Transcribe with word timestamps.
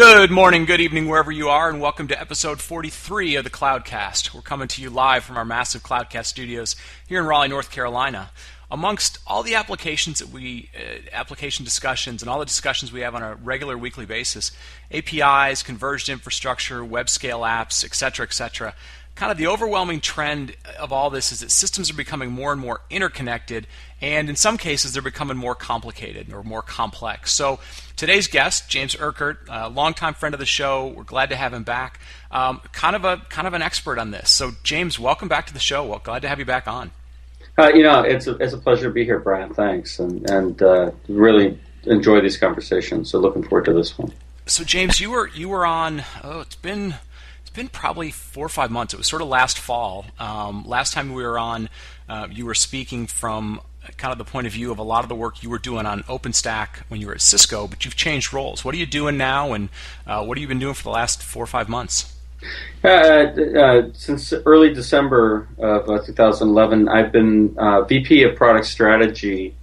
Good 0.00 0.30
morning, 0.30 0.64
good 0.64 0.80
evening, 0.80 1.08
wherever 1.08 1.30
you 1.30 1.50
are, 1.50 1.68
and 1.68 1.78
welcome 1.78 2.08
to 2.08 2.18
episode 2.18 2.62
43 2.62 3.36
of 3.36 3.44
the 3.44 3.50
Cloudcast. 3.50 4.32
We're 4.32 4.40
coming 4.40 4.66
to 4.68 4.80
you 4.80 4.88
live 4.88 5.24
from 5.24 5.36
our 5.36 5.44
massive 5.44 5.82
Cloudcast 5.82 6.24
studios 6.24 6.74
here 7.06 7.20
in 7.20 7.26
Raleigh, 7.26 7.48
North 7.48 7.70
Carolina. 7.70 8.30
Amongst 8.70 9.18
all 9.26 9.42
the 9.42 9.56
applications 9.56 10.20
that 10.20 10.30
we, 10.30 10.70
uh, 10.74 11.00
application 11.12 11.66
discussions 11.66 12.22
and 12.22 12.30
all 12.30 12.38
the 12.38 12.46
discussions 12.46 12.90
we 12.90 13.02
have 13.02 13.14
on 13.14 13.22
a 13.22 13.34
regular 13.34 13.76
weekly 13.76 14.06
basis, 14.06 14.52
APIs, 14.90 15.62
converged 15.62 16.08
infrastructure, 16.08 16.82
web 16.82 17.10
scale 17.10 17.40
apps, 17.40 17.84
etc., 17.84 18.24
etc., 18.24 18.74
kind 19.20 19.30
of 19.30 19.36
the 19.36 19.46
overwhelming 19.46 20.00
trend 20.00 20.56
of 20.78 20.94
all 20.94 21.10
this 21.10 21.30
is 21.30 21.40
that 21.40 21.50
systems 21.50 21.90
are 21.90 21.94
becoming 21.94 22.30
more 22.30 22.52
and 22.52 22.60
more 22.60 22.80
interconnected, 22.88 23.66
and 24.00 24.30
in 24.30 24.34
some 24.34 24.56
cases, 24.56 24.94
they're 24.94 25.02
becoming 25.02 25.36
more 25.36 25.54
complicated 25.54 26.32
or 26.32 26.42
more 26.42 26.62
complex. 26.62 27.30
So, 27.30 27.60
today's 27.96 28.28
guest, 28.28 28.70
James 28.70 28.96
Urquhart, 28.98 29.40
a 29.50 29.68
longtime 29.68 30.14
friend 30.14 30.34
of 30.34 30.38
the 30.38 30.46
show, 30.46 30.86
we're 30.86 31.02
glad 31.02 31.28
to 31.28 31.36
have 31.36 31.52
him 31.52 31.64
back. 31.64 32.00
Um, 32.30 32.62
kind 32.72 32.96
of 32.96 33.04
a 33.04 33.18
kind 33.28 33.46
of 33.46 33.52
an 33.52 33.60
expert 33.60 33.98
on 33.98 34.10
this. 34.10 34.30
So, 34.30 34.52
James, 34.62 34.98
welcome 34.98 35.28
back 35.28 35.46
to 35.48 35.52
the 35.52 35.58
show. 35.58 35.84
Well, 35.84 36.00
glad 36.02 36.22
to 36.22 36.28
have 36.28 36.38
you 36.38 36.46
back 36.46 36.66
on. 36.66 36.90
Uh, 37.58 37.70
you 37.74 37.82
know, 37.82 38.00
it's 38.00 38.26
a, 38.26 38.36
it's 38.36 38.54
a 38.54 38.58
pleasure 38.58 38.84
to 38.84 38.90
be 38.90 39.04
here, 39.04 39.18
Brian. 39.18 39.52
Thanks, 39.52 39.98
and 39.98 40.30
and 40.30 40.62
uh, 40.62 40.92
really 41.08 41.58
enjoy 41.84 42.22
these 42.22 42.38
conversations. 42.38 43.10
So, 43.10 43.18
looking 43.18 43.42
forward 43.42 43.66
to 43.66 43.74
this 43.74 43.98
one. 43.98 44.14
So, 44.46 44.64
James, 44.64 44.98
you 44.98 45.10
were 45.10 45.28
you 45.28 45.50
were 45.50 45.66
on. 45.66 46.04
Oh, 46.24 46.40
it's 46.40 46.56
been 46.56 46.94
it's 47.50 47.56
been 47.56 47.68
probably 47.68 48.12
four 48.12 48.46
or 48.46 48.48
five 48.48 48.70
months. 48.70 48.94
It 48.94 48.96
was 48.96 49.08
sort 49.08 49.22
of 49.22 49.26
last 49.28 49.58
fall. 49.58 50.06
Um, 50.20 50.64
last 50.68 50.92
time 50.92 51.12
we 51.12 51.24
were 51.24 51.36
on, 51.36 51.68
uh, 52.08 52.28
you 52.30 52.46
were 52.46 52.54
speaking 52.54 53.08
from 53.08 53.60
kind 53.96 54.12
of 54.12 54.18
the 54.18 54.24
point 54.24 54.46
of 54.46 54.52
view 54.52 54.70
of 54.70 54.78
a 54.78 54.84
lot 54.84 55.02
of 55.02 55.08
the 55.08 55.16
work 55.16 55.42
you 55.42 55.50
were 55.50 55.58
doing 55.58 55.84
on 55.84 56.04
OpenStack 56.04 56.84
when 56.86 57.00
you 57.00 57.08
were 57.08 57.14
at 57.14 57.20
Cisco, 57.20 57.66
but 57.66 57.84
you've 57.84 57.96
changed 57.96 58.32
roles. 58.32 58.64
What 58.64 58.72
are 58.76 58.78
you 58.78 58.86
doing 58.86 59.16
now, 59.16 59.52
and 59.52 59.68
uh, 60.06 60.24
what 60.24 60.38
have 60.38 60.42
you 60.42 60.46
been 60.46 60.60
doing 60.60 60.74
for 60.74 60.84
the 60.84 60.90
last 60.90 61.24
four 61.24 61.42
or 61.42 61.48
five 61.48 61.68
months? 61.68 62.16
Uh, 62.84 62.86
uh, 62.88 63.88
since 63.94 64.32
early 64.46 64.72
December 64.72 65.48
of 65.58 65.90
uh, 65.90 66.04
2011, 66.04 66.88
I've 66.88 67.10
been 67.10 67.56
uh, 67.58 67.82
VP 67.82 68.22
of 68.22 68.36
Product 68.36 68.64
Strategy 68.64 69.56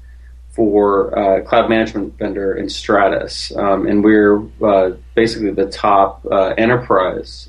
for 0.49 1.17
uh, 1.17 1.41
cloud 1.43 1.69
management 1.69 2.17
vendor 2.17 2.53
Enstratus, 2.59 3.55
um, 3.57 3.87
and 3.87 4.03
we're 4.03 4.39
basically 5.15 5.51
the 5.51 5.69
top 5.69 6.25
enterprise 6.57 7.47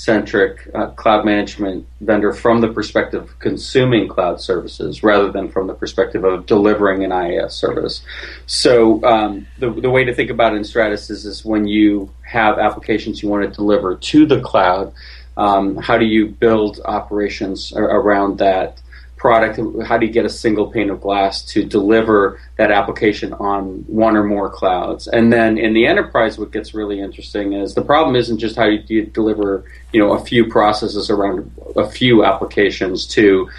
centric 0.00 0.66
uh, 0.74 0.86
cloud 0.92 1.26
management 1.26 1.86
vendor 2.00 2.32
from 2.32 2.62
the 2.62 2.68
perspective 2.68 3.22
of 3.24 3.38
consuming 3.38 4.08
cloud 4.08 4.40
services 4.40 5.02
rather 5.02 5.30
than 5.30 5.46
from 5.46 5.66
the 5.66 5.74
perspective 5.74 6.24
of 6.24 6.46
delivering 6.46 7.04
an 7.04 7.10
IaaS 7.10 7.50
service. 7.50 8.00
So 8.46 9.04
um, 9.04 9.46
the, 9.58 9.70
the 9.70 9.90
way 9.90 10.04
to 10.04 10.14
think 10.14 10.30
about 10.30 10.54
it 10.54 10.60
Enstratus 10.62 11.10
is, 11.10 11.26
is 11.26 11.44
when 11.44 11.66
you 11.66 12.10
have 12.22 12.58
applications 12.58 13.22
you 13.22 13.28
want 13.28 13.44
to 13.44 13.50
deliver 13.50 13.96
to 13.96 14.24
the 14.24 14.40
cloud, 14.40 14.94
um, 15.36 15.76
how 15.76 15.98
do 15.98 16.06
you 16.06 16.28
build 16.28 16.80
operations 16.86 17.70
around 17.76 18.38
that? 18.38 18.80
Product, 19.20 19.60
how 19.84 19.98
do 19.98 20.06
you 20.06 20.12
get 20.12 20.24
a 20.24 20.30
single 20.30 20.68
pane 20.68 20.88
of 20.88 21.02
glass 21.02 21.42
to 21.42 21.62
deliver 21.62 22.40
that 22.56 22.70
application 22.70 23.34
on 23.34 23.84
one 23.86 24.16
or 24.16 24.24
more 24.24 24.48
clouds? 24.48 25.06
And 25.08 25.30
then 25.30 25.58
in 25.58 25.74
the 25.74 25.86
enterprise, 25.86 26.38
what 26.38 26.52
gets 26.52 26.72
really 26.72 27.00
interesting 27.00 27.52
is 27.52 27.74
the 27.74 27.82
problem 27.82 28.16
isn't 28.16 28.38
just 28.38 28.56
how 28.56 28.64
do 28.64 28.82
you 28.88 29.04
deliver, 29.04 29.64
you 29.92 30.00
know, 30.00 30.14
a 30.14 30.24
few 30.24 30.46
processes 30.46 31.10
around 31.10 31.52
a 31.76 31.86
few 31.86 32.24
applications 32.24 33.06
to 33.08 33.50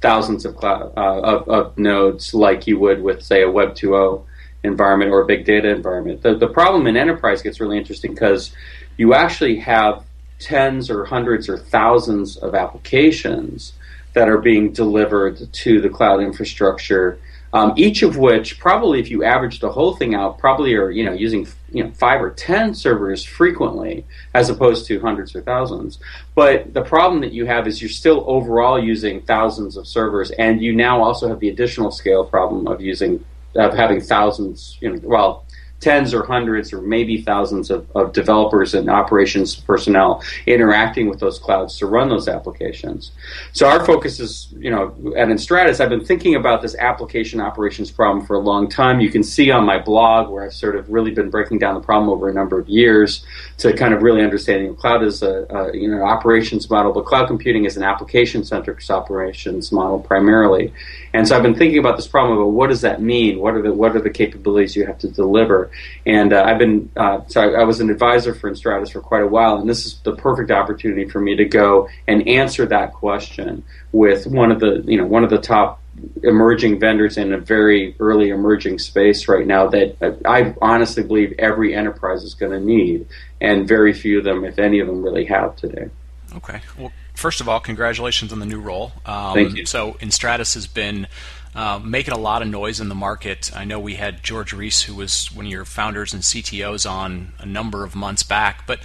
thousands 0.00 0.46
of, 0.46 0.56
cloud, 0.56 0.90
uh, 0.96 1.20
of, 1.20 1.48
of 1.50 1.78
nodes 1.78 2.32
like 2.32 2.66
you 2.66 2.78
would 2.78 3.02
with, 3.02 3.22
say, 3.22 3.42
a 3.42 3.50
Web 3.50 3.74
2.0 3.74 4.24
environment 4.64 5.10
or 5.10 5.20
a 5.20 5.26
big 5.26 5.44
data 5.44 5.68
environment. 5.68 6.22
The, 6.22 6.34
the 6.34 6.48
problem 6.48 6.86
in 6.86 6.96
enterprise 6.96 7.42
gets 7.42 7.60
really 7.60 7.76
interesting 7.76 8.14
because 8.14 8.54
you 8.96 9.12
actually 9.12 9.56
have 9.58 10.02
tens 10.38 10.88
or 10.88 11.04
hundreds 11.04 11.46
or 11.50 11.58
thousands 11.58 12.38
of 12.38 12.54
applications 12.54 13.74
that 14.20 14.28
are 14.28 14.36
being 14.36 14.70
delivered 14.70 15.50
to 15.50 15.80
the 15.80 15.88
cloud 15.88 16.20
infrastructure. 16.20 17.18
Um, 17.54 17.72
each 17.76 18.02
of 18.02 18.18
which, 18.18 18.60
probably, 18.60 19.00
if 19.00 19.10
you 19.10 19.24
average 19.24 19.60
the 19.60 19.72
whole 19.72 19.96
thing 19.96 20.14
out, 20.14 20.38
probably 20.38 20.74
are 20.74 20.90
you 20.90 21.04
know 21.04 21.14
using 21.14 21.48
you 21.72 21.84
know 21.84 21.90
five 21.92 22.20
or 22.20 22.28
ten 22.28 22.74
servers 22.74 23.24
frequently, 23.24 24.04
as 24.34 24.50
opposed 24.50 24.84
to 24.88 25.00
hundreds 25.00 25.34
or 25.34 25.40
thousands. 25.40 26.00
But 26.34 26.74
the 26.74 26.82
problem 26.82 27.22
that 27.22 27.32
you 27.32 27.46
have 27.46 27.66
is 27.66 27.80
you're 27.80 27.88
still 27.88 28.22
overall 28.26 28.78
using 28.78 29.22
thousands 29.22 29.78
of 29.78 29.86
servers, 29.86 30.30
and 30.32 30.60
you 30.60 30.74
now 30.74 31.02
also 31.02 31.26
have 31.28 31.40
the 31.40 31.48
additional 31.48 31.90
scale 31.90 32.22
problem 32.22 32.66
of 32.66 32.82
using 32.82 33.24
of 33.54 33.72
having 33.72 34.02
thousands. 34.02 34.76
You 34.82 34.90
know, 34.90 35.00
well, 35.02 35.46
tens 35.80 36.12
or 36.12 36.24
hundreds 36.24 36.72
or 36.72 36.80
maybe 36.80 37.20
thousands 37.22 37.70
of, 37.70 37.86
of 37.94 38.12
developers 38.12 38.74
and 38.74 38.88
operations 38.88 39.56
personnel 39.56 40.22
interacting 40.46 41.08
with 41.08 41.20
those 41.20 41.38
clouds 41.38 41.78
to 41.78 41.86
run 41.86 42.08
those 42.08 42.28
applications. 42.28 43.12
So 43.52 43.66
our 43.66 43.84
focus 43.84 44.20
is, 44.20 44.52
you 44.58 44.70
know, 44.70 44.94
at 45.16 45.28
Enstratus, 45.28 45.80
I've 45.80 45.88
been 45.88 46.04
thinking 46.04 46.34
about 46.34 46.62
this 46.62 46.76
application 46.76 47.40
operations 47.40 47.90
problem 47.90 48.26
for 48.26 48.36
a 48.36 48.40
long 48.40 48.68
time. 48.68 49.00
You 49.00 49.10
can 49.10 49.22
see 49.22 49.50
on 49.50 49.64
my 49.64 49.78
blog 49.78 50.30
where 50.30 50.44
I've 50.44 50.54
sort 50.54 50.76
of 50.76 50.88
really 50.90 51.12
been 51.12 51.30
breaking 51.30 51.58
down 51.58 51.74
the 51.74 51.80
problem 51.80 52.10
over 52.10 52.28
a 52.28 52.34
number 52.34 52.58
of 52.58 52.68
years 52.68 53.24
to 53.58 53.72
kind 53.72 53.94
of 53.94 54.02
really 54.02 54.22
understanding 54.22 54.74
cloud 54.74 55.02
as 55.02 55.22
a, 55.22 55.46
a 55.50 55.76
you 55.76 55.88
know 55.88 56.02
operations 56.02 56.68
model, 56.68 56.92
but 56.92 57.04
cloud 57.04 57.26
computing 57.26 57.64
is 57.64 57.76
an 57.76 57.82
application 57.82 58.44
centric 58.44 58.80
operations 58.90 59.72
model 59.72 60.00
primarily. 60.00 60.72
And 61.12 61.26
so 61.26 61.36
I've 61.36 61.42
been 61.42 61.54
thinking 61.54 61.78
about 61.78 61.96
this 61.96 62.06
problem 62.06 62.38
about 62.38 62.50
what 62.50 62.68
does 62.68 62.80
that 62.82 63.02
mean? 63.02 63.40
What 63.40 63.54
are 63.54 63.62
the 63.62 63.72
what 63.72 63.96
are 63.96 64.00
the 64.00 64.10
capabilities 64.10 64.76
you 64.76 64.86
have 64.86 64.98
to 64.98 65.08
deliver? 65.08 65.69
And 66.06 66.32
uh, 66.32 66.42
I've 66.42 66.58
been, 66.58 66.90
uh, 66.96 67.20
so 67.26 67.40
I, 67.40 67.60
I, 67.60 67.64
was 67.64 67.80
an 67.80 67.90
advisor 67.90 68.34
for 68.34 68.50
Enstratus 68.50 68.92
for 68.92 69.00
quite 69.00 69.22
a 69.22 69.26
while, 69.26 69.56
and 69.56 69.68
this 69.68 69.86
is 69.86 70.00
the 70.00 70.14
perfect 70.16 70.50
opportunity 70.50 71.08
for 71.08 71.20
me 71.20 71.36
to 71.36 71.44
go 71.44 71.88
and 72.06 72.26
answer 72.26 72.66
that 72.66 72.92
question 72.92 73.64
with 73.92 74.26
one 74.26 74.50
of 74.50 74.60
the, 74.60 74.82
you 74.86 74.96
know, 74.96 75.06
one 75.06 75.24
of 75.24 75.30
the 75.30 75.38
top 75.38 75.80
emerging 76.22 76.78
vendors 76.78 77.16
in 77.16 77.32
a 77.32 77.38
very 77.38 77.94
early 78.00 78.30
emerging 78.30 78.78
space 78.78 79.28
right 79.28 79.46
now 79.46 79.66
that 79.68 79.96
I 80.24 80.54
honestly 80.62 81.02
believe 81.02 81.34
every 81.38 81.74
enterprise 81.74 82.22
is 82.22 82.34
going 82.34 82.52
to 82.52 82.60
need, 82.60 83.06
and 83.40 83.66
very 83.66 83.92
few 83.92 84.18
of 84.18 84.24
them, 84.24 84.44
if 84.44 84.58
any 84.58 84.80
of 84.80 84.86
them, 84.86 85.02
really 85.02 85.24
have 85.26 85.56
today. 85.56 85.90
Okay. 86.36 86.60
Well, 86.78 86.92
first 87.14 87.40
of 87.40 87.48
all, 87.48 87.60
congratulations 87.60 88.32
on 88.32 88.38
the 88.38 88.46
new 88.46 88.60
role. 88.60 88.92
Um, 89.04 89.34
Thank 89.34 89.56
you. 89.56 89.66
So, 89.66 89.92
Enstratus 89.94 90.54
has 90.54 90.66
been 90.66 91.06
uh, 91.54 91.80
making 91.82 92.14
a 92.14 92.18
lot 92.18 92.42
of 92.42 92.48
noise 92.48 92.80
in 92.80 92.88
the 92.88 92.94
market. 92.94 93.50
I 93.54 93.64
know 93.64 93.80
we 93.80 93.94
had 93.94 94.22
George 94.22 94.52
Reese, 94.52 94.82
who 94.82 94.94
was 94.94 95.32
one 95.32 95.46
of 95.46 95.50
your 95.50 95.64
founders 95.64 96.14
and 96.14 96.22
CTOs, 96.22 96.88
on 96.88 97.32
a 97.38 97.46
number 97.46 97.84
of 97.84 97.96
months 97.96 98.22
back. 98.22 98.66
But 98.66 98.80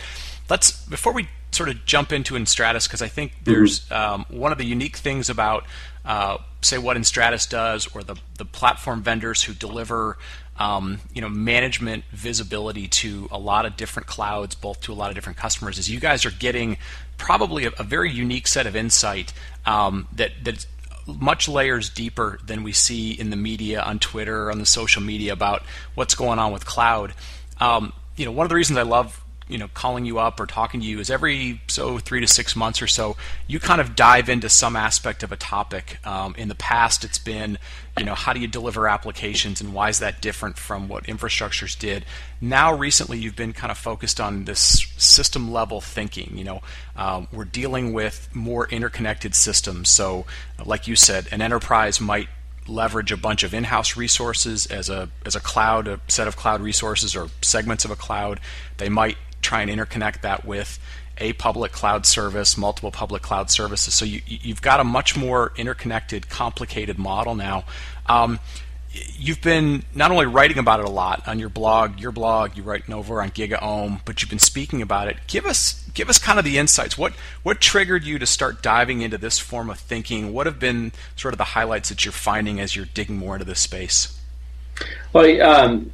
let's 0.50 0.72
before 0.86 1.14
we 1.14 1.28
sort 1.52 1.70
of 1.70 1.86
jump 1.86 2.12
into 2.12 2.34
Enstratus, 2.34 2.88
because 2.88 3.02
I 3.02 3.08
think 3.08 3.34
mm-hmm. 3.34 3.44
there's 3.52 3.90
um, 3.92 4.26
one 4.30 4.52
of 4.52 4.58
the 4.58 4.66
unique 4.66 4.98
things 4.98 5.30
about 5.30 5.66
uh, 6.04 6.38
say 6.62 6.78
what 6.78 6.98
Enstratus 6.98 7.48
does, 7.48 7.88
or 7.96 8.04
the 8.04 8.16
the 8.38 8.46
platform 8.46 9.04
vendors 9.04 9.44
who 9.44 9.54
deliver. 9.54 10.18
Um, 10.58 11.00
you 11.14 11.20
know, 11.20 11.28
management 11.28 12.06
visibility 12.12 12.88
to 12.88 13.28
a 13.30 13.38
lot 13.38 13.66
of 13.66 13.76
different 13.76 14.08
clouds, 14.08 14.56
both 14.56 14.80
to 14.84 14.94
a 14.94 14.96
lot 14.96 15.10
of 15.10 15.16
different 15.16 15.38
customers, 15.38 15.78
is 15.78 15.90
you 15.90 16.00
guys 16.00 16.26
are 16.26 16.32
getting 16.32 16.78
probably 17.18 17.66
a, 17.66 17.72
a 17.78 17.84
very 17.84 18.10
unique 18.10 18.48
set 18.48 18.66
of 18.66 18.74
insight 18.74 19.34
um, 19.66 20.08
that 20.14 20.32
that 20.44 20.66
much 21.08 21.48
layers 21.48 21.90
deeper 21.90 22.40
than 22.46 22.64
we 22.64 22.72
see 22.72 23.12
in 23.12 23.30
the 23.30 23.36
media 23.36 23.82
on 23.82 24.00
Twitter 24.00 24.52
on 24.52 24.60
the 24.60 24.66
social 24.66 25.02
media 25.02 25.34
about 25.34 25.64
what's 25.94 26.16
going 26.16 26.40
on 26.40 26.52
with 26.52 26.66
cloud. 26.66 27.14
Um, 27.60 27.94
you 28.16 28.26
know, 28.26 28.32
one 28.32 28.46
of 28.46 28.50
the 28.50 28.56
reasons 28.56 28.80
I 28.80 28.84
love 28.84 29.24
you 29.48 29.58
know 29.58 29.68
calling 29.74 30.06
you 30.06 30.18
up 30.18 30.40
or 30.40 30.46
talking 30.46 30.80
to 30.80 30.86
you 30.86 31.00
is 31.00 31.10
every 31.10 31.62
so 31.68 32.00
three 32.00 32.20
to 32.20 32.28
six 32.28 32.56
months 32.56 32.82
or 32.82 32.88
so 32.88 33.16
you 33.48 33.60
kind 33.60 33.80
of 33.80 33.96
dive 33.96 34.28
into 34.28 34.50
some 34.50 34.76
aspect 34.76 35.22
of 35.24 35.32
a 35.32 35.36
topic. 35.36 36.00
Um, 36.06 36.34
in 36.38 36.48
the 36.48 36.56
past 36.56 37.04
it's 37.04 37.20
been 37.20 37.58
you 37.98 38.06
know 38.06 38.16
how 38.16 38.34
do 38.34 38.40
you 38.40 38.48
deliver 38.48 38.88
applications 38.88 39.62
and 39.62 39.74
why 39.74 39.90
is 39.90 40.00
that 40.00 40.22
different 40.22 40.58
from 40.58 40.88
what 40.88 41.04
infrastructures 41.04 41.78
did? 41.78 42.06
Now 42.42 42.74
recently 42.74 43.20
you've 43.20 43.36
been 43.36 43.54
kind 43.54 43.72
of 43.72 43.78
focused 43.78 44.20
on 44.20 44.46
this 44.46 44.88
system 44.98 45.52
level 45.52 45.80
thinking 45.80 46.38
you 46.38 46.44
know 46.44 46.62
um, 46.96 47.28
we're 47.32 47.46
dealing 47.46 47.94
with 47.94 48.30
more 48.34 48.68
interconnected 48.70 49.36
systems. 49.36 49.90
So 49.90 50.26
like 50.64 50.88
you 50.88 50.96
said 50.96 51.28
an 51.32 51.42
enterprise 51.42 52.02
might 52.02 52.30
leverage 52.68 53.12
a 53.12 53.18
bunch 53.18 53.44
of 53.44 53.54
in-house 53.54 53.96
resources 53.96 54.66
as 54.66 54.90
a 54.90 55.10
as 55.26 55.36
a 55.36 55.40
cloud, 55.40 55.88
a 55.88 56.00
set 56.08 56.28
of 56.28 56.36
cloud 56.36 56.62
resources 56.62 57.16
or 57.16 57.28
segments 57.42 57.86
of 57.86 57.92
a 57.92 57.96
cloud. 57.96 58.40
They 58.78 58.90
might 58.90 59.18
try 59.46 59.62
and 59.62 59.72
interconnect 59.72 60.22
that 60.22 60.46
with 60.46 60.80
a 61.18 61.34
public 61.34 61.72
cloud 61.72 62.06
service, 62.06 62.58
multiple 62.58 62.92
public 62.92 63.22
cloud 63.22 63.50
services. 63.50 63.94
So 63.94 64.04
you, 64.06 64.22
you've 64.26 64.62
got 64.62 64.80
a 64.80 64.84
much 64.84 65.16
more 65.16 65.54
interconnected, 65.56 66.30
complicated 66.30 66.98
model 66.98 67.36
now. 67.36 67.64
Um, 68.08 68.40
you've 69.18 69.42
been 69.42 69.84
not 69.94 70.12
only 70.12 70.26
writing 70.26 70.58
about 70.58 70.80
it 70.80 70.86
a 70.86 70.90
lot 70.90 71.28
on 71.28 71.40
your 71.40 71.50
blog, 71.50 72.00
your 72.00 72.12
blog, 72.12 72.56
you're 72.56 72.66
writing 72.66 72.94
over 72.94 73.22
on 73.22 73.30
GigaOM, 73.30 74.02
but 74.06 74.22
you've 74.22 74.30
been 74.30 74.40
speaking 74.40 74.82
about 74.82 75.08
it. 75.08 75.18
Give 75.28 75.46
us 75.46 75.84
give 75.94 76.10
us 76.10 76.20
kind 76.20 76.40
of 76.40 76.46
the 76.46 76.58
insights. 76.58 76.98
What 76.98 77.14
what 77.44 77.62
triggered 77.62 78.04
you 78.04 78.20
to 78.20 78.26
start 78.26 78.62
diving 78.62 79.02
into 79.02 79.18
this 79.18 79.40
form 79.40 79.70
of 79.70 79.80
thinking? 79.80 80.34
What 80.34 80.46
have 80.46 80.60
been 80.60 80.92
sort 81.16 81.34
of 81.34 81.38
the 81.38 81.46
highlights 81.46 81.90
that 81.90 82.06
you're 82.06 82.12
finding 82.12 82.60
as 82.60 82.76
you're 82.76 82.86
digging 82.94 83.18
more 83.18 83.36
into 83.36 83.46
this 83.46 83.60
space? 83.60 84.20
Well, 85.14 85.42
um, 85.42 85.92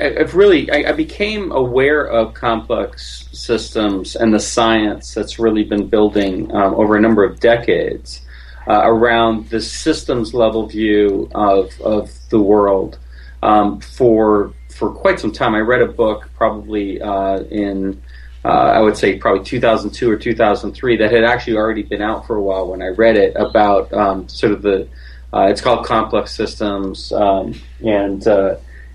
I've 0.00 0.34
really 0.34 0.70
I, 0.70 0.90
I, 0.90 0.92
became 0.92 1.52
aware 1.52 2.04
of 2.04 2.32
complex 2.32 3.28
systems 3.32 4.16
and 4.16 4.32
the 4.32 4.40
science 4.40 5.12
that's 5.12 5.38
really 5.38 5.62
been 5.62 5.88
building 5.88 6.50
um, 6.54 6.74
over 6.74 6.96
a 6.96 7.00
number 7.00 7.22
of 7.22 7.38
decades 7.38 8.22
uh, 8.66 8.80
around 8.84 9.50
the 9.50 9.60
systems 9.60 10.32
level 10.32 10.66
view 10.66 11.28
of 11.34 11.78
of 11.82 12.10
the 12.30 12.40
world 12.40 12.98
um, 13.42 13.80
for 13.80 14.52
for 14.74 14.90
quite 14.90 15.20
some 15.20 15.32
time. 15.32 15.54
I 15.54 15.60
read 15.60 15.82
a 15.82 15.86
book 15.86 16.30
probably 16.34 17.00
uh, 17.02 17.40
in 17.50 18.00
uh, 18.44 18.48
I 18.48 18.80
would 18.80 18.96
say 18.96 19.18
probably 19.18 19.44
2002 19.44 20.10
or 20.10 20.16
2003 20.16 20.96
that 20.96 21.12
had 21.12 21.24
actually 21.24 21.56
already 21.56 21.82
been 21.82 22.00
out 22.00 22.26
for 22.26 22.36
a 22.36 22.42
while 22.42 22.68
when 22.68 22.80
I 22.80 22.88
read 22.88 23.16
it 23.16 23.36
about 23.36 23.92
um, 23.92 24.28
sort 24.28 24.52
of 24.52 24.62
the 24.62 24.88
uh, 25.34 25.48
it's 25.50 25.60
called 25.60 25.84
complex 25.84 26.32
systems 26.32 27.12
um, 27.12 27.54
and 27.84 28.26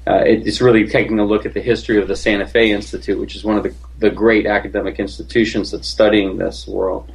uh, 0.05 0.09
uh, 0.09 0.23
it's 0.25 0.61
really 0.61 0.87
taking 0.87 1.19
a 1.19 1.25
look 1.25 1.45
at 1.45 1.53
the 1.53 1.61
history 1.61 2.01
of 2.01 2.07
the 2.07 2.15
Santa 2.15 2.45
Fe 2.45 2.71
Institute, 2.71 3.19
which 3.19 3.35
is 3.35 3.43
one 3.43 3.57
of 3.57 3.63
the, 3.63 3.73
the 3.99 4.09
great 4.09 4.45
academic 4.45 4.99
institutions 4.99 5.71
that's 5.71 5.87
studying 5.87 6.37
this 6.37 6.67
world. 6.67 7.11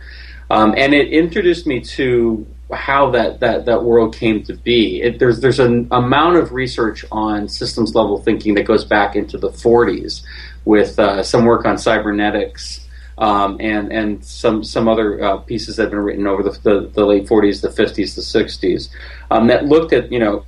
Um, 0.50 0.74
and 0.76 0.94
it 0.94 1.12
introduced 1.12 1.66
me 1.66 1.80
to 1.80 2.46
how 2.72 3.10
that, 3.10 3.40
that, 3.40 3.66
that 3.66 3.84
world 3.84 4.14
came 4.14 4.42
to 4.44 4.54
be. 4.54 5.02
It, 5.02 5.18
there's 5.18 5.40
there's 5.40 5.58
an 5.58 5.88
amount 5.90 6.36
of 6.36 6.52
research 6.52 7.04
on 7.10 7.48
systems 7.48 7.94
level 7.94 8.22
thinking 8.22 8.54
that 8.54 8.64
goes 8.64 8.84
back 8.84 9.16
into 9.16 9.38
the 9.38 9.50
40s, 9.50 10.22
with 10.64 10.98
uh, 10.98 11.22
some 11.22 11.44
work 11.44 11.64
on 11.64 11.78
cybernetics 11.78 12.86
um, 13.18 13.56
and 13.60 13.92
and 13.92 14.24
some 14.24 14.62
some 14.62 14.88
other 14.88 15.22
uh, 15.22 15.36
pieces 15.38 15.76
that 15.76 15.84
have 15.84 15.90
been 15.90 16.00
written 16.00 16.26
over 16.26 16.42
the, 16.42 16.50
the, 16.62 16.88
the, 16.94 17.04
late 17.04 17.26
40s, 17.26 17.60
the 17.60 17.68
50s, 17.68 18.14
the 18.14 18.20
60s 18.20 18.88
um, 19.30 19.48
that 19.48 19.64
looked 19.64 19.92
at 19.92 20.10
you 20.12 20.18
know 20.18 20.44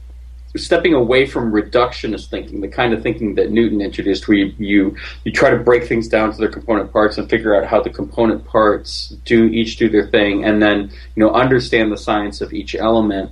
stepping 0.57 0.95
away 0.95 1.27
from 1.27 1.53
reductionist 1.53 2.29
thinking, 2.29 2.61
the 2.61 2.69
kind 2.69 2.93
of 2.93 3.03
thinking 3.03 3.35
that 3.37 3.51
Newton 3.51 3.81
introduced, 3.81 4.27
where 4.27 4.39
you, 4.39 4.55
you, 4.59 4.97
you 5.25 5.33
try 5.33 5.51
to 5.51 5.57
break 5.57 5.85
things 5.85 6.09
down 6.09 6.33
to 6.33 6.39
their 6.39 6.49
component 6.49 6.93
parts 6.93 7.19
and 7.19 7.29
figure 7.31 7.55
out 7.55 7.69
how 7.69 7.81
the 7.81 7.91
component 7.91 8.45
parts 8.45 9.11
do 9.25 9.45
each 9.45 9.77
do 9.77 9.89
their 9.89 10.07
thing, 10.07 10.45
and 10.45 10.61
then 10.61 10.91
you 11.15 11.25
know 11.25 11.31
understand 11.31 11.93
the 11.93 11.97
science 11.97 12.41
of 12.41 12.53
each 12.53 12.75
element, 12.75 13.31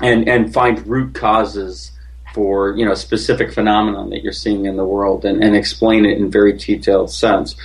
and 0.00 0.28
and 0.28 0.52
find 0.52 0.86
root 0.86 1.14
causes 1.14 1.92
for 2.32 2.76
you 2.76 2.84
know 2.84 2.94
specific 2.94 3.52
phenomenon 3.52 4.10
that 4.10 4.22
you're 4.22 4.32
seeing 4.32 4.64
in 4.64 4.76
the 4.76 4.84
world, 4.84 5.24
and, 5.24 5.42
and 5.44 5.54
explain 5.54 6.06
it 6.06 6.18
in 6.18 6.30
very 6.30 6.54
detailed 6.54 7.10
sense 7.10 7.56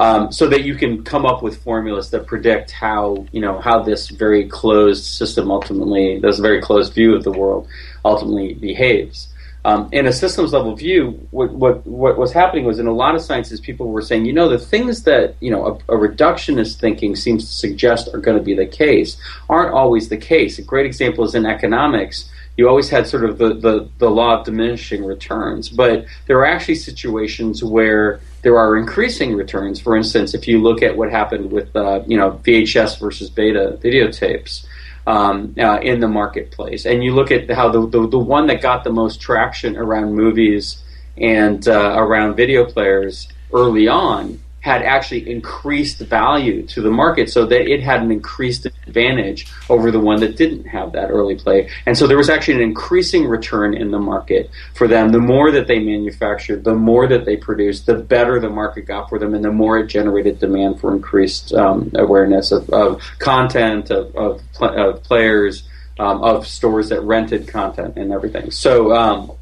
um, 0.00 0.32
so 0.32 0.48
that 0.48 0.64
you 0.64 0.74
can 0.74 1.04
come 1.04 1.26
up 1.26 1.42
with 1.42 1.62
formulas 1.62 2.08
that 2.10 2.26
predict 2.26 2.70
how 2.70 3.26
you 3.32 3.40
know 3.40 3.60
how 3.60 3.82
this 3.82 4.08
very 4.08 4.48
closed 4.48 5.04
system 5.04 5.50
ultimately, 5.50 6.18
this 6.18 6.38
very 6.38 6.60
closed 6.62 6.94
view 6.94 7.14
of 7.14 7.22
the 7.22 7.30
world, 7.30 7.68
ultimately 8.02 8.54
behaves. 8.54 9.28
Um, 9.62 9.90
in 9.92 10.06
a 10.06 10.12
systems 10.12 10.54
level 10.54 10.74
view, 10.74 11.28
what, 11.32 11.52
what, 11.52 11.86
what 11.86 12.16
was 12.16 12.32
happening 12.32 12.64
was 12.64 12.78
in 12.78 12.86
a 12.86 12.94
lot 12.94 13.14
of 13.14 13.20
sciences, 13.20 13.60
people 13.60 13.88
were 13.88 14.00
saying, 14.00 14.24
you 14.24 14.32
know, 14.32 14.48
the 14.48 14.58
things 14.58 15.02
that 15.02 15.36
you 15.40 15.50
know 15.50 15.66
a, 15.66 15.94
a 15.94 15.98
reductionist 15.98 16.80
thinking 16.80 17.14
seems 17.14 17.44
to 17.44 17.52
suggest 17.52 18.08
are 18.14 18.20
going 18.20 18.38
to 18.38 18.42
be 18.42 18.54
the 18.54 18.64
case 18.64 19.18
aren't 19.50 19.74
always 19.74 20.08
the 20.08 20.16
case. 20.16 20.58
A 20.58 20.62
great 20.62 20.86
example 20.86 21.24
is 21.24 21.34
in 21.34 21.44
economics 21.44 22.30
you 22.56 22.68
always 22.68 22.90
had 22.90 23.06
sort 23.06 23.24
of 23.24 23.38
the, 23.38 23.54
the, 23.54 23.88
the 23.98 24.10
law 24.10 24.38
of 24.38 24.44
diminishing 24.44 25.02
returns. 25.02 25.70
But 25.70 26.04
there 26.26 26.38
are 26.40 26.44
actually 26.44 26.74
situations 26.74 27.64
where 27.64 28.20
there 28.42 28.58
are 28.58 28.76
increasing 28.76 29.34
returns. 29.34 29.80
For 29.80 29.96
instance, 29.96 30.34
if 30.34 30.48
you 30.48 30.60
look 30.60 30.82
at 30.82 30.96
what 30.96 31.10
happened 31.10 31.50
with 31.50 31.74
uh, 31.76 32.02
you 32.06 32.16
know 32.16 32.40
VHS 32.42 32.98
versus 32.98 33.30
beta 33.30 33.78
videotapes 33.82 34.66
um, 35.06 35.54
uh, 35.58 35.78
in 35.80 36.00
the 36.00 36.08
marketplace, 36.08 36.86
and 36.86 37.02
you 37.04 37.14
look 37.14 37.30
at 37.30 37.50
how 37.50 37.68
the, 37.68 37.86
the, 37.86 38.08
the 38.08 38.18
one 38.18 38.46
that 38.46 38.62
got 38.62 38.84
the 38.84 38.92
most 38.92 39.20
traction 39.20 39.76
around 39.76 40.14
movies 40.14 40.82
and 41.16 41.66
uh, 41.68 41.94
around 41.96 42.36
video 42.36 42.64
players 42.64 43.28
early 43.52 43.88
on 43.88 44.38
had 44.60 44.82
actually 44.82 45.28
increased 45.30 45.98
value 45.98 46.66
to 46.66 46.82
the 46.82 46.90
market 46.90 47.30
so 47.30 47.46
that 47.46 47.62
it 47.62 47.82
had 47.82 48.02
an 48.02 48.10
increased 48.10 48.66
advantage 48.66 49.46
over 49.68 49.90
the 49.90 49.98
one 49.98 50.20
that 50.20 50.36
didn't 50.36 50.64
have 50.64 50.92
that 50.92 51.10
early 51.10 51.34
play. 51.34 51.68
And 51.86 51.96
so 51.96 52.06
there 52.06 52.18
was 52.18 52.28
actually 52.28 52.54
an 52.54 52.60
increasing 52.60 53.26
return 53.26 53.74
in 53.74 53.90
the 53.90 53.98
market 53.98 54.50
for 54.74 54.86
them. 54.86 55.12
The 55.12 55.20
more 55.20 55.50
that 55.50 55.66
they 55.66 55.78
manufactured, 55.78 56.64
the 56.64 56.74
more 56.74 57.08
that 57.08 57.24
they 57.24 57.36
produced, 57.36 57.86
the 57.86 57.94
better 57.94 58.38
the 58.38 58.50
market 58.50 58.82
got 58.82 59.08
for 59.08 59.18
them 59.18 59.34
and 59.34 59.44
the 59.44 59.50
more 59.52 59.78
it 59.78 59.86
generated 59.86 60.38
demand 60.38 60.80
for 60.80 60.94
increased 60.94 61.54
um, 61.54 61.90
awareness 61.94 62.52
of, 62.52 62.68
of, 62.70 63.02
content, 63.18 63.90
of, 63.90 64.14
of, 64.14 64.42
pl- 64.52 64.78
of 64.78 65.02
players, 65.02 65.64
um, 65.98 66.22
of 66.22 66.46
stores 66.46 66.90
that 66.90 67.00
rented 67.02 67.48
content 67.48 67.96
and 67.96 68.12
everything. 68.12 68.50
So, 68.50 68.94
um, 68.94 69.32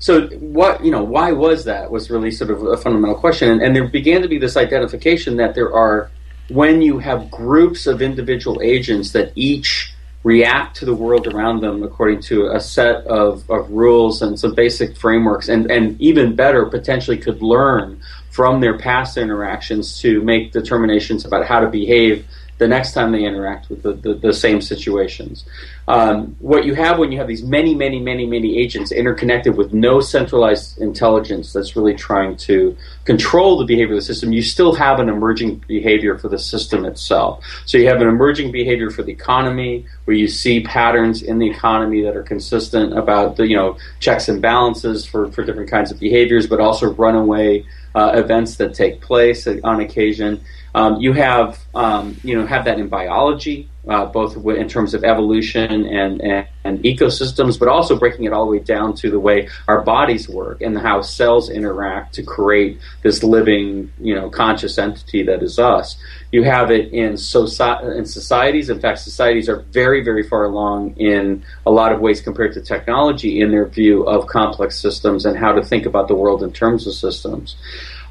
so 0.00 0.26
what 0.28 0.82
you 0.84 0.90
know, 0.90 1.04
why 1.04 1.30
was 1.30 1.64
that? 1.66 1.90
Was 1.90 2.10
really 2.10 2.30
sort 2.30 2.50
of 2.50 2.62
a 2.62 2.76
fundamental 2.76 3.14
question, 3.14 3.50
and, 3.50 3.62
and 3.62 3.76
there 3.76 3.86
began 3.86 4.22
to 4.22 4.28
be 4.28 4.38
this 4.38 4.56
identification 4.56 5.36
that 5.36 5.54
there 5.54 5.72
are 5.72 6.10
when 6.48 6.82
you 6.82 6.98
have 6.98 7.30
groups 7.30 7.86
of 7.86 8.02
individual 8.02 8.60
agents 8.62 9.12
that 9.12 9.30
each 9.36 9.94
react 10.24 10.76
to 10.76 10.84
the 10.84 10.94
world 10.94 11.26
around 11.26 11.60
them 11.60 11.82
according 11.82 12.20
to 12.20 12.48
a 12.48 12.60
set 12.60 13.06
of, 13.06 13.48
of 13.48 13.70
rules 13.70 14.20
and 14.20 14.38
some 14.38 14.54
basic 14.54 14.96
frameworks, 14.96 15.48
and, 15.48 15.70
and 15.70 15.98
even 16.00 16.34
better, 16.34 16.66
potentially 16.66 17.16
could 17.16 17.40
learn 17.40 18.00
from 18.30 18.60
their 18.60 18.78
past 18.78 19.16
interactions 19.16 20.00
to 20.00 20.22
make 20.22 20.52
determinations 20.52 21.24
about 21.24 21.46
how 21.46 21.60
to 21.60 21.68
behave 21.68 22.26
the 22.60 22.68
next 22.68 22.92
time 22.92 23.10
they 23.10 23.24
interact 23.24 23.70
with 23.70 23.82
the, 23.82 23.94
the, 23.94 24.12
the 24.14 24.34
same 24.34 24.60
situations. 24.60 25.46
Um, 25.88 26.36
what 26.40 26.66
you 26.66 26.74
have 26.74 26.98
when 26.98 27.10
you 27.10 27.18
have 27.18 27.26
these 27.26 27.42
many, 27.42 27.74
many, 27.74 27.98
many, 27.98 28.26
many 28.26 28.58
agents 28.58 28.92
interconnected 28.92 29.56
with 29.56 29.72
no 29.72 30.00
centralized 30.00 30.78
intelligence 30.78 31.54
that's 31.54 31.74
really 31.74 31.94
trying 31.94 32.36
to 32.36 32.76
control 33.06 33.58
the 33.58 33.64
behavior 33.64 33.94
of 33.94 34.00
the 34.00 34.04
system, 34.04 34.30
you 34.30 34.42
still 34.42 34.74
have 34.74 35.00
an 35.00 35.08
emerging 35.08 35.64
behavior 35.66 36.18
for 36.18 36.28
the 36.28 36.38
system 36.38 36.84
itself. 36.84 37.42
So 37.64 37.78
you 37.78 37.88
have 37.88 38.02
an 38.02 38.08
emerging 38.08 38.52
behavior 38.52 38.90
for 38.90 39.02
the 39.02 39.12
economy, 39.12 39.86
where 40.04 40.16
you 40.16 40.28
see 40.28 40.62
patterns 40.62 41.22
in 41.22 41.38
the 41.38 41.48
economy 41.50 42.02
that 42.02 42.14
are 42.14 42.22
consistent 42.22 42.96
about 42.96 43.36
the 43.36 43.48
you 43.48 43.56
know 43.56 43.78
checks 44.00 44.28
and 44.28 44.42
balances 44.42 45.06
for, 45.06 45.32
for 45.32 45.42
different 45.42 45.70
kinds 45.70 45.90
of 45.90 45.98
behaviors, 45.98 46.46
but 46.46 46.60
also 46.60 46.92
runaway 46.92 47.64
uh, 47.94 48.12
events 48.14 48.56
that 48.56 48.74
take 48.74 49.00
place 49.00 49.48
on 49.64 49.80
occasion. 49.80 50.44
Um, 50.74 51.00
you 51.00 51.12
have 51.12 51.58
um, 51.74 52.16
you 52.22 52.36
know 52.36 52.46
have 52.46 52.64
that 52.66 52.78
in 52.78 52.88
biology, 52.88 53.68
uh, 53.88 54.06
both 54.06 54.36
in 54.36 54.68
terms 54.68 54.94
of 54.94 55.04
evolution 55.04 55.86
and, 55.86 56.20
and, 56.20 56.46
and, 56.64 56.78
ecosystems, 56.84 57.58
but 57.58 57.66
also 57.66 57.98
breaking 57.98 58.24
it 58.24 58.32
all 58.32 58.44
the 58.44 58.50
way 58.52 58.58
down 58.58 58.94
to 58.94 59.10
the 59.10 59.18
way 59.18 59.48
our 59.66 59.82
bodies 59.82 60.28
work 60.28 60.60
and 60.60 60.78
how 60.78 61.00
cells 61.00 61.50
interact 61.50 62.14
to 62.14 62.22
create 62.22 62.78
this 63.02 63.22
living 63.24 63.90
you 63.98 64.14
know 64.14 64.30
conscious 64.30 64.78
entity 64.78 65.24
that 65.24 65.42
is 65.42 65.58
us. 65.58 65.96
You 66.30 66.44
have 66.44 66.70
it 66.70 66.92
in, 66.92 67.14
soci- 67.14 67.96
in 67.96 68.06
societies. 68.06 68.70
In 68.70 68.78
fact, 68.80 69.00
societies 69.00 69.48
are 69.48 69.62
very 69.72 70.04
very 70.04 70.22
far 70.22 70.44
along 70.44 70.96
in 70.98 71.44
a 71.66 71.70
lot 71.70 71.90
of 71.90 72.00
ways 72.00 72.20
compared 72.20 72.52
to 72.54 72.60
technology 72.60 73.40
in 73.40 73.50
their 73.50 73.66
view 73.66 74.04
of 74.04 74.28
complex 74.28 74.78
systems 74.78 75.26
and 75.26 75.36
how 75.36 75.52
to 75.52 75.64
think 75.64 75.86
about 75.86 76.06
the 76.06 76.14
world 76.14 76.44
in 76.44 76.52
terms 76.52 76.86
of 76.86 76.94
systems. 76.94 77.56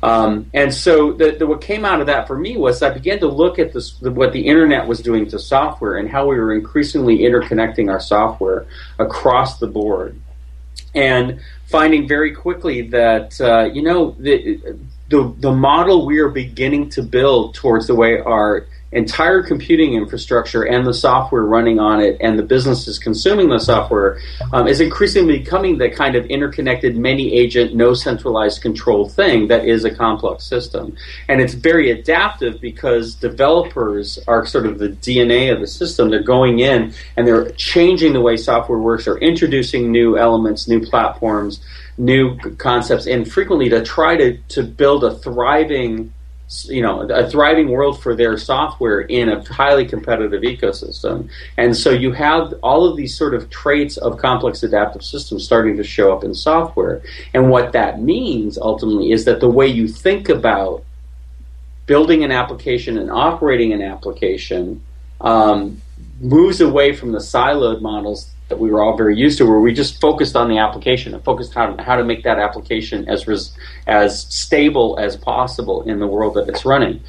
Um, 0.02 0.50
and 0.54 0.74
so 0.74 1.12
the, 1.12 1.32
the, 1.32 1.46
what 1.46 1.62
came 1.62 1.84
out 1.84 2.00
of 2.00 2.08
that 2.08 2.28
for 2.28 2.38
me 2.38 2.58
was 2.58 2.82
I 2.82 2.90
began 2.90 3.20
to 3.20 3.28
look 3.28 3.60
at 3.60 3.74
this, 3.74 4.00
what 4.02 4.32
the 4.32 4.48
internet 4.48 4.88
was 4.88 5.02
doing 5.02 5.28
to 5.30 5.40
software 5.40 5.98
and 5.98 6.10
how 6.10 6.28
we 6.28 6.38
were 6.38 6.54
increasingly 6.54 7.20
interconnecting 7.20 7.92
our 7.92 8.00
software 8.00 8.66
across 8.98 9.60
the 9.60 9.68
board. 9.68 10.20
And 10.96 11.42
finding 11.66 12.08
very 12.08 12.34
quickly 12.34 12.82
that, 12.90 13.40
uh, 13.42 13.66
you 13.74 13.82
know, 13.82 14.16
the, 14.20 14.80
the, 15.10 15.36
the 15.40 15.52
model 15.52 16.06
we 16.06 16.20
are 16.20 16.30
beginning 16.30 16.90
to 16.92 17.04
build 17.04 17.56
towards 17.56 17.88
the 17.88 17.96
way 17.96 18.20
our 18.20 18.68
entire 18.92 19.44
computing 19.44 19.94
infrastructure 19.94 20.64
and 20.64 20.86
the 20.86 20.94
software 20.94 21.44
running 21.44 21.80
on 21.80 22.02
it 22.02 22.18
and 22.22 22.40
the 22.40 22.44
businesses 22.44 22.98
consuming 22.98 23.50
the 23.50 23.60
software 23.60 24.20
um, 24.52 24.68
is 24.68 24.82
increasingly 24.82 25.38
becoming 25.40 25.78
the 25.78 25.90
kind 25.90 26.16
of 26.16 26.26
interconnected 26.26 26.98
many 26.98 27.34
agent 27.34 27.76
no 27.76 27.94
centralized 27.94 28.62
control 28.62 29.08
thing 29.08 29.48
that 29.48 29.66
is 29.66 29.86
a 29.86 29.94
complex 29.94 30.44
system. 30.44 30.96
And 31.28 31.40
it's 31.40 31.54
very 31.54 31.92
adaptive 31.92 32.60
because 32.60 33.14
developers 33.14 34.18
are 34.28 34.46
sort 34.46 34.66
of 34.66 34.80
the 34.80 34.90
dna 34.90 35.54
of 35.54 35.60
the 35.60 35.68
system. 35.68 36.10
They're 36.10 36.24
going 36.24 36.60
in 36.60 36.94
and 37.16 37.28
they're 37.28 37.52
changing 37.52 38.14
the 38.14 38.22
way 38.22 38.38
software 38.38 38.80
works. 38.80 39.06
They're 39.06 39.18
introducing 39.18 39.92
new 39.92 40.18
elements 40.18 40.68
new 40.68 40.82
platforms 40.82 41.62
new 42.00 42.38
concepts 42.58 43.06
and 43.06 43.30
frequently 43.30 43.70
to 43.70 43.84
try 43.84 44.16
to, 44.16 44.38
to 44.48 44.64
build 44.64 45.04
a 45.04 45.16
thriving 45.16 46.14
you 46.66 46.82
know 46.82 47.02
a 47.02 47.30
thriving 47.30 47.70
world 47.70 48.02
for 48.02 48.16
their 48.16 48.36
software 48.38 49.02
in 49.02 49.30
a 49.30 49.44
highly 49.54 49.86
competitive 49.86 50.42
ecosystem. 50.42 51.30
And 51.58 51.78
so 51.78 51.92
you 51.92 52.12
have 52.14 52.54
all 52.64 52.86
of 52.90 52.98
these 52.98 53.16
sort 53.16 53.34
of 53.36 53.50
traits 53.50 53.98
of 53.98 54.18
complex 54.18 54.64
adaptive 54.64 55.04
systems 55.04 55.46
starting 55.46 55.78
to 55.78 55.84
show 55.84 56.12
up 56.12 56.24
in 56.24 56.34
software. 56.34 57.02
And 57.34 57.50
what 57.50 57.74
that 57.74 58.02
means 58.02 58.58
ultimately 58.58 59.12
is 59.12 59.26
that 59.26 59.40
the 59.40 59.50
way 59.50 59.68
you 59.68 59.88
think 59.88 60.30
about 60.30 60.84
building 61.86 62.24
an 62.24 62.32
application 62.32 62.98
and 62.98 63.12
operating 63.12 63.74
an 63.74 63.82
application 63.82 64.82
um, 65.22 65.82
moves 66.20 66.62
away 66.62 66.96
from 66.96 67.12
the 67.12 67.20
siloed 67.20 67.82
models 67.82 68.32
that 68.50 68.60
we 68.60 68.70
were 68.70 68.82
all 68.84 68.98
very 68.98 69.16
used 69.16 69.38
to, 69.38 69.46
where 69.46 69.60
we 69.60 69.74
just 69.74 70.02
focused 70.02 70.36
on 70.36 70.50
the 70.50 70.58
application 70.58 71.14
and 71.14 71.24
focused 71.24 71.56
on 71.56 71.78
how 71.78 71.96
to 71.96 72.04
make 72.04 72.24
that 72.24 72.40
application 72.40 73.08
as 73.08 73.28
res- 73.28 73.54
as 73.88 74.24
stable 74.24 74.98
as 75.00 75.16
possible 75.16 75.84
in 75.84 76.00
the 76.00 76.08
world 76.08 76.34
that 76.34 76.50
it's 76.50 76.66
running. 76.66 77.02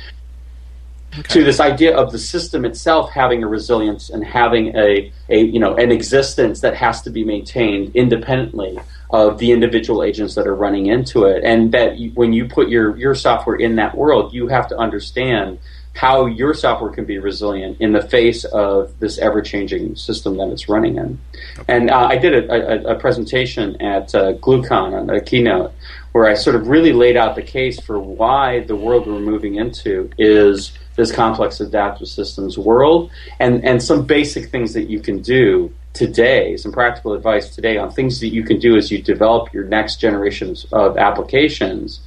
Okay. 1.13 1.23
To 1.41 1.45
this 1.45 1.59
idea 1.59 1.97
of 1.97 2.13
the 2.13 2.19
system 2.21 2.65
itself 2.65 3.11
having 3.11 3.43
a 3.43 3.49
resilience 3.49 4.11
and 4.11 4.25
having 4.25 4.77
a, 4.77 5.13
a 5.29 5.41
you 5.41 5.59
know 5.59 5.75
an 5.75 5.91
existence 5.91 6.61
that 6.61 6.77
has 6.77 7.03
to 7.03 7.11
be 7.11 7.25
maintained 7.25 7.97
independently 7.97 8.79
of 9.11 9.39
the 9.39 9.51
individual 9.51 10.05
agents 10.05 10.37
that 10.37 10.47
are 10.47 10.55
running 10.55 10.87
into 10.87 11.25
it, 11.25 11.43
and 11.43 11.73
that 11.73 11.99
you, 11.99 12.11
when 12.13 12.33
you 12.33 12.47
put 12.47 12.69
your 12.69 12.97
your 12.97 13.17
software 13.17 13.57
in 13.57 13.75
that 13.77 13.97
world, 13.97 14.33
you 14.33 14.47
have 14.47 14.69
to 14.69 14.77
understand 14.77 15.59
how 15.95 16.27
your 16.27 16.55
software 16.55 16.91
can 16.91 17.05
be 17.05 17.19
resilient 17.19 17.81
in 17.81 17.93
the 17.93 18.03
face 18.03 18.45
of 18.45 18.97
this 19.01 19.19
ever-changing 19.19 19.97
system 19.97 20.37
that 20.37 20.49
it's 20.49 20.69
running 20.69 20.97
in. 20.97 21.19
Okay. 21.59 21.75
And 21.75 21.91
uh, 21.91 22.07
I 22.07 22.17
did 22.17 22.33
a, 22.33 22.91
a, 22.91 22.95
a, 22.95 22.99
presentation 22.99 23.81
at 23.83 24.15
uh, 24.15 24.35
GlueCon, 24.35 24.99
on 24.99 25.11
a 25.11 25.21
keynote, 25.21 25.73
where 26.13 26.27
I 26.27 26.35
sort 26.35 26.57
of 26.57 26.69
really 26.69 26.93
laid 26.93 27.17
out 27.17 27.35
the 27.35 27.43
case 27.43 27.81
for 27.81 27.99
why 27.99 28.61
the 28.61 28.77
world 28.77 29.07
we're 29.07 29.21
moving 29.21 29.57
into 29.57 30.11
is 30.17 30.73
this 30.97 31.13
complex 31.13 31.61
adaptive 31.61 32.09
systems 32.09 32.57
world, 32.57 33.11
and, 33.39 33.65
and 33.65 33.83
some 33.83 34.07
basic 34.07 34.51
things 34.51 34.73
that 34.75 34.89
you 34.89 35.01
can 35.01 35.21
do 35.21 35.73
today, 35.93 36.57
some 36.57 36.73
practical 36.73 37.15
advice 37.15 37.55
today 37.55 37.77
on 37.77 37.91
things 37.91 38.21
that 38.21 38.29
you 38.29 38.45
can 38.45 38.59
do 38.59 38.77
as 38.77 38.91
you 38.91 39.03
develop 39.03 39.53
your 39.53 39.65
next 39.65 39.97
generations 39.97 40.67
of 40.73 40.97
applications 40.97 42.01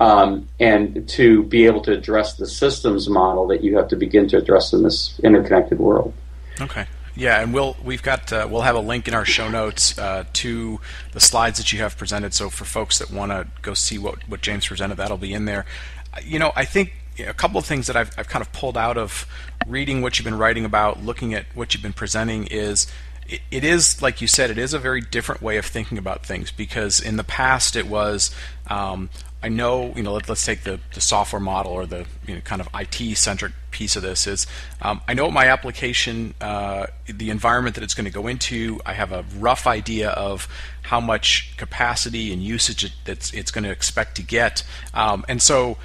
um, 0.00 0.48
and 0.58 1.06
to 1.10 1.44
be 1.44 1.66
able 1.66 1.82
to 1.82 1.92
address 1.92 2.34
the 2.34 2.46
systems 2.46 3.08
model 3.08 3.46
that 3.48 3.62
you 3.62 3.76
have 3.76 3.88
to 3.88 3.96
begin 3.96 4.26
to 4.28 4.38
address 4.38 4.72
in 4.72 4.82
this 4.82 5.20
interconnected 5.22 5.78
world. 5.78 6.14
Okay. 6.60 6.86
Yeah, 7.14 7.42
and 7.42 7.52
we'll 7.52 7.76
we've 7.84 8.02
got 8.02 8.32
uh, 8.32 8.48
we'll 8.50 8.62
have 8.62 8.76
a 8.76 8.80
link 8.80 9.06
in 9.06 9.14
our 9.14 9.26
show 9.26 9.50
notes 9.50 9.98
uh, 9.98 10.24
to 10.34 10.80
the 11.12 11.20
slides 11.20 11.58
that 11.58 11.72
you 11.72 11.80
have 11.80 11.98
presented. 11.98 12.32
So 12.32 12.48
for 12.48 12.64
folks 12.64 12.98
that 12.98 13.10
want 13.10 13.30
to 13.30 13.46
go 13.60 13.74
see 13.74 13.98
what 13.98 14.26
what 14.28 14.40
James 14.40 14.66
presented, 14.66 14.96
that'll 14.96 15.18
be 15.18 15.34
in 15.34 15.44
there. 15.44 15.66
You 16.24 16.38
know, 16.38 16.52
I 16.56 16.64
think 16.64 16.94
a 17.18 17.34
couple 17.34 17.58
of 17.58 17.66
things 17.66 17.88
that 17.88 17.96
I've 17.96 18.10
I've 18.16 18.28
kind 18.28 18.42
of 18.42 18.52
pulled 18.52 18.78
out 18.78 18.96
of 18.96 19.26
reading 19.66 20.00
what 20.00 20.18
you've 20.18 20.24
been 20.24 20.38
writing 20.38 20.64
about, 20.64 21.02
looking 21.02 21.34
at 21.34 21.44
what 21.54 21.74
you've 21.74 21.82
been 21.82 21.92
presenting 21.92 22.46
is 22.46 22.86
it 23.28 23.64
is 23.64 24.00
like 24.00 24.20
you 24.20 24.26
said, 24.26 24.50
it 24.50 24.58
is 24.58 24.72
a 24.72 24.78
very 24.78 25.00
different 25.00 25.42
way 25.42 25.56
of 25.56 25.66
thinking 25.66 25.98
about 25.98 26.24
things 26.24 26.50
because 26.50 27.00
in 27.00 27.16
the 27.16 27.24
past 27.24 27.76
it 27.76 27.86
was 27.86 28.34
um, 28.68 29.10
I 29.42 29.48
know, 29.48 29.92
you 29.96 30.02
know, 30.02 30.12
let, 30.12 30.28
us 30.28 30.44
take 30.44 30.64
the, 30.64 30.80
the 30.92 31.00
software 31.00 31.40
model 31.40 31.72
or 31.72 31.86
the 31.86 32.04
you 32.26 32.34
know, 32.34 32.40
kind 32.42 32.60
of 32.60 32.68
IT 32.74 33.16
centric 33.16 33.52
piece 33.70 33.96
of 33.96 34.02
this 34.02 34.26
is 34.26 34.46
um, 34.82 35.00
I 35.08 35.14
know 35.14 35.30
my 35.30 35.46
application, 35.46 36.34
uh, 36.40 36.88
the 37.06 37.30
environment 37.30 37.76
that 37.76 37.84
it's 37.84 37.94
going 37.94 38.04
to 38.04 38.10
go 38.10 38.26
into. 38.26 38.80
I 38.84 38.92
have 38.92 39.12
a 39.12 39.24
rough 39.38 39.66
idea 39.66 40.10
of 40.10 40.46
how 40.82 41.00
much 41.00 41.56
capacity 41.56 42.32
and 42.32 42.42
usage 42.42 42.84
it, 42.84 42.92
it's, 43.06 43.32
it's 43.32 43.50
going 43.50 43.64
to 43.64 43.70
expect 43.70 44.16
to 44.16 44.22
get. 44.22 44.62
Um, 44.92 45.24
and 45.28 45.40
so 45.40 45.78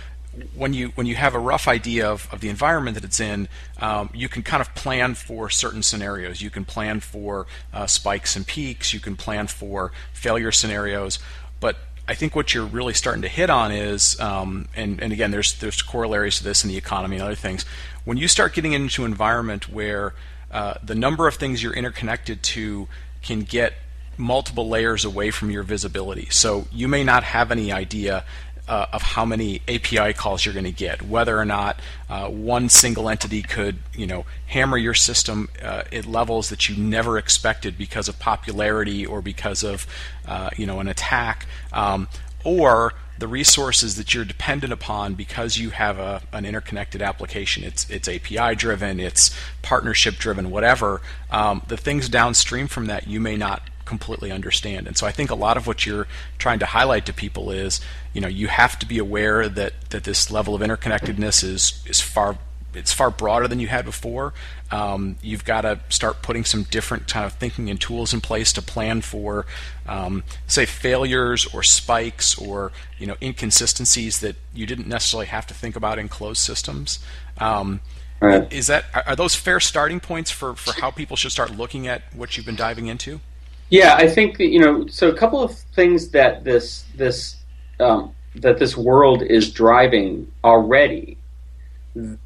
when 0.53 0.73
you 0.73 0.89
when 0.95 1.07
you 1.07 1.15
have 1.15 1.33
a 1.33 1.39
rough 1.39 1.67
idea 1.67 2.07
of, 2.09 2.27
of 2.31 2.41
the 2.41 2.49
environment 2.49 2.95
that 2.95 3.03
it's 3.03 3.19
in, 3.19 3.47
um, 3.79 4.09
you 4.13 4.27
can 4.27 4.43
kind 4.43 4.59
of 4.59 4.73
plan 4.75 5.15
for 5.15 5.49
certain 5.49 5.81
scenarios. 5.81 6.41
You 6.41 6.49
can 6.49 6.65
plan 6.65 6.99
for 6.99 7.47
uh, 7.73 7.87
spikes 7.87 8.35
and 8.35 8.45
peaks. 8.45 8.93
You 8.93 8.99
can 8.99 9.15
plan 9.15 9.47
for 9.47 9.91
failure 10.11 10.51
scenarios. 10.51 11.19
But 11.59 11.77
I 12.07 12.13
think 12.13 12.35
what 12.35 12.53
you're 12.53 12.65
really 12.65 12.93
starting 12.93 13.23
to 13.23 13.27
hit 13.27 13.49
on 13.49 13.71
is, 13.71 14.19
um, 14.19 14.67
and, 14.75 15.01
and 15.01 15.11
again, 15.11 15.31
there's 15.31 15.57
there's 15.59 15.81
corollaries 15.81 16.37
to 16.37 16.43
this 16.43 16.63
in 16.63 16.69
the 16.69 16.77
economy 16.77 17.15
and 17.15 17.23
other 17.23 17.35
things. 17.35 17.65
When 18.03 18.17
you 18.17 18.27
start 18.27 18.53
getting 18.53 18.73
into 18.73 19.05
an 19.05 19.11
environment 19.11 19.69
where 19.69 20.13
uh, 20.51 20.75
the 20.83 20.95
number 20.95 21.27
of 21.27 21.35
things 21.35 21.63
you're 21.63 21.73
interconnected 21.73 22.43
to 22.43 22.87
can 23.23 23.41
get 23.41 23.73
multiple 24.17 24.69
layers 24.69 25.03
away 25.03 25.31
from 25.31 25.49
your 25.49 25.63
visibility. 25.63 26.27
So 26.29 26.67
you 26.71 26.87
may 26.87 27.03
not 27.03 27.23
have 27.23 27.51
any 27.51 27.71
idea 27.71 28.23
uh, 28.67 28.87
of 28.91 29.01
how 29.01 29.25
many 29.25 29.61
API 29.67 30.13
calls 30.13 30.45
you're 30.45 30.53
going 30.53 30.65
to 30.65 30.71
get, 30.71 31.01
whether 31.03 31.37
or 31.37 31.45
not 31.45 31.79
uh, 32.09 32.27
one 32.27 32.69
single 32.69 33.09
entity 33.09 33.41
could, 33.41 33.77
you 33.93 34.07
know, 34.07 34.25
hammer 34.47 34.77
your 34.77 34.93
system 34.93 35.49
uh, 35.61 35.83
at 35.91 36.05
levels 36.05 36.49
that 36.49 36.67
you 36.67 36.75
never 36.75 37.17
expected 37.17 37.77
because 37.77 38.07
of 38.07 38.17
popularity 38.19 39.05
or 39.05 39.21
because 39.21 39.63
of, 39.63 39.85
uh, 40.27 40.49
you 40.57 40.65
know, 40.65 40.79
an 40.79 40.87
attack, 40.87 41.45
um, 41.73 42.07
or 42.43 42.93
the 43.17 43.27
resources 43.27 43.95
that 43.95 44.13
you're 44.13 44.25
dependent 44.25 44.73
upon 44.73 45.13
because 45.13 45.57
you 45.57 45.69
have 45.69 45.99
a, 45.99 46.21
an 46.33 46.45
interconnected 46.45 47.01
application. 47.01 47.63
It's 47.63 47.89
it's 47.89 48.09
API 48.09 48.55
driven, 48.55 48.99
it's 48.99 49.35
partnership 49.61 50.15
driven, 50.15 50.51
whatever. 50.51 51.01
Um, 51.31 51.61
the 51.67 51.77
things 51.77 52.09
downstream 52.09 52.67
from 52.67 52.87
that 52.87 53.07
you 53.07 53.19
may 53.19 53.37
not 53.37 53.61
completely 53.85 54.31
understand. 54.31 54.87
And 54.87 54.97
so 54.97 55.07
I 55.07 55.11
think 55.11 55.29
a 55.29 55.35
lot 55.35 55.57
of 55.57 55.67
what 55.67 55.85
you're 55.85 56.07
trying 56.37 56.59
to 56.59 56.65
highlight 56.65 57.05
to 57.05 57.13
people 57.13 57.51
is, 57.51 57.79
you 58.13 58.21
know, 58.21 58.27
you 58.27 58.47
have 58.47 58.77
to 58.79 58.85
be 58.85 58.97
aware 58.97 59.47
that 59.47 59.73
that 59.91 60.03
this 60.03 60.31
level 60.31 60.55
of 60.55 60.61
interconnectedness 60.61 61.43
is 61.43 61.83
is 61.87 62.01
far 62.01 62.37
it's 62.75 62.91
far 62.93 63.09
broader 63.09 63.47
than 63.47 63.59
you 63.59 63.67
had 63.67 63.85
before. 63.85 64.33
Um, 64.71 65.15
you've 65.21 65.45
got 65.45 65.61
to 65.61 65.79
start 65.89 66.21
putting 66.21 66.43
some 66.43 66.63
different 66.63 67.07
kind 67.07 67.25
of 67.25 67.33
thinking 67.33 67.69
and 67.69 67.79
tools 67.79 68.13
in 68.13 68.21
place 68.21 68.51
to 68.53 68.61
plan 68.61 69.01
for, 69.01 69.45
um, 69.87 70.23
say, 70.47 70.65
failures 70.65 71.47
or 71.53 71.63
spikes 71.63 72.37
or 72.37 72.71
you 72.99 73.07
know 73.07 73.15
inconsistencies 73.21 74.19
that 74.19 74.35
you 74.53 74.65
didn't 74.65 74.87
necessarily 74.87 75.27
have 75.27 75.47
to 75.47 75.53
think 75.53 75.75
about 75.75 75.99
in 75.99 76.09
closed 76.09 76.41
systems. 76.41 76.99
Um, 77.37 77.81
right. 78.19 78.51
Is 78.51 78.67
that 78.67 78.85
are 79.05 79.15
those 79.15 79.35
fair 79.35 79.59
starting 79.59 79.99
points 79.99 80.31
for, 80.31 80.55
for 80.55 80.79
how 80.79 80.91
people 80.91 81.15
should 81.15 81.31
start 81.31 81.55
looking 81.55 81.87
at 81.87 82.01
what 82.13 82.35
you've 82.35 82.45
been 82.45 82.55
diving 82.55 82.87
into? 82.87 83.19
Yeah, 83.69 83.95
I 83.95 84.07
think 84.07 84.37
that, 84.37 84.47
you 84.47 84.59
know. 84.59 84.87
So 84.87 85.09
a 85.09 85.17
couple 85.17 85.41
of 85.41 85.53
things 85.57 86.09
that 86.09 86.43
this 86.43 86.85
this 86.95 87.37
um, 87.79 88.13
that 88.35 88.59
this 88.59 88.77
world 88.77 89.23
is 89.23 89.51
driving 89.51 90.31
already 90.43 91.17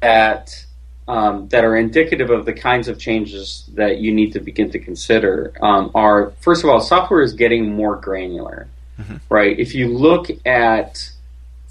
that 0.00 0.64
um, 1.08 1.48
that 1.48 1.64
are 1.64 1.76
indicative 1.76 2.30
of 2.30 2.44
the 2.44 2.52
kinds 2.52 2.88
of 2.88 2.98
changes 2.98 3.68
that 3.74 3.98
you 3.98 4.12
need 4.12 4.32
to 4.32 4.40
begin 4.40 4.70
to 4.70 4.78
consider 4.78 5.52
um, 5.62 5.90
are 5.94 6.32
first 6.40 6.62
of 6.62 6.70
all, 6.70 6.80
software 6.80 7.22
is 7.22 7.32
getting 7.32 7.74
more 7.74 7.96
granular, 7.96 8.68
mm-hmm. 8.98 9.16
right? 9.28 9.58
If 9.58 9.74
you 9.74 9.88
look 9.88 10.28
at 10.46 11.10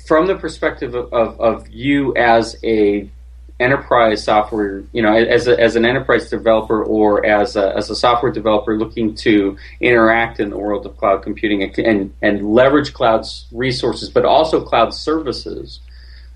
from 0.05 0.25
the 0.27 0.35
perspective 0.35 0.95
of, 0.95 1.13
of, 1.13 1.39
of 1.39 1.69
you 1.69 2.15
as 2.15 2.57
a 2.63 3.09
enterprise 3.59 4.23
software, 4.23 4.83
you 4.93 5.01
know, 5.01 5.13
as, 5.13 5.47
a, 5.47 5.59
as 5.59 5.75
an 5.75 5.85
enterprise 5.85 6.29
developer 6.29 6.83
or 6.83 7.25
as 7.25 7.55
a, 7.55 7.75
as 7.75 7.89
a 7.89 7.95
software 7.95 8.31
developer 8.31 8.77
looking 8.77 9.13
to 9.15 9.57
interact 9.81 10.39
in 10.39 10.49
the 10.49 10.57
world 10.57 10.85
of 10.85 10.95
cloud 10.97 11.21
computing 11.23 11.63
and, 11.63 12.13
and, 12.21 12.53
leverage 12.53 12.93
cloud's 12.93 13.47
resources, 13.51 14.09
but 14.09 14.23
also 14.23 14.63
cloud 14.63 14.93
services 14.93 15.81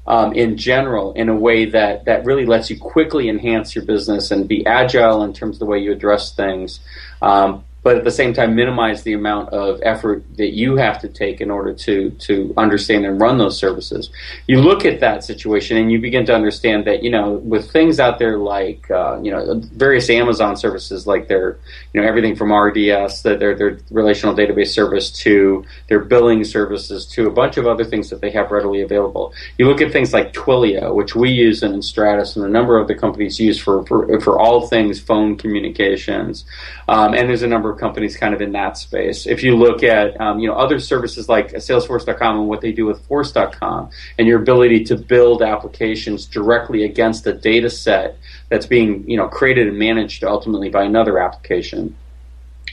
um, 0.05 0.33
in 0.33 0.57
general 0.57 1.13
in 1.13 1.29
a 1.29 1.35
way 1.35 1.65
that, 1.65 2.05
that 2.05 2.25
really 2.25 2.45
lets 2.45 2.69
you 2.69 2.77
quickly 2.77 3.29
enhance 3.29 3.73
your 3.73 3.85
business 3.85 4.29
and 4.29 4.47
be 4.47 4.65
agile 4.65 5.23
in 5.23 5.33
terms 5.33 5.55
of 5.55 5.59
the 5.59 5.65
way 5.65 5.79
you 5.79 5.93
address 5.93 6.35
things. 6.35 6.81
Um, 7.21 7.63
but 7.83 7.97
at 7.97 8.05
the 8.05 8.11
same 8.11 8.33
time 8.33 8.55
minimize 8.55 9.03
the 9.03 9.13
amount 9.13 9.49
of 9.49 9.79
effort 9.83 10.23
that 10.37 10.53
you 10.53 10.77
have 10.77 10.99
to 10.99 11.09
take 11.09 11.41
in 11.41 11.51
order 11.51 11.73
to 11.73 12.09
to 12.11 12.53
understand 12.57 13.05
and 13.05 13.19
run 13.19 13.37
those 13.37 13.57
services. 13.57 14.09
You 14.47 14.61
look 14.61 14.85
at 14.85 15.01
that 15.01 15.23
situation 15.23 15.77
and 15.77 15.91
you 15.91 15.99
begin 15.99 16.25
to 16.27 16.33
understand 16.33 16.85
that 16.85 17.03
you 17.03 17.11
know 17.11 17.33
with 17.33 17.71
things 17.71 17.99
out 17.99 18.19
there 18.19 18.37
like 18.37 18.89
uh, 18.89 19.19
you 19.21 19.31
know 19.31 19.61
various 19.73 20.09
Amazon 20.09 20.55
services 20.55 21.05
like 21.05 21.27
their 21.27 21.57
you 21.93 22.01
know 22.01 22.07
everything 22.07 22.35
from 22.35 22.51
RDS 22.53 23.21
that 23.23 23.39
their 23.39 23.53
their 23.53 23.77
relational 23.91 24.33
database 24.33 24.69
service 24.69 25.11
to 25.11 25.65
their 25.89 25.99
billing 25.99 26.43
services 26.43 27.05
to 27.07 27.27
a 27.27 27.31
bunch 27.31 27.57
of 27.57 27.67
other 27.67 27.83
things 27.83 28.09
that 28.09 28.21
they 28.21 28.31
have 28.31 28.49
readily 28.49 28.81
available. 28.81 29.33
You 29.57 29.67
look 29.67 29.81
at 29.81 29.91
things 29.91 30.13
like 30.13 30.33
Twilio, 30.33 30.95
which 30.95 31.15
we 31.15 31.29
use 31.29 31.63
in 31.63 31.81
Stratus 31.81 32.35
and 32.35 32.45
a 32.45 32.49
number 32.49 32.77
of 32.77 32.87
the 32.87 32.95
companies 32.95 33.39
use 33.39 33.59
for 33.59 33.85
for, 33.85 34.19
for 34.21 34.39
all 34.39 34.67
things 34.67 35.01
phone 35.01 35.35
communications, 35.35 36.45
um, 36.87 37.13
and 37.13 37.29
there's 37.29 37.43
a 37.43 37.47
number 37.47 37.71
of 37.71 37.79
companies 37.79 38.17
kind 38.17 38.33
of 38.33 38.41
in 38.41 38.51
that 38.53 38.77
space. 38.77 39.25
If 39.25 39.43
you 39.43 39.55
look 39.55 39.83
at 39.83 40.19
um, 40.19 40.39
you 40.39 40.47
know 40.47 40.55
other 40.55 40.79
services 40.79 41.29
like 41.29 41.51
Salesforce.com 41.51 42.39
and 42.39 42.47
what 42.47 42.61
they 42.61 42.71
do 42.71 42.85
with 42.85 43.05
Force.com, 43.07 43.89
and 44.17 44.27
your 44.27 44.41
ability 44.41 44.83
to 44.85 44.97
build 44.97 45.41
applications 45.41 46.25
directly 46.25 46.83
against 46.83 47.25
a 47.27 47.33
data 47.33 47.69
set 47.69 48.17
that's 48.49 48.65
being 48.65 49.09
you 49.09 49.17
know 49.17 49.27
created 49.27 49.67
and 49.67 49.77
managed 49.77 50.23
ultimately 50.23 50.69
by 50.69 50.83
another 50.83 51.19
application. 51.19 51.95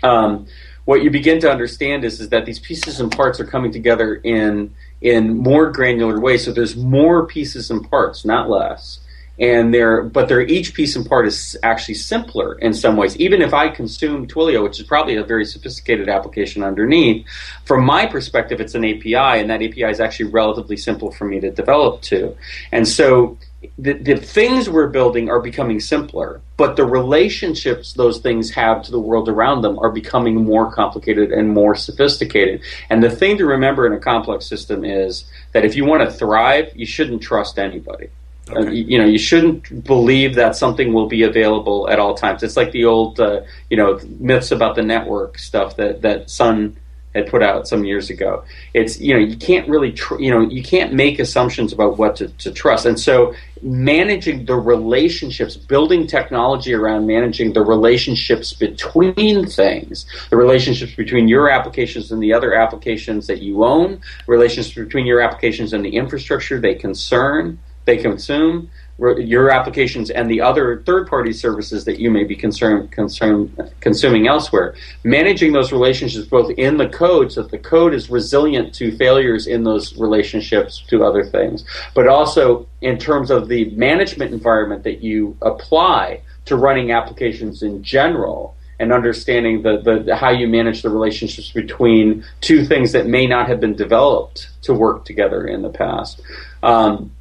Um, 0.03 0.47
what 0.87 1.05
you 1.05 1.11
begin 1.11 1.41
to 1.41 1.51
understand 1.51 2.05
is, 2.05 2.21
is 2.21 2.31
that 2.31 2.47
these 2.47 2.59
pieces 2.59 3.01
and 3.01 3.13
parts 3.13 3.39
are 3.39 3.47
coming 3.47 3.71
together 3.71 4.15
in 4.17 4.75
in 5.01 5.37
more 5.37 5.71
granular 5.71 6.21
ways. 6.21 6.45
So 6.45 6.53
there's 6.53 6.77
more 6.77 7.27
pieces 7.27 7.71
and 7.71 7.89
parts, 7.89 8.25
not 8.25 8.51
less 8.51 9.01
and 9.41 9.73
they're 9.73 10.03
but 10.03 10.29
they're 10.29 10.43
each 10.43 10.75
piece 10.75 10.95
and 10.95 11.09
part 11.09 11.27
is 11.27 11.57
actually 11.63 11.95
simpler 11.95 12.59
in 12.59 12.75
some 12.75 12.97
ways. 12.97 13.17
Even 13.17 13.41
if 13.41 13.55
I 13.55 13.69
consume 13.69 14.27
Twilio, 14.27 14.63
which 14.63 14.79
is 14.79 14.87
probably 14.87 15.17
a 15.17 15.25
very 15.25 15.47
sophisticated 15.47 16.09
application 16.09 16.63
underneath, 16.63 17.27
from 17.65 17.85
my 17.85 18.07
perspective, 18.07 18.61
it's 18.61 18.75
an 18.75 18.85
API, 18.85 19.41
and 19.41 19.49
that 19.49 19.63
API 19.63 19.85
is 19.85 19.99
actually 19.99 20.31
relatively 20.31 20.77
simple 20.77 21.11
for 21.11 21.25
me 21.25 21.41
to 21.41 21.51
develop 21.51 22.03
to. 22.03 22.37
And 22.71 22.87
so 22.87 23.39
the, 23.79 23.95
the 23.95 24.17
things 24.17 24.69
we're 24.69 24.89
building 24.89 25.31
are 25.31 25.41
becoming 25.41 25.81
simpler, 25.81 26.43
but 26.59 26.77
the 26.77 26.85
relationships 26.85 27.95
those 27.95 28.19
things 28.19 28.51
have 28.51 28.83
to 28.83 28.91
the 28.91 29.01
world 29.01 29.29
around 29.29 29.63
them 29.63 29.79
are 29.79 29.91
becoming 29.91 30.37
more 30.37 30.71
complicated 30.71 31.33
and 31.33 31.49
more 31.49 31.75
sophisticated. 31.75 32.61
And 32.91 33.03
the 33.03 33.11
thing 33.11 33.39
to 33.39 33.47
remember 33.47 33.87
in 33.87 33.95
a 33.95 33.99
complex 33.99 34.47
system 34.47 34.85
is 34.85 35.25
that 35.53 35.65
if 35.65 35.77
you 35.77 35.87
want 35.87 36.03
to 36.03 36.15
thrive, 36.15 36.73
you 36.75 36.85
shouldn't 36.85 37.23
trust 37.23 37.59
anybody. 37.59 38.11
Okay. 38.53 38.67
Uh, 38.67 38.71
you 38.71 38.99
know, 38.99 39.07
you 39.07 39.19
shouldn't 39.19 39.85
believe 39.85 40.35
that 40.35 40.57
something 40.57 40.93
will 40.93 41.09
be 41.09 41.23
available 41.23 41.89
at 41.89 41.99
all 41.99 42.15
times. 42.15 42.43
It's 42.43 42.57
like 42.57 42.73
the 42.73 42.85
old, 42.85 43.21
uh, 43.21 43.43
you 43.69 43.77
know, 43.77 43.99
myths 44.19 44.51
about 44.51 44.75
the 44.75 44.83
network 44.83 45.39
stuff 45.39 45.77
that 45.77 46.03
that 46.03 46.31
Sun 46.31 46.77
had 47.15 47.27
put 47.27 47.43
out 47.43 47.67
some 47.67 47.85
years 47.85 48.09
ago. 48.09 48.45
It's 48.73 49.01
you 49.01 49.13
know 49.15 49.21
you 49.21 49.37
can't 49.37 49.69
really 49.69 49.93
tr- 49.93 50.21
you 50.21 50.31
know 50.31 50.41
you 50.41 50.63
can't 50.63 50.93
make 50.93 51.19
assumptions 51.19 51.73
about 51.73 51.99
what 51.99 52.17
to, 52.17 52.29
to 52.29 52.53
trust, 52.53 52.87
and 52.87 52.99
so 52.99 53.35
managing 53.63 54.45
the 54.45 54.55
relationships, 54.55 55.57
building 55.57 56.07
technology 56.07 56.73
around 56.73 57.07
managing 57.07 57.53
the 57.53 57.63
relationships 57.63 58.53
between 58.53 59.47
things, 59.47 60.07
the 60.31 60.37
relationships 60.37 60.95
between 60.95 61.29
your 61.29 61.51
applications 61.51 62.13
and 62.13 62.23
the 62.23 62.33
other 62.33 62.55
applications 62.55 63.27
that 63.27 63.43
you 63.43 63.65
own, 63.65 64.01
relationships 64.27 64.75
between 64.77 65.05
your 65.05 65.21
applications 65.21 65.73
and 65.73 65.85
the 65.85 65.97
infrastructure 65.97 66.61
they 66.61 66.75
concern, 66.75 67.59
they 67.85 67.97
consume, 67.97 68.71
your 69.19 69.51
applications 69.51 70.11
and 70.11 70.31
the 70.31 70.41
other 70.41 70.83
third-party 70.85 71.33
services 71.33 71.85
that 71.87 71.99
you 71.99 72.11
may 72.11 72.25
be 72.25 72.37
concerned, 72.37 72.93
concerned, 72.93 73.73
consuming 73.81 74.29
elsewhere. 74.29 74.75
Managing 75.05 75.53
those 75.53 75.73
relationships 75.73 76.27
both 76.27 76.51
in 76.59 76.77
the 76.77 76.89
code 76.89 77.33
so 77.33 77.43
that 77.43 77.51
the 77.51 77.59
code 77.59 77.95
is 77.95 78.11
resilient 78.11 78.75
to 78.75 78.95
failures 78.97 79.47
in 79.47 79.65
those 79.65 79.97
relationships 79.97 80.85
to 80.89 81.03
other 81.03 81.25
things, 81.25 81.65
but 81.95 82.09
also 82.09 82.67
in 82.83 82.99
terms 82.99 83.31
of 83.31 83.49
the 83.49 83.71
management 83.71 84.35
environment 84.35 84.85
that 84.85 85.03
you 85.03 85.37
apply 85.41 86.21
to 86.45 86.57
running 86.57 86.93
applications 86.93 87.63
in 87.63 87.83
general 87.83 88.55
and 88.81 88.93
understanding 88.93 89.63
the, 89.63 90.05
the, 90.05 90.17
how 90.17 90.31
you 90.31 90.49
manage 90.49 90.83
the 90.83 90.89
relationships 90.89 91.51
between 91.53 92.25
two 92.41 92.65
things 92.65 92.93
that 92.93 93.07
may 93.07 93.27
not 93.27 93.47
have 93.47 93.61
been 93.61 93.77
developed 93.77 94.49
to 94.63 94.73
work 94.75 95.05
together 95.05 95.47
in 95.47 95.63
the 95.63 95.69
past. 95.69 96.21
Um, 96.63 97.13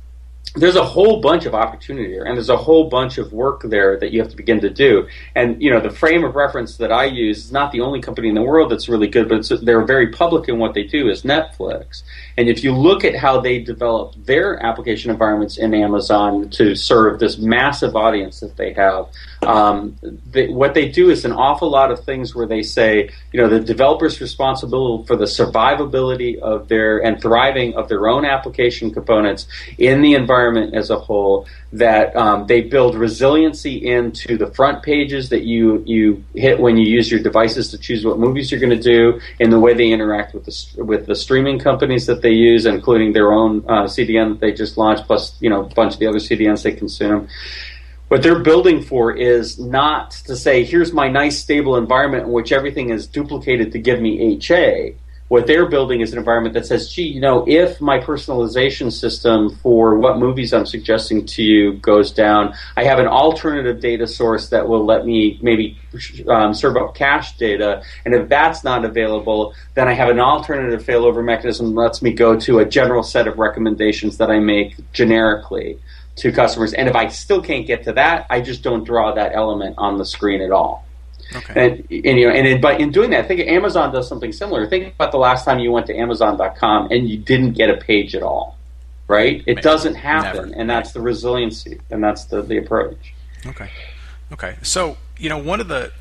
there's 0.55 0.75
a 0.75 0.83
whole 0.83 1.21
bunch 1.21 1.45
of 1.45 1.53
opportunity 1.53 2.11
there, 2.11 2.25
and 2.25 2.35
there's 2.35 2.49
a 2.49 2.57
whole 2.57 2.89
bunch 2.89 3.17
of 3.19 3.31
work 3.31 3.61
there 3.63 3.99
that 3.99 4.11
you 4.11 4.19
have 4.19 4.31
to 4.31 4.35
begin 4.35 4.59
to 4.61 4.69
do. 4.69 5.07
And 5.35 5.61
you 5.61 5.69
know, 5.69 5.79
the 5.79 5.91
frame 5.91 6.23
of 6.23 6.35
reference 6.35 6.77
that 6.77 6.91
I 6.91 7.05
use 7.05 7.45
is 7.45 7.51
not 7.51 7.71
the 7.71 7.81
only 7.81 8.01
company 8.01 8.29
in 8.29 8.35
the 8.35 8.41
world 8.41 8.71
that's 8.71 8.89
really 8.89 9.07
good, 9.07 9.29
but 9.29 9.47
they're 9.61 9.85
very 9.85 10.07
public 10.07 10.49
in 10.49 10.57
what 10.57 10.73
they 10.73 10.83
do. 10.83 11.09
Is 11.09 11.21
Netflix, 11.21 12.03
and 12.39 12.47
if 12.47 12.63
you 12.63 12.73
look 12.73 13.03
at 13.03 13.17
how 13.17 13.41
they 13.41 13.59
develop 13.59 14.15
their 14.15 14.65
application 14.65 15.11
environments 15.11 15.57
in 15.57 15.73
Amazon 15.73 16.49
to 16.51 16.73
serve 16.73 17.19
this 17.19 17.37
massive 17.37 17.97
audience 17.97 18.39
that 18.39 18.55
they 18.55 18.71
have, 18.71 19.09
um, 19.45 19.97
they, 20.01 20.47
what 20.47 20.73
they 20.73 20.87
do 20.87 21.09
is 21.09 21.25
an 21.25 21.33
awful 21.33 21.69
lot 21.69 21.91
of 21.91 22.05
things 22.05 22.33
where 22.33 22.47
they 22.47 22.61
say, 22.61 23.09
you 23.33 23.41
know, 23.41 23.49
the 23.49 23.59
developer's 23.59 24.21
responsible 24.21 25.05
for 25.05 25.17
the 25.17 25.25
survivability 25.25 26.39
of 26.39 26.69
their 26.69 26.99
and 26.99 27.21
thriving 27.21 27.73
of 27.75 27.89
their 27.89 28.07
own 28.07 28.23
application 28.23 28.91
components 28.91 29.45
in 29.77 30.01
the 30.01 30.13
environment 30.13 30.73
as 30.75 30.89
a 30.89 30.97
whole. 30.97 31.45
That 31.71 32.15
um, 32.15 32.47
they 32.47 32.61
build 32.61 32.95
resiliency 32.95 33.85
into 33.85 34.37
the 34.37 34.47
front 34.47 34.81
pages 34.81 35.29
that 35.29 35.43
you 35.43 35.83
you 35.85 36.23
hit 36.33 36.59
when 36.59 36.77
you 36.77 36.89
use 36.89 37.11
your 37.11 37.21
devices 37.21 37.69
to 37.69 37.77
choose 37.77 38.03
what 38.03 38.17
movies 38.17 38.49
you're 38.49 38.59
going 38.59 38.75
to 38.75 38.81
do, 38.81 39.21
in 39.39 39.51
the 39.51 39.59
way 39.59 39.75
they 39.75 39.91
interact 39.91 40.33
with 40.33 40.45
the 40.45 40.83
with 40.83 41.05
the 41.05 41.15
streaming 41.15 41.59
companies 41.59 42.07
that 42.07 42.23
they 42.23 42.28
use, 42.33 42.65
including 42.65 43.13
their 43.13 43.31
own 43.31 43.63
uh, 43.67 43.83
CDN 43.83 44.29
that 44.31 44.39
they 44.39 44.51
just 44.51 44.77
launched, 44.77 45.05
plus 45.05 45.35
you 45.39 45.49
know 45.49 45.65
a 45.65 45.73
bunch 45.73 45.93
of 45.93 45.99
the 45.99 46.07
other 46.07 46.19
CDNs 46.19 46.63
they 46.63 46.73
consume 46.73 47.27
what 48.09 48.23
they're 48.23 48.39
building 48.39 48.81
for 48.81 49.15
is 49.15 49.59
not 49.59 50.11
to 50.11 50.35
say, 50.35 50.63
here's 50.63 50.91
my 50.91 51.07
nice 51.07 51.37
stable 51.37 51.77
environment 51.77 52.25
in 52.25 52.31
which 52.31 52.51
everything 52.51 52.89
is 52.89 53.05
duplicated 53.07 53.71
to 53.71 53.79
give 53.79 54.01
me 54.01 54.35
HA. 54.41 54.95
What 55.29 55.45
they're 55.45 55.67
building 55.67 56.01
is 56.01 56.11
an 56.11 56.17
environment 56.17 56.55
that 56.55 56.65
says, 56.65 56.91
gee, 56.91 57.03
you 57.03 57.21
know, 57.21 57.45
if 57.47 57.79
my 57.79 57.99
personalization 57.99 58.91
system 58.91 59.55
for 59.57 59.95
what 59.97 60.17
movies 60.17 60.53
I'm 60.53 60.65
suggesting 60.65 61.27
to 61.27 61.43
you 61.43 61.73
goes 61.73 62.11
down, 62.11 62.55
I 62.75 62.83
have 62.85 62.97
an 62.97 63.05
alternative 63.05 63.79
data 63.79 64.07
source 64.07 64.49
that 64.49 64.67
will 64.67 64.83
let 64.83 65.05
me 65.05 65.37
maybe 65.43 65.77
um, 66.27 66.55
serve 66.55 66.77
up 66.77 66.95
cache 66.95 67.37
data. 67.37 67.83
And 68.05 68.15
if 68.15 68.27
that's 68.27 68.63
not 68.63 68.85
available, 68.85 69.53
then 69.75 69.87
I 69.87 69.93
have 69.93 70.09
an 70.09 70.19
alternative 70.19 70.83
failover 70.83 71.23
mechanism 71.23 71.75
that 71.75 71.81
lets 71.81 72.01
me 72.01 72.11
go 72.11 72.35
to 72.39 72.59
a 72.59 72.65
general 72.65 73.03
set 73.03 73.27
of 73.27 73.37
recommendations 73.37 74.17
that 74.17 74.31
I 74.31 74.39
make 74.39 74.77
generically 74.93 75.79
to 76.15 76.31
customers. 76.31 76.73
And 76.73 76.89
if 76.89 76.95
I 76.95 77.07
still 77.07 77.41
can't 77.41 77.67
get 77.67 77.83
to 77.83 77.93
that, 77.93 78.25
I 78.31 78.41
just 78.41 78.63
don't 78.63 78.83
draw 78.83 79.13
that 79.13 79.35
element 79.35 79.75
on 79.77 79.99
the 79.99 80.05
screen 80.05 80.41
at 80.41 80.51
all. 80.51 80.88
Okay. 81.35 81.53
And, 81.55 81.79
and 81.91 82.19
you 82.19 82.27
know, 82.27 82.33
and 82.33 82.47
in, 82.47 82.61
but 82.61 82.81
in 82.81 82.91
doing 82.91 83.11
that, 83.11 83.25
I 83.25 83.27
think 83.27 83.41
Amazon 83.41 83.93
does 83.93 84.07
something 84.07 84.31
similar. 84.31 84.67
Think 84.67 84.95
about 84.95 85.11
the 85.11 85.19
last 85.19 85.45
time 85.45 85.59
you 85.59 85.71
went 85.71 85.85
to 85.87 85.95
Amazon.com 85.95 86.91
and 86.91 87.07
you 87.07 87.17
didn't 87.17 87.53
get 87.53 87.69
a 87.69 87.77
page 87.77 88.15
at 88.15 88.23
all, 88.23 88.57
right? 89.07 89.43
It 89.45 89.61
doesn't 89.61 89.95
happen, 89.95 90.49
Never. 90.49 90.59
and 90.59 90.69
that's 90.69 90.91
the 90.91 91.01
resiliency, 91.01 91.79
and 91.91 92.03
that's 92.03 92.25
the 92.25 92.41
the 92.41 92.57
approach. 92.57 93.13
Okay, 93.45 93.69
okay. 94.31 94.57
So 94.63 94.97
you 95.17 95.29
know, 95.29 95.37
one 95.37 95.59
of 95.59 95.67
the 95.67 95.91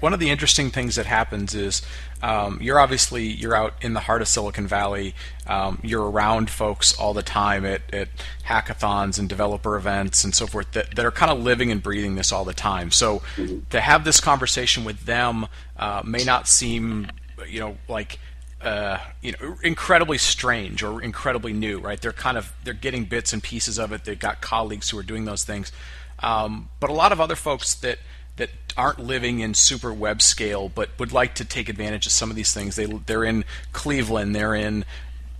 one 0.00 0.14
of 0.14 0.20
the 0.20 0.30
interesting 0.30 0.70
things 0.70 0.96
that 0.96 1.06
happens 1.06 1.54
is 1.54 1.82
um, 2.22 2.58
you're 2.60 2.78
obviously 2.78 3.24
you're 3.24 3.54
out 3.54 3.74
in 3.82 3.94
the 3.94 4.00
heart 4.00 4.20
of 4.22 4.28
Silicon 4.28 4.66
Valley. 4.66 5.14
Um, 5.46 5.80
you're 5.82 6.08
around 6.08 6.50
folks 6.50 6.98
all 6.98 7.14
the 7.14 7.22
time 7.22 7.64
at, 7.64 7.82
at, 7.92 8.08
hackathons 8.46 9.18
and 9.18 9.28
developer 9.28 9.76
events 9.76 10.24
and 10.24 10.34
so 10.34 10.46
forth 10.46 10.72
that, 10.72 10.96
that 10.96 11.06
are 11.06 11.12
kind 11.12 11.30
of 11.30 11.40
living 11.40 11.70
and 11.70 11.82
breathing 11.82 12.16
this 12.16 12.32
all 12.32 12.44
the 12.44 12.52
time. 12.52 12.90
So 12.90 13.22
to 13.70 13.80
have 13.80 14.04
this 14.04 14.20
conversation 14.20 14.84
with 14.84 15.00
them 15.06 15.46
uh, 15.76 16.02
may 16.04 16.24
not 16.24 16.48
seem, 16.48 17.10
you 17.48 17.60
know, 17.60 17.76
like. 17.88 18.18
Uh, 18.60 18.98
you 19.22 19.32
know, 19.32 19.56
incredibly 19.62 20.18
strange 20.18 20.82
or 20.82 21.00
incredibly 21.00 21.54
new, 21.54 21.78
right? 21.78 21.98
They're 21.98 22.12
kind 22.12 22.36
of 22.36 22.52
they're 22.62 22.74
getting 22.74 23.06
bits 23.06 23.32
and 23.32 23.42
pieces 23.42 23.78
of 23.78 23.90
it. 23.90 24.04
They've 24.04 24.18
got 24.18 24.42
colleagues 24.42 24.90
who 24.90 24.98
are 24.98 25.02
doing 25.02 25.24
those 25.24 25.44
things, 25.44 25.72
um, 26.18 26.68
but 26.78 26.90
a 26.90 26.92
lot 26.92 27.10
of 27.10 27.22
other 27.22 27.36
folks 27.36 27.74
that 27.76 27.98
that 28.40 28.48
aren't 28.74 28.98
living 28.98 29.40
in 29.40 29.52
super 29.52 29.92
web 29.92 30.22
scale 30.22 30.70
but 30.70 30.88
would 30.98 31.12
like 31.12 31.34
to 31.34 31.44
take 31.44 31.68
advantage 31.68 32.06
of 32.06 32.12
some 32.12 32.30
of 32.30 32.36
these 32.36 32.54
things. 32.54 32.74
They 32.74 32.86
they're 32.86 33.24
in 33.24 33.44
Cleveland, 33.72 34.34
they're 34.34 34.54
in 34.54 34.86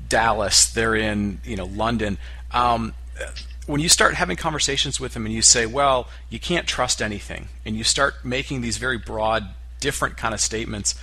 Dallas, 0.08 0.70
they're 0.70 0.94
in 0.94 1.40
you 1.42 1.56
know 1.56 1.64
London. 1.64 2.18
Um, 2.52 2.92
when 3.66 3.80
you 3.80 3.88
start 3.88 4.14
having 4.14 4.36
conversations 4.36 5.00
with 5.00 5.14
them 5.14 5.24
and 5.24 5.34
you 5.34 5.42
say, 5.42 5.64
well, 5.64 6.08
you 6.28 6.38
can't 6.38 6.66
trust 6.66 7.00
anything, 7.00 7.48
and 7.64 7.74
you 7.76 7.84
start 7.84 8.24
making 8.24 8.60
these 8.60 8.76
very 8.76 8.98
broad, 8.98 9.48
different 9.80 10.16
kind 10.16 10.34
of 10.34 10.40
statements, 10.40 10.94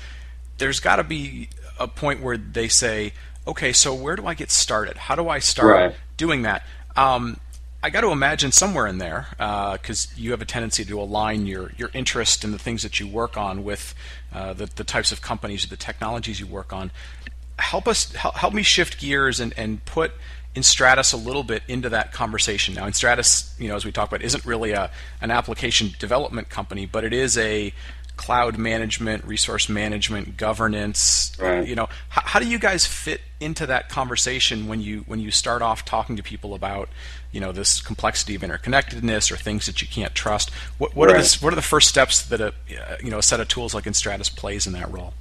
there's 0.60 0.80
got 0.80 0.98
to 0.98 1.04
be 1.04 1.50
a 1.80 1.88
point 1.88 2.22
where 2.22 2.38
they 2.38 2.68
say, 2.68 3.14
okay, 3.48 3.74
so 3.74 3.94
where 3.94 4.16
do 4.16 4.28
I 4.28 4.36
get 4.36 4.52
started? 4.52 4.98
How 4.98 5.16
do 5.16 5.30
I 5.30 5.40
start 5.40 5.72
right. 5.72 5.96
doing 6.18 6.44
that? 6.44 6.64
Um, 6.96 7.40
I 7.84 7.90
got 7.92 8.02
to 8.02 8.12
imagine 8.12 8.52
somewhere 8.52 8.88
in 8.88 8.98
there, 8.98 9.28
because 9.38 10.08
uh, 10.12 10.16
you 10.16 10.32
have 10.32 10.42
a 10.42 10.46
tendency 10.46 10.84
to 10.86 11.00
align 11.00 11.46
your, 11.46 11.72
your 11.78 11.92
interest 11.94 12.44
in 12.44 12.52
the 12.52 12.58
things 12.58 12.84
that 12.84 13.00
you 13.00 13.08
work 13.08 13.38
on 13.38 13.64
with 13.64 13.94
uh, 14.34 14.54
the, 14.54 14.66
the 14.66 14.84
types 14.84 15.12
of 15.12 15.22
companies, 15.22 15.64
or 15.64 15.68
the 15.68 15.78
technologies 15.78 16.40
you 16.40 16.48
work 16.48 16.74
on. 16.74 16.92
Help 17.60 17.88
us, 17.88 18.12
help, 18.14 18.36
help 18.36 18.54
me 18.54 18.64
shift 18.64 19.00
gears 19.00 19.40
and, 19.40 19.54
and 19.58 19.84
put 19.86 20.12
Enstratus 20.56 21.14
a 21.14 21.18
little 21.18 21.44
bit 21.44 21.62
into 21.68 21.90
that 21.90 22.12
conversation. 22.12 22.74
Now, 22.74 22.88
Enstratus, 22.88 23.58
you 23.60 23.68
know, 23.68 23.76
as 23.76 23.86
we 23.86 23.92
talked 23.92 24.12
about, 24.12 24.24
isn't 24.24 24.44
really 24.44 24.72
a 24.72 24.90
an 25.22 25.30
application 25.30 25.92
development 26.00 26.50
company, 26.50 26.88
but 26.88 27.04
it 27.04 27.14
is 27.14 27.38
a 27.38 27.74
cloud 28.18 28.58
management, 28.58 29.24
resource 29.24 29.70
management, 29.70 30.36
governance. 30.36 31.38
Right. 31.40 31.68
You 31.68 31.76
know, 31.76 31.88
how, 32.10 32.22
how, 32.26 32.40
do 32.40 32.48
you 32.48 32.58
guys 32.58 32.86
fit 32.88 33.22
into 33.40 33.68
that 33.68 33.90
conversation 33.90 34.68
when 34.68 34.82
you 34.82 35.02
when 35.02 35.20
you 35.20 35.30
start 35.30 35.62
off 35.62 35.86
talking 35.86 36.16
to 36.18 36.24
people 36.24 36.56
about 36.56 36.90
you 37.32 37.40
know 37.40 37.52
this 37.52 37.82
complexity 37.82 38.36
of 38.36 38.42
interconnectedness 38.42 39.32
or 39.32 39.38
things 39.38 39.66
that 39.66 39.82
you 39.82 39.88
can't 39.88 40.16
trust? 40.16 40.50
What, 40.78 40.96
what 40.96 41.10
right. 41.10 41.18
are 41.18 41.22
the 41.22 41.38
what 41.42 41.54
are 41.54 41.56
the 41.56 41.62
first 41.62 41.88
steps 41.88 42.24
that 42.24 42.42
a 42.42 42.54
you 43.02 43.10
know 43.12 43.20
a 43.20 43.24
set 43.24 43.40
of 43.40 43.48
tools 43.48 43.74
like 43.74 43.86
Enstratus 43.86 44.34
plays 44.34 44.68
in 44.68 44.74
that 44.74 44.92
role? 44.92 45.14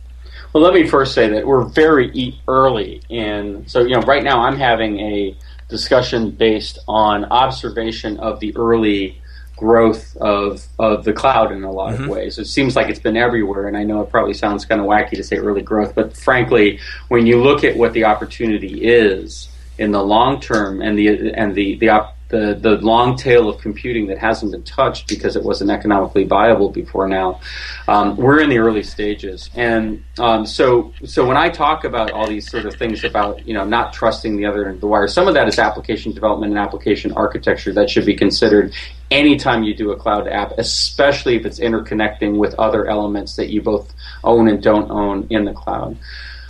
Well, 0.52 0.62
let 0.62 0.74
me 0.74 0.86
first 0.86 1.14
say 1.14 1.28
that 1.28 1.46
we're 1.46 1.64
very 1.64 2.40
early 2.48 3.02
in. 3.08 3.66
So 3.68 3.80
you 3.80 3.94
know, 3.94 4.00
right 4.02 4.22
now 4.22 4.42
I'm 4.42 4.56
having 4.56 4.98
a 5.00 5.36
discussion 5.68 6.30
based 6.30 6.78
on 6.86 7.24
observation 7.26 8.18
of 8.18 8.40
the 8.40 8.56
early 8.56 9.20
growth 9.56 10.16
of 10.18 10.66
of 10.78 11.04
the 11.04 11.12
cloud 11.12 11.50
in 11.50 11.64
a 11.64 11.72
lot 11.72 11.94
mm-hmm. 11.94 12.04
of 12.04 12.10
ways. 12.10 12.38
It 12.38 12.46
seems 12.46 12.76
like 12.76 12.88
it's 12.88 13.00
been 13.00 13.16
everywhere, 13.16 13.66
and 13.66 13.76
I 13.76 13.84
know 13.84 14.02
it 14.02 14.10
probably 14.10 14.34
sounds 14.34 14.64
kind 14.64 14.80
of 14.80 14.86
wacky 14.86 15.10
to 15.10 15.24
say 15.24 15.36
early 15.36 15.62
growth, 15.62 15.94
but 15.94 16.16
frankly, 16.16 16.78
when 17.08 17.26
you 17.26 17.42
look 17.42 17.64
at 17.64 17.76
what 17.76 17.92
the 17.92 18.04
opportunity 18.04 18.86
is 18.86 19.48
in 19.78 19.90
the 19.92 20.02
long 20.02 20.40
term 20.40 20.82
and 20.82 20.98
the 20.98 21.32
and 21.34 21.54
the 21.54 21.76
the 21.78 21.88
op- 21.88 22.16
the 22.28 22.58
the 22.60 22.76
long 22.78 23.16
tail 23.16 23.48
of 23.48 23.60
computing 23.60 24.06
that 24.08 24.18
hasn't 24.18 24.50
been 24.50 24.64
touched 24.64 25.06
because 25.06 25.36
it 25.36 25.42
wasn't 25.42 25.70
economically 25.70 26.24
viable 26.24 26.70
before 26.70 27.06
now. 27.06 27.40
Um, 27.86 28.16
we're 28.16 28.40
in 28.40 28.48
the 28.48 28.58
early 28.58 28.82
stages, 28.82 29.48
and 29.54 30.02
um, 30.18 30.44
so 30.44 30.92
so 31.04 31.24
when 31.24 31.36
I 31.36 31.50
talk 31.50 31.84
about 31.84 32.10
all 32.10 32.26
these 32.26 32.50
sort 32.50 32.66
of 32.66 32.74
things 32.74 33.04
about 33.04 33.46
you 33.46 33.54
know 33.54 33.64
not 33.64 33.92
trusting 33.92 34.36
the 34.36 34.46
other 34.46 34.66
end 34.66 34.76
of 34.76 34.80
the 34.80 34.88
wire, 34.88 35.06
some 35.06 35.28
of 35.28 35.34
that 35.34 35.46
is 35.46 35.58
application 35.58 36.12
development 36.12 36.50
and 36.50 36.58
application 36.58 37.12
architecture 37.12 37.72
that 37.74 37.88
should 37.88 38.06
be 38.06 38.16
considered 38.16 38.74
anytime 39.10 39.62
you 39.62 39.74
do 39.74 39.92
a 39.92 39.96
cloud 39.96 40.26
app, 40.26 40.52
especially 40.58 41.36
if 41.36 41.46
it's 41.46 41.60
interconnecting 41.60 42.38
with 42.38 42.54
other 42.54 42.88
elements 42.88 43.36
that 43.36 43.50
you 43.50 43.62
both 43.62 43.94
own 44.24 44.48
and 44.48 44.60
don't 44.62 44.90
own 44.90 45.28
in 45.30 45.44
the 45.44 45.52
cloud. 45.52 45.96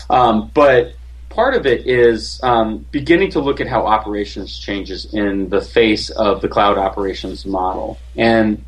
Um, 0.08 0.50
but 0.54 0.94
part 1.36 1.54
of 1.54 1.66
it 1.66 1.86
is 1.86 2.40
um, 2.42 2.78
beginning 2.90 3.30
to 3.30 3.40
look 3.40 3.60
at 3.60 3.68
how 3.68 3.86
operations 3.86 4.58
changes 4.58 5.12
in 5.12 5.50
the 5.50 5.60
face 5.60 6.08
of 6.08 6.40
the 6.40 6.48
cloud 6.48 6.78
operations 6.78 7.44
model. 7.46 7.98
And 8.16 8.64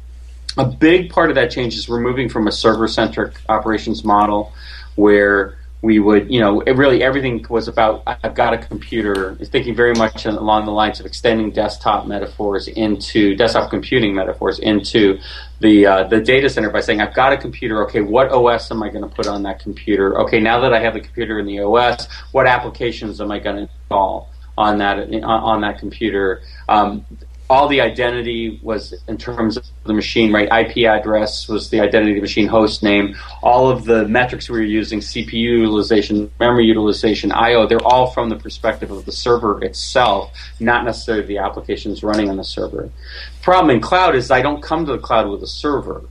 a 0.59 0.67
big 0.67 1.11
part 1.11 1.31
of 1.31 1.37
that 1.37 1.51
change 1.51 1.77
is 1.77 1.89
we're 1.89 2.01
moving 2.01 2.29
from 2.29 2.47
a 2.47 2.53
server 2.53 2.87
centric 2.87 3.41
operations 3.49 4.05
model 4.05 4.53
where 4.97 5.58
we 5.81 6.01
would, 6.01 6.31
you 6.31 6.41
know, 6.41 6.61
really 6.63 7.03
everything 7.03 7.45
was 7.49 7.69
about 7.69 8.03
I've 8.07 8.35
got 8.35 8.53
a 8.53 8.59
computer, 8.59 9.37
thinking 9.37 9.77
very 9.77 9.95
much 9.95 10.27
along 10.27 10.65
the 10.67 10.73
lines 10.73 10.99
of 10.99 11.07
extending 11.07 11.53
desktop 11.53 12.07
metaphors 12.07 12.67
into 12.67 13.37
desktop 13.37 13.71
computing 13.71 14.15
metaphors 14.15 14.59
into 14.59 15.21
the 15.61 15.87
uh, 15.87 16.09
the 16.09 16.21
data 16.21 16.51
center 16.51 16.71
by 16.71 16.81
saying 16.81 17.01
I've 17.01 17.15
got 17.15 17.33
a 17.33 17.37
computer. 17.37 17.85
Okay, 17.85 18.01
what 18.01 18.31
OS 18.31 18.71
am 18.73 18.83
I 18.83 18.89
going 18.89 19.09
to 19.09 19.15
put 19.15 19.29
on 19.29 19.45
that 19.45 19.61
computer? 19.61 20.19
Okay, 20.23 20.41
now 20.41 20.61
that 20.61 20.73
I 20.73 20.81
have 20.81 20.95
the 20.95 21.01
computer 21.01 21.39
in 21.39 21.47
the 21.47 21.61
OS, 21.61 22.09
what 22.33 22.49
applications 22.49 23.21
am 23.21 23.31
I 23.31 23.39
going 23.39 23.57
to 23.57 23.63
install? 23.63 24.31
on 24.59 24.79
that 24.79 24.99
on 25.23 25.61
that 25.61 25.79
computer. 25.79 26.43
Um, 26.69 27.07
all 27.51 27.67
the 27.67 27.81
identity 27.81 28.61
was 28.63 28.95
in 29.09 29.17
terms 29.17 29.57
of 29.57 29.65
the 29.85 29.95
machine, 29.95 30.31
right? 30.33 30.49
IP 30.69 30.87
address 30.87 31.49
was 31.49 31.71
the 31.71 31.81
identity 31.81 32.13
of 32.13 32.17
the 32.17 32.21
machine 32.21 32.47
host 32.47 32.83
name. 32.83 33.17
All 33.43 33.71
of 33.71 33.85
the 33.85 34.07
metrics 34.07 34.51
we 34.51 34.59
were 34.59 34.65
using, 34.65 35.01
CPU 35.01 35.33
utilization, 35.33 36.31
memory 36.39 36.67
utilization, 36.67 37.33
I/O, 37.33 37.67
they're 37.67 37.87
all 37.87 38.11
from 38.11 38.29
the 38.29 38.37
perspective 38.37 38.91
of 38.91 39.07
the 39.07 39.13
server 39.13 39.65
itself, 39.65 40.31
not 40.61 40.85
necessarily 40.85 41.27
the 41.27 41.39
applications 41.39 42.03
running 42.03 42.29
on 42.29 42.37
the 42.37 42.45
server. 42.45 42.91
Problem 43.41 43.75
in 43.75 43.81
cloud 43.81 44.15
is 44.15 44.31
I 44.31 44.43
don't 44.43 44.63
come 44.63 44.85
to 44.85 44.93
the 44.93 44.99
cloud 44.99 45.29
with 45.29 45.43
a 45.43 45.47
server. 45.47 46.03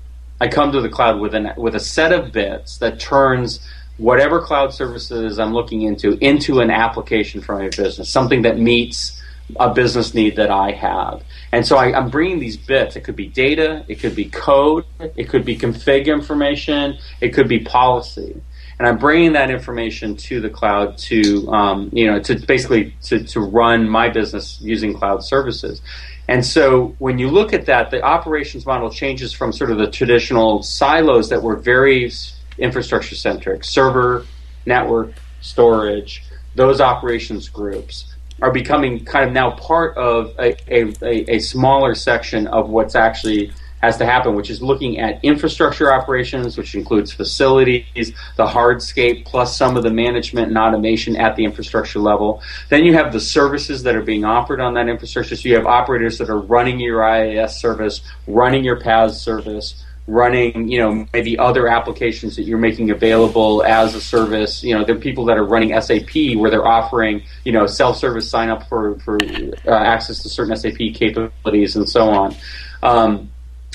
I 0.41 0.47
come 0.47 0.71
to 0.71 0.81
the 0.81 0.89
cloud 0.89 1.19
with 1.19 1.35
an 1.35 1.53
with 1.57 1.75
a 1.75 1.79
set 1.79 2.11
of 2.11 2.31
bits 2.31 2.77
that 2.77 2.99
turns 2.99 3.59
whatever 3.97 4.39
cloud 4.39 4.73
services 4.73 5.39
I'm 5.39 5.53
looking 5.53 5.83
into 5.83 6.17
into 6.23 6.61
an 6.61 6.71
application 6.71 7.41
for 7.41 7.57
my 7.57 7.69
business, 7.69 8.09
something 8.09 8.41
that 8.43 8.57
meets 8.59 9.16
a 9.55 9.73
business 9.73 10.13
need 10.13 10.35
that 10.35 10.51
I 10.51 10.71
have. 10.71 11.23
And 11.51 11.65
so 11.65 11.77
I, 11.77 11.97
am 11.97 12.09
bringing 12.09 12.39
these 12.39 12.57
bits. 12.57 12.95
It 12.95 13.01
could 13.01 13.15
be 13.15 13.27
data, 13.27 13.85
it 13.87 13.95
could 13.95 14.15
be 14.15 14.25
code, 14.25 14.85
it 14.99 15.29
could 15.29 15.45
be 15.45 15.57
config 15.57 16.07
information, 16.07 16.97
it 17.21 17.29
could 17.29 17.47
be 17.47 17.59
policy. 17.59 18.41
And 18.79 18.87
I'm 18.87 18.97
bringing 18.97 19.33
that 19.33 19.49
information 19.49 20.15
to 20.17 20.39
the 20.39 20.49
cloud 20.49 20.97
to, 20.99 21.49
um, 21.49 21.89
you 21.93 22.05
know, 22.05 22.19
to 22.19 22.35
basically 22.35 22.93
to, 23.03 23.23
to 23.23 23.39
run 23.39 23.89
my 23.89 24.09
business 24.09 24.59
using 24.61 24.93
cloud 24.93 25.23
services. 25.23 25.81
And 26.27 26.45
so 26.45 26.95
when 26.99 27.17
you 27.17 27.29
look 27.29 27.53
at 27.53 27.65
that, 27.67 27.89
the 27.89 28.03
operations 28.03 28.65
model 28.65 28.91
changes 28.91 29.33
from 29.33 29.51
sort 29.51 29.71
of 29.71 29.77
the 29.77 29.89
traditional 29.89 30.61
silos 30.61 31.29
that 31.29 31.41
were 31.41 31.55
very 31.55 32.11
infrastructure 32.59 33.15
centric, 33.15 33.63
server, 33.63 34.25
network, 34.65 35.13
storage, 35.41 36.23
those 36.55 36.81
operations 36.81 37.49
groups 37.49 38.13
are 38.41 38.51
becoming 38.51 39.03
kind 39.03 39.27
of 39.27 39.33
now 39.33 39.51
part 39.51 39.97
of 39.97 40.33
a, 40.39 40.55
a, 40.67 41.35
a, 41.35 41.39
smaller 41.39 41.95
section 41.95 42.47
of 42.47 42.69
what's 42.69 42.95
actually 42.95 43.51
has 43.81 43.97
to 43.97 44.05
happen, 44.05 44.35
which 44.35 44.49
is 44.49 44.61
looking 44.61 44.99
at 44.99 45.23
infrastructure 45.23 45.93
operations, 45.93 46.57
which 46.57 46.73
includes 46.73 47.11
facilities, 47.11 48.11
the 48.35 48.45
hardscape, 48.45 49.25
plus 49.25 49.55
some 49.55 49.77
of 49.77 49.83
the 49.83 49.91
management 49.91 50.47
and 50.47 50.57
automation 50.57 51.15
at 51.15 51.35
the 51.35 51.43
infrastructure 51.43 51.99
level. 51.99 52.41
Then 52.69 52.83
you 52.83 52.93
have 52.93 53.13
the 53.13 53.19
services 53.19 53.83
that 53.83 53.95
are 53.95 54.01
being 54.01 54.25
offered 54.25 54.59
on 54.59 54.73
that 54.75 54.89
infrastructure. 54.89 55.35
So 55.35 55.47
you 55.47 55.55
have 55.55 55.67
operators 55.67 56.17
that 56.17 56.29
are 56.29 56.39
running 56.39 56.79
your 56.79 57.01
IaaS 57.01 57.51
service, 57.51 58.01
running 58.25 58.63
your 58.63 58.79
PaaS 58.79 59.11
service, 59.11 59.83
running, 60.07 60.69
you 60.69 60.79
know, 60.79 61.05
maybe 61.11 61.37
other 61.37 61.67
applications 61.67 62.37
that 62.37 62.43
you're 62.43 62.57
making 62.57 62.89
available 62.91 63.61
as 63.63 63.93
a 63.93 64.01
service. 64.01 64.63
You 64.63 64.77
know, 64.77 64.85
there 64.85 64.95
are 64.95 64.99
people 64.99 65.25
that 65.25 65.37
are 65.37 65.43
running 65.43 65.79
SAP 65.79 66.35
where 66.35 66.49
they're 66.49 66.65
offering, 66.65 67.23
you 67.43 67.51
know, 67.51 67.67
self-service 67.67 68.29
sign 68.29 68.49
up 68.49 68.67
for, 68.69 68.97
for 68.99 69.17
uh, 69.21 69.71
access 69.71 70.23
to 70.23 70.29
certain 70.29 70.55
SAP 70.55 70.77
capabilities 70.93 71.75
and 71.75 71.89
so 71.89 72.09
on. 72.09 72.35
Um, 72.81 73.31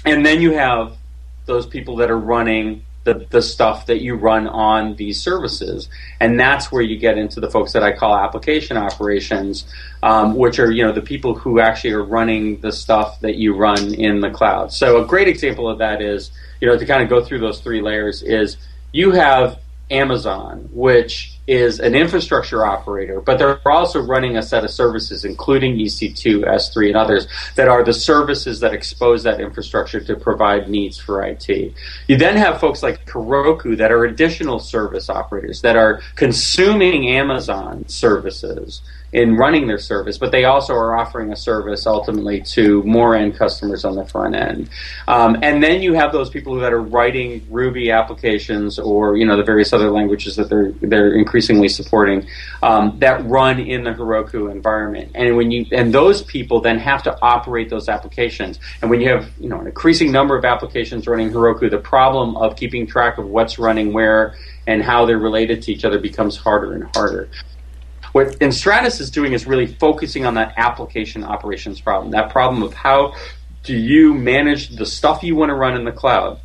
and 0.06 0.24
then 0.24 0.40
you 0.40 0.52
have 0.52 0.96
those 1.44 1.66
people 1.66 1.96
that 1.96 2.10
are 2.10 2.18
running 2.18 2.84
the, 3.04 3.26
the 3.30 3.42
stuff 3.42 3.86
that 3.86 4.00
you 4.00 4.14
run 4.14 4.46
on 4.46 4.94
these 4.96 5.20
services. 5.20 5.88
And 6.20 6.38
that's 6.38 6.70
where 6.70 6.82
you 6.82 6.96
get 6.98 7.18
into 7.18 7.40
the 7.40 7.50
folks 7.50 7.72
that 7.72 7.82
I 7.82 7.92
call 7.92 8.16
application 8.16 8.76
operations, 8.76 9.64
um, 10.02 10.36
which 10.36 10.58
are, 10.58 10.70
you 10.70 10.84
know, 10.84 10.92
the 10.92 11.02
people 11.02 11.34
who 11.34 11.60
actually 11.60 11.92
are 11.92 12.04
running 12.04 12.60
the 12.60 12.72
stuff 12.72 13.20
that 13.20 13.36
you 13.36 13.56
run 13.56 13.94
in 13.94 14.20
the 14.20 14.30
cloud. 14.30 14.72
So 14.72 15.02
a 15.02 15.06
great 15.06 15.28
example 15.28 15.68
of 15.68 15.78
that 15.78 16.00
is, 16.00 16.30
you 16.60 16.68
know, 16.68 16.78
to 16.78 16.86
kind 16.86 17.02
of 17.02 17.08
go 17.08 17.24
through 17.24 17.40
those 17.40 17.60
three 17.60 17.82
layers 17.82 18.22
is 18.22 18.56
you 18.92 19.10
have 19.12 19.58
Amazon, 19.92 20.68
which 20.72 21.38
is 21.46 21.80
an 21.80 21.94
infrastructure 21.94 22.64
operator, 22.64 23.20
but 23.20 23.38
they're 23.38 23.60
also 23.68 24.00
running 24.00 24.36
a 24.36 24.42
set 24.42 24.64
of 24.64 24.70
services, 24.70 25.24
including 25.24 25.76
EC2, 25.76 26.44
S3, 26.44 26.88
and 26.88 26.96
others, 26.96 27.26
that 27.56 27.68
are 27.68 27.84
the 27.84 27.92
services 27.92 28.60
that 28.60 28.72
expose 28.72 29.22
that 29.24 29.40
infrastructure 29.40 30.00
to 30.00 30.16
provide 30.16 30.68
needs 30.68 30.98
for 30.98 31.22
IT. 31.22 31.48
You 32.08 32.16
then 32.16 32.36
have 32.36 32.60
folks 32.60 32.82
like 32.82 33.04
Heroku 33.06 33.76
that 33.76 33.92
are 33.92 34.04
additional 34.04 34.58
service 34.58 35.10
operators 35.10 35.60
that 35.62 35.76
are 35.76 36.00
consuming 36.14 37.08
Amazon 37.08 37.86
services 37.88 38.82
in 39.12 39.36
running 39.36 39.66
their 39.66 39.78
service, 39.78 40.16
but 40.16 40.32
they 40.32 40.44
also 40.44 40.72
are 40.72 40.96
offering 40.96 41.32
a 41.32 41.36
service 41.36 41.86
ultimately 41.86 42.40
to 42.40 42.82
more 42.84 43.14
end 43.14 43.36
customers 43.36 43.84
on 43.84 43.94
the 43.94 44.06
front 44.06 44.34
end. 44.34 44.70
Um, 45.06 45.36
and 45.42 45.62
then 45.62 45.82
you 45.82 45.92
have 45.92 46.12
those 46.12 46.30
people 46.30 46.54
that 46.56 46.72
are 46.72 46.80
writing 46.80 47.46
Ruby 47.50 47.90
applications 47.90 48.78
or 48.78 49.16
you 49.16 49.26
know 49.26 49.36
the 49.36 49.44
various 49.44 49.72
other 49.72 49.90
languages 49.90 50.36
that 50.36 50.48
they're 50.48 50.72
they're 50.80 51.14
increasingly 51.14 51.68
supporting 51.68 52.26
um, 52.62 52.98
that 53.00 53.24
run 53.26 53.60
in 53.60 53.84
the 53.84 53.90
Heroku 53.90 54.50
environment. 54.50 55.10
And 55.14 55.36
when 55.36 55.50
you 55.50 55.66
and 55.72 55.92
those 55.92 56.22
people 56.22 56.60
then 56.60 56.78
have 56.78 57.02
to 57.02 57.16
operate 57.20 57.68
those 57.68 57.88
applications. 57.88 58.58
And 58.80 58.90
when 58.90 59.00
you 59.00 59.10
have 59.10 59.30
you 59.38 59.48
know 59.48 59.60
an 59.60 59.66
increasing 59.66 60.10
number 60.10 60.36
of 60.36 60.44
applications 60.46 61.06
running 61.06 61.30
Heroku, 61.30 61.70
the 61.70 61.78
problem 61.78 62.36
of 62.36 62.56
keeping 62.56 62.86
track 62.86 63.18
of 63.18 63.26
what's 63.26 63.58
running 63.58 63.92
where 63.92 64.36
and 64.66 64.82
how 64.82 65.04
they're 65.06 65.18
related 65.18 65.62
to 65.62 65.72
each 65.72 65.84
other 65.84 65.98
becomes 65.98 66.36
harder 66.36 66.72
and 66.72 66.84
harder. 66.94 67.28
What 68.12 68.38
Enstratus 68.40 69.00
is 69.00 69.10
doing 69.10 69.32
is 69.32 69.46
really 69.46 69.66
focusing 69.66 70.26
on 70.26 70.34
that 70.34 70.54
application 70.56 71.24
operations 71.24 71.80
problem, 71.80 72.10
that 72.12 72.30
problem 72.30 72.62
of 72.62 72.74
how 72.74 73.14
do 73.62 73.76
you 73.76 74.12
manage 74.12 74.70
the 74.70 74.86
stuff 74.86 75.22
you 75.22 75.34
want 75.34 75.50
to 75.50 75.54
run 75.54 75.74
in 75.76 75.84
the 75.84 75.92
cloud 75.92 76.40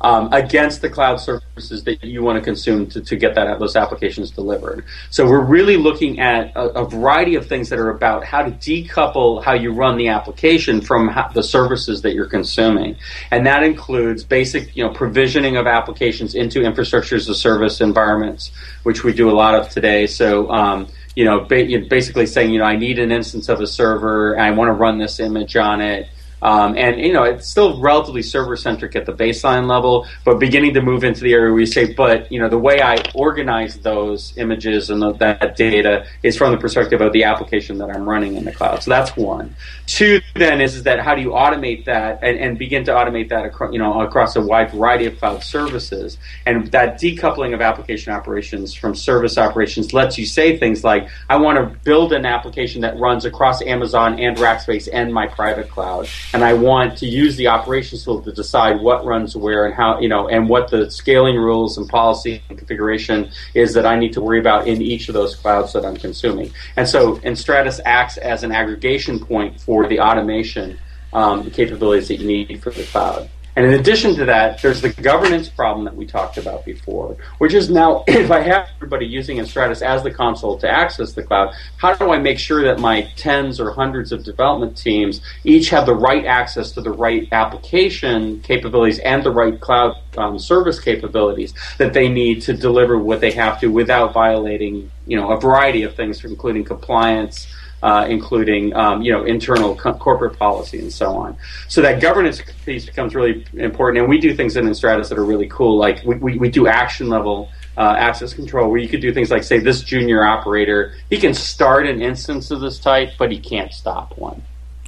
um, 0.00 0.32
against 0.32 0.80
the 0.80 0.88
cloud 0.88 1.20
services 1.58 1.84
that 1.84 2.04
you 2.04 2.22
want 2.22 2.38
to 2.38 2.44
consume 2.44 2.86
to, 2.86 3.00
to 3.00 3.16
get 3.16 3.34
that 3.34 3.58
those 3.58 3.76
applications 3.76 4.30
delivered. 4.30 4.84
So 5.10 5.26
we're 5.26 5.44
really 5.44 5.76
looking 5.76 6.20
at 6.20 6.52
a, 6.54 6.82
a, 6.82 6.84
variety 6.88 7.34
of 7.34 7.46
things 7.46 7.68
that 7.70 7.78
are 7.78 7.90
about 7.90 8.24
how 8.24 8.42
to 8.42 8.50
decouple 8.50 9.42
how 9.42 9.54
you 9.54 9.72
run 9.72 9.96
the 9.96 10.08
application 10.08 10.80
from 10.80 11.08
how, 11.08 11.28
the 11.28 11.42
services 11.42 12.02
that 12.02 12.14
you're 12.14 12.28
consuming, 12.28 12.96
and 13.30 13.46
that 13.46 13.62
includes 13.62 14.24
basic 14.24 14.76
you 14.76 14.84
know 14.84 14.92
provisioning 14.92 15.56
of 15.56 15.66
applications 15.66 16.34
into 16.34 16.62
infrastructure 16.62 17.16
as 17.16 17.28
a 17.28 17.34
service 17.34 17.80
environments, 17.80 18.52
which 18.84 19.02
we 19.04 19.12
do 19.12 19.30
a 19.30 19.36
lot 19.42 19.54
of 19.54 19.68
today. 19.68 20.06
So 20.06 20.50
um, 20.50 20.88
you 21.16 21.24
know, 21.24 21.40
ba- 21.40 21.66
basically 21.88 22.26
saying, 22.26 22.52
you 22.52 22.60
know, 22.60 22.64
I 22.64 22.76
need 22.76 23.00
an 23.00 23.10
instance 23.10 23.48
of 23.48 23.60
a 23.60 23.66
server, 23.66 24.38
I 24.38 24.52
want 24.52 24.68
to 24.68 24.72
run 24.72 24.98
this 24.98 25.18
image 25.18 25.56
on 25.56 25.80
it. 25.80 26.08
Um, 26.42 26.76
and 26.76 27.00
you 27.00 27.12
know 27.12 27.24
it's 27.24 27.48
still 27.48 27.80
relatively 27.80 28.22
server 28.22 28.56
centric 28.56 28.94
at 28.96 29.06
the 29.06 29.12
baseline 29.12 29.68
level, 29.68 30.06
but 30.24 30.38
beginning 30.38 30.74
to 30.74 30.82
move 30.82 31.04
into 31.04 31.20
the 31.20 31.32
area 31.32 31.50
where 31.50 31.60
you 31.60 31.66
say, 31.66 31.92
but 31.92 32.30
you 32.30 32.40
know 32.40 32.48
the 32.48 32.58
way 32.58 32.80
I 32.80 33.02
organize 33.14 33.78
those 33.78 34.36
images 34.36 34.90
and 34.90 35.02
the, 35.02 35.12
that 35.14 35.56
data 35.56 36.06
is 36.22 36.36
from 36.36 36.52
the 36.52 36.58
perspective 36.58 37.00
of 37.00 37.12
the 37.12 37.24
application 37.24 37.78
that 37.78 37.90
I'm 37.90 38.08
running 38.08 38.36
in 38.36 38.44
the 38.44 38.52
cloud. 38.52 38.82
So 38.82 38.90
that's 38.90 39.16
one. 39.16 39.54
Two 39.86 40.20
then 40.34 40.60
is, 40.60 40.76
is 40.76 40.82
that 40.84 41.00
how 41.00 41.14
do 41.14 41.22
you 41.22 41.30
automate 41.30 41.86
that 41.86 42.20
and, 42.22 42.38
and 42.38 42.58
begin 42.58 42.84
to 42.84 42.92
automate 42.92 43.30
that 43.30 43.52
you 43.72 43.78
know 43.78 44.00
across 44.00 44.36
a 44.36 44.40
wide 44.40 44.70
variety 44.70 45.06
of 45.06 45.18
cloud 45.18 45.42
services, 45.42 46.18
and 46.46 46.70
that 46.70 47.00
decoupling 47.00 47.54
of 47.54 47.60
application 47.60 48.12
operations 48.12 48.74
from 48.74 48.94
service 48.94 49.38
operations 49.38 49.92
lets 49.92 50.18
you 50.18 50.26
say 50.26 50.56
things 50.58 50.84
like, 50.84 51.08
I 51.28 51.36
want 51.36 51.58
to 51.58 51.78
build 51.84 52.12
an 52.12 52.26
application 52.26 52.82
that 52.82 52.98
runs 52.98 53.24
across 53.24 53.62
Amazon 53.62 54.18
and 54.20 54.36
Rackspace 54.36 54.88
and 54.92 55.12
my 55.12 55.26
private 55.26 55.68
cloud 55.68 56.08
and 56.32 56.44
I 56.44 56.52
want 56.52 56.98
to 56.98 57.06
use 57.06 57.36
the 57.36 57.48
operations 57.48 58.04
tool 58.04 58.20
to 58.22 58.32
decide 58.32 58.80
what 58.80 59.04
runs 59.04 59.34
where 59.36 59.66
and 59.66 59.74
how, 59.74 59.98
you 60.00 60.08
know, 60.08 60.28
and 60.28 60.48
what 60.48 60.70
the 60.70 60.90
scaling 60.90 61.36
rules 61.36 61.78
and 61.78 61.88
policy 61.88 62.42
and 62.48 62.58
configuration 62.58 63.30
is 63.54 63.74
that 63.74 63.86
I 63.86 63.98
need 63.98 64.12
to 64.12 64.20
worry 64.20 64.38
about 64.38 64.68
in 64.68 64.82
each 64.82 65.08
of 65.08 65.14
those 65.14 65.34
clouds 65.34 65.72
that 65.72 65.84
I'm 65.84 65.96
consuming. 65.96 66.52
And 66.76 66.86
so, 66.86 67.16
Enstratus 67.18 67.80
acts 67.84 68.18
as 68.18 68.42
an 68.42 68.52
aggregation 68.52 69.18
point 69.18 69.60
for 69.60 69.88
the 69.88 70.00
automation 70.00 70.78
um, 71.12 71.50
capabilities 71.50 72.08
that 72.08 72.16
you 72.16 72.26
need 72.26 72.62
for 72.62 72.70
the 72.70 72.84
cloud. 72.84 73.30
And 73.58 73.66
in 73.66 73.74
addition 73.74 74.14
to 74.14 74.24
that, 74.26 74.62
there's 74.62 74.80
the 74.80 74.90
governance 74.90 75.48
problem 75.48 75.84
that 75.86 75.96
we 75.96 76.06
talked 76.06 76.38
about 76.38 76.64
before, 76.64 77.16
which 77.38 77.54
is 77.54 77.68
now 77.68 78.04
if 78.06 78.30
I 78.30 78.38
have 78.38 78.68
everybody 78.76 79.04
using 79.04 79.44
Stratus 79.44 79.82
as 79.82 80.04
the 80.04 80.12
console 80.12 80.56
to 80.60 80.70
access 80.70 81.12
the 81.14 81.24
cloud, 81.24 81.52
how 81.76 81.92
do 81.94 82.12
I 82.12 82.18
make 82.18 82.38
sure 82.38 82.62
that 82.62 82.78
my 82.78 83.10
tens 83.16 83.58
or 83.58 83.72
hundreds 83.72 84.12
of 84.12 84.22
development 84.22 84.76
teams 84.76 85.22
each 85.42 85.70
have 85.70 85.86
the 85.86 85.94
right 85.96 86.24
access 86.24 86.70
to 86.72 86.80
the 86.80 86.92
right 86.92 87.26
application 87.32 88.40
capabilities 88.42 89.00
and 89.00 89.24
the 89.24 89.32
right 89.32 89.60
cloud 89.60 89.96
um, 90.16 90.38
service 90.38 90.78
capabilities 90.78 91.52
that 91.78 91.92
they 91.92 92.08
need 92.08 92.42
to 92.42 92.52
deliver 92.52 92.96
what 92.96 93.20
they 93.20 93.32
have 93.32 93.58
to 93.58 93.72
without 93.72 94.12
violating, 94.12 94.88
you 95.08 95.16
know, 95.16 95.32
a 95.32 95.40
variety 95.40 95.82
of 95.82 95.96
things, 95.96 96.24
including 96.24 96.62
compliance, 96.62 97.48
uh, 97.82 98.06
including 98.08 98.74
um, 98.74 99.02
you 99.02 99.12
know 99.12 99.24
internal 99.24 99.74
co- 99.76 99.94
corporate 99.94 100.38
policy 100.38 100.78
and 100.78 100.92
so 100.92 101.14
on. 101.16 101.36
So 101.68 101.82
that 101.82 102.00
governance 102.00 102.42
piece 102.64 102.86
becomes 102.86 103.14
really 103.14 103.46
important, 103.54 104.00
and 104.00 104.08
we 104.08 104.18
do 104.18 104.34
things 104.34 104.56
in 104.56 104.72
Stratus 104.74 105.08
that 105.08 105.18
are 105.18 105.24
really 105.24 105.48
cool. 105.48 105.78
Like 105.78 106.02
we, 106.04 106.16
we, 106.16 106.38
we 106.38 106.50
do 106.50 106.66
action 106.66 107.08
level. 107.08 107.50
Uh, 107.76 107.94
access 107.96 108.34
control, 108.34 108.68
where 108.68 108.80
you 108.80 108.88
could 108.88 109.00
do 109.00 109.12
things 109.14 109.30
like 109.30 109.44
say 109.44 109.60
this 109.60 109.82
junior 109.84 110.24
operator, 110.24 110.96
he 111.10 111.16
can 111.16 111.32
start 111.32 111.86
an 111.86 112.02
instance 112.02 112.50
of 112.50 112.58
this 112.58 112.80
type, 112.80 113.10
but 113.16 113.30
he 113.30 113.38
can't 113.38 113.72
stop 113.72 114.18
one. 114.18 114.42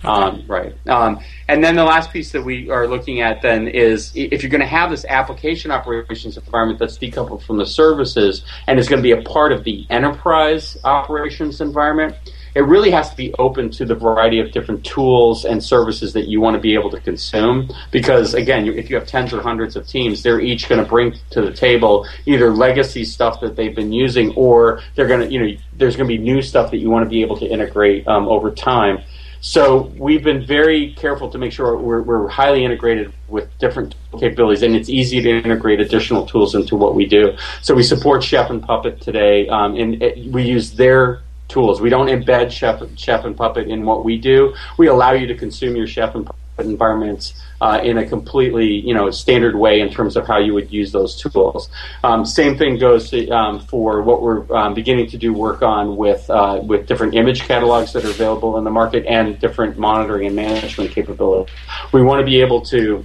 Okay. 0.05 0.09
Um, 0.09 0.45
right. 0.47 0.75
Um, 0.89 1.21
and 1.49 1.63
then 1.63 1.77
the 1.77 1.85
last 1.85 2.11
piece 2.11 2.33
that 2.33 2.43
we 2.43 2.71
are 2.71 2.87
looking 2.89 3.21
at 3.21 3.43
then 3.43 3.69
is 3.69 4.13
if 4.15 4.43
you're 4.43 4.51
going 4.51 4.63
to 4.63 4.67
have 4.67 4.91
this 4.91 5.05
application 5.05 5.71
operations 5.71 6.39
environment 6.39 6.79
that's 6.79 6.97
decoupled 6.97 7.43
from 7.43 7.59
the 7.59 7.67
services 7.67 8.45
and 8.67 8.79
is 8.79 8.89
going 8.89 9.03
to 9.03 9.03
be 9.03 9.13
a 9.13 9.23
part 9.23 9.53
of 9.53 9.65
the 9.65 9.87
enterprise 9.91 10.79
operations 10.85 11.61
environment, 11.61 12.17
it 12.55 12.61
really 12.61 12.91
has 12.91 13.11
to 13.11 13.17
be 13.17 13.33
open 13.39 13.71
to 13.71 13.85
the 13.85 13.95
variety 13.95 14.41
of 14.41 14.53
different 14.53 14.85
tools 14.85 15.45
and 15.45 15.63
services 15.63 16.13
that 16.13 16.29
you 16.29 16.41
want 16.41 16.55
to 16.55 16.61
be 16.61 16.75
able 16.75 16.91
to 16.91 17.01
consume. 17.01 17.71
Because 17.91 18.35
again, 18.35 18.67
if 18.67 18.91
you 18.91 18.97
have 18.97 19.07
tens 19.07 19.33
or 19.33 19.41
hundreds 19.41 19.77
of 19.77 19.87
teams, 19.87 20.23
they're 20.23 20.41
each 20.41 20.69
going 20.69 20.83
to 20.83 20.89
bring 20.89 21.15
to 21.31 21.43
the 21.43 21.53
table 21.53 22.07
either 22.27 22.51
legacy 22.51 23.05
stuff 23.05 23.41
that 23.41 23.57
they've 23.57 23.75
been 23.75 23.93
using, 23.93 24.33
or 24.35 24.81
they're 24.95 25.09
going 25.09 25.21
to, 25.21 25.33
you 25.33 25.41
know, 25.41 25.57
there's 25.75 25.97
going 25.97 26.09
to 26.09 26.17
be 26.17 26.23
new 26.23 26.43
stuff 26.43 26.71
that 26.71 26.79
you 26.79 26.91
want 26.91 27.05
to 27.05 27.09
be 27.09 27.23
able 27.23 27.37
to 27.39 27.47
integrate 27.47 28.07
um, 28.09 28.29
over 28.29 28.51
time. 28.51 29.03
So 29.43 29.91
we've 29.97 30.23
been 30.23 30.45
very 30.45 30.93
careful 30.95 31.31
to 31.31 31.39
make 31.39 31.53
sure 31.53 31.75
we're, 31.77 32.03
we're, 32.03 32.29
highly 32.29 32.63
integrated 32.63 33.13
with 33.27 33.49
different 33.59 33.95
capabilities, 34.19 34.63
and 34.63 34.77
it's 34.77 34.91
easy 34.91 35.23
to 35.23 35.31
integrate 35.31 35.81
additional 35.81 36.27
tools 36.27 36.55
into 36.55 36.77
what 36.77 36.95
we 36.95 37.07
do. 37.07 37.37
So 37.63 37.75
we 37.75 37.83
support 37.83 38.23
Chef 38.23 38.51
and 38.51 38.63
Puppet 38.63 39.01
today, 39.01 39.49
um, 39.49 39.77
and 39.77 40.03
it, 40.03 40.31
we 40.31 40.43
use 40.43 40.73
their 40.73 41.23
tools. 41.51 41.81
We 41.81 41.91
don't 41.91 42.07
embed 42.07 42.51
Chef, 42.51 42.83
Chef 42.97 43.25
and 43.25 43.37
Puppet 43.37 43.69
in 43.69 43.85
what 43.85 44.05
we 44.05 44.19
do. 44.19 44.55
We 44.79 44.87
allow 44.89 45.13
you 45.13 45.27
to 45.27 45.35
consume 45.35 45.77
your 45.77 45.87
Chef 45.87 46.15
and 46.15 46.25
Puppet 46.25 46.41
environments 46.67 47.35
uh, 47.61 47.81
in 47.83 47.99
a 47.99 48.07
completely 48.07 48.67
you 48.67 48.95
know 48.95 49.11
standard 49.11 49.57
way 49.57 49.81
in 49.81 49.91
terms 49.91 50.17
of 50.17 50.27
how 50.27 50.39
you 50.39 50.55
would 50.55 50.73
use 50.73 50.93
those 50.93 51.17
tools. 51.17 51.71
Um, 52.05 52.25
same 52.25 52.57
thing 52.57 52.79
goes 52.79 53.11
to, 53.11 53.29
um, 53.31 53.61
for 53.61 54.03
what 54.03 54.23
we're 54.23 54.51
um, 54.55 54.75
beginning 54.75 55.09
to 55.11 55.19
do 55.19 55.33
work 55.33 55.63
on 55.63 55.97
with 55.97 56.29
uh, 56.31 56.61
with 56.63 56.87
different 56.87 57.15
image 57.15 57.43
catalogs 57.43 57.93
that 57.93 58.05
are 58.05 58.11
available 58.11 58.59
in 58.59 58.65
the 58.65 58.71
market 58.71 59.07
and 59.07 59.39
different 59.39 59.79
monitoring 59.79 60.27
and 60.27 60.37
management 60.37 60.91
capabilities. 60.91 61.55
We 61.93 62.03
want 62.03 62.21
to 62.21 62.27
be 62.27 62.41
able 62.41 62.61
to 62.67 63.05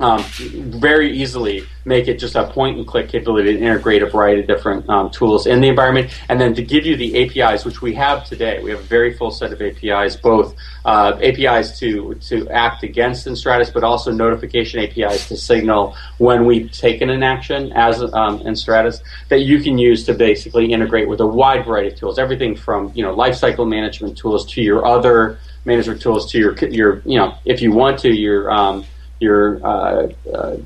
um, 0.00 0.22
very 0.22 1.16
easily 1.16 1.64
make 1.84 2.08
it 2.08 2.18
just 2.18 2.36
a 2.36 2.46
point 2.46 2.78
and 2.78 2.86
click 2.86 3.08
capability 3.08 3.56
to 3.56 3.60
integrate 3.60 4.02
a 4.02 4.06
variety 4.06 4.40
of 4.40 4.46
different 4.46 4.88
um, 4.88 5.10
tools 5.10 5.46
in 5.46 5.60
the 5.60 5.68
environment, 5.68 6.10
and 6.28 6.40
then 6.40 6.54
to 6.54 6.62
give 6.62 6.86
you 6.86 6.96
the 6.96 7.42
APIs, 7.42 7.64
which 7.64 7.82
we 7.82 7.94
have 7.94 8.24
today. 8.24 8.62
We 8.62 8.70
have 8.70 8.80
a 8.80 8.84
very 8.84 9.14
full 9.14 9.30
set 9.30 9.52
of 9.52 9.60
APIs, 9.60 10.16
both 10.16 10.54
uh, 10.84 11.18
APIs 11.22 11.78
to 11.80 12.14
to 12.14 12.48
act 12.48 12.82
against 12.82 13.26
Enstratus, 13.26 13.72
but 13.72 13.84
also 13.84 14.12
notification 14.12 14.80
APIs 14.80 15.28
to 15.28 15.36
signal 15.36 15.96
when 16.18 16.46
we've 16.46 16.70
taken 16.72 17.10
an 17.10 17.22
action 17.22 17.72
as 17.74 18.02
um, 18.14 18.54
Stratus 18.54 19.02
that 19.28 19.40
you 19.40 19.60
can 19.60 19.78
use 19.78 20.04
to 20.04 20.14
basically 20.14 20.72
integrate 20.72 21.08
with 21.08 21.20
a 21.20 21.26
wide 21.26 21.64
variety 21.64 21.88
of 21.88 21.98
tools, 21.98 22.18
everything 22.18 22.54
from 22.54 22.92
you 22.94 23.02
know 23.02 23.14
lifecycle 23.14 23.68
management 23.68 24.16
tools 24.16 24.46
to 24.52 24.62
your 24.62 24.86
other 24.86 25.38
management 25.64 26.00
tools 26.00 26.30
to 26.32 26.38
your 26.38 26.56
your 26.68 27.02
you 27.04 27.18
know 27.18 27.34
if 27.44 27.62
you 27.62 27.72
want 27.72 27.98
to 28.00 28.10
your 28.10 28.50
um, 28.50 28.84
your 29.22 29.64
uh, 29.64 30.08
uh, 30.34 30.56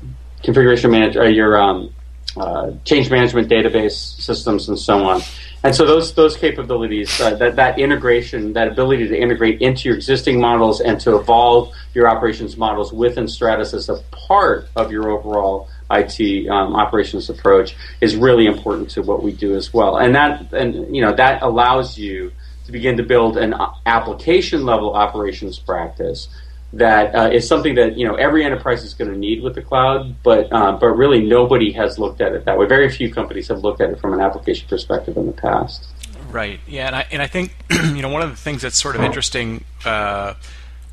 configuration 0.43 0.91
manager, 0.91 1.21
uh, 1.21 1.27
your 1.27 1.57
um, 1.57 1.93
uh, 2.35 2.71
change 2.83 3.09
management 3.09 3.49
database 3.49 4.19
systems, 4.19 4.67
and 4.67 4.77
so 4.77 5.05
on. 5.05 5.21
And 5.63 5.75
so 5.75 5.85
those 5.85 6.13
those 6.13 6.37
capabilities, 6.37 7.19
uh, 7.19 7.35
that 7.35 7.55
that 7.55 7.79
integration, 7.79 8.53
that 8.53 8.67
ability 8.67 9.07
to 9.07 9.17
integrate 9.17 9.61
into 9.61 9.89
your 9.89 9.95
existing 9.95 10.39
models 10.39 10.81
and 10.81 10.99
to 11.01 11.17
evolve 11.17 11.73
your 11.93 12.07
operations 12.07 12.57
models 12.57 12.93
within 12.93 13.27
Stratus 13.27 13.73
as 13.73 13.89
a 13.89 13.97
part 14.11 14.67
of 14.75 14.91
your 14.91 15.09
overall 15.09 15.67
IT 15.89 16.47
um, 16.49 16.75
operations 16.75 17.29
approach 17.29 17.75
is 18.01 18.15
really 18.15 18.45
important 18.45 18.89
to 18.91 19.01
what 19.01 19.23
we 19.23 19.31
do 19.31 19.55
as 19.55 19.73
well. 19.73 19.97
And 19.97 20.13
that 20.15 20.53
and 20.53 20.95
you 20.95 21.01
know 21.01 21.13
that 21.15 21.41
allows 21.41 21.97
you 21.97 22.31
to 22.65 22.71
begin 22.71 22.97
to 22.97 23.03
build 23.03 23.37
an 23.37 23.55
application 23.85 24.65
level 24.65 24.93
operations 24.93 25.57
practice 25.57 26.27
that 26.73 27.15
uh, 27.15 27.29
is 27.29 27.47
something 27.47 27.75
that 27.75 27.97
you 27.97 28.07
know 28.07 28.15
every 28.15 28.43
enterprise 28.43 28.83
is 28.83 28.93
going 28.93 29.11
to 29.11 29.17
need 29.17 29.41
with 29.41 29.55
the 29.55 29.61
cloud, 29.61 30.15
but 30.23 30.51
uh, 30.51 30.73
but 30.73 30.87
really 30.87 31.25
nobody 31.25 31.71
has 31.71 31.97
looked 31.97 32.21
at 32.21 32.33
it 32.33 32.45
that 32.45 32.57
way. 32.57 32.67
Very 32.67 32.89
few 32.89 33.13
companies 33.13 33.47
have 33.47 33.59
looked 33.59 33.81
at 33.81 33.89
it 33.89 33.99
from 33.99 34.13
an 34.13 34.19
application 34.19 34.67
perspective 34.67 35.15
in 35.17 35.27
the 35.27 35.33
past. 35.33 35.87
Right. 36.29 36.59
Yeah, 36.67 36.87
and 36.87 36.95
I 36.95 37.05
and 37.11 37.21
I 37.21 37.27
think 37.27 37.55
you 37.69 38.01
know 38.01 38.09
one 38.09 38.21
of 38.21 38.29
the 38.29 38.35
things 38.35 38.61
that's 38.61 38.81
sort 38.81 38.95
of 38.95 39.01
interesting 39.01 39.63
uh, 39.85 40.33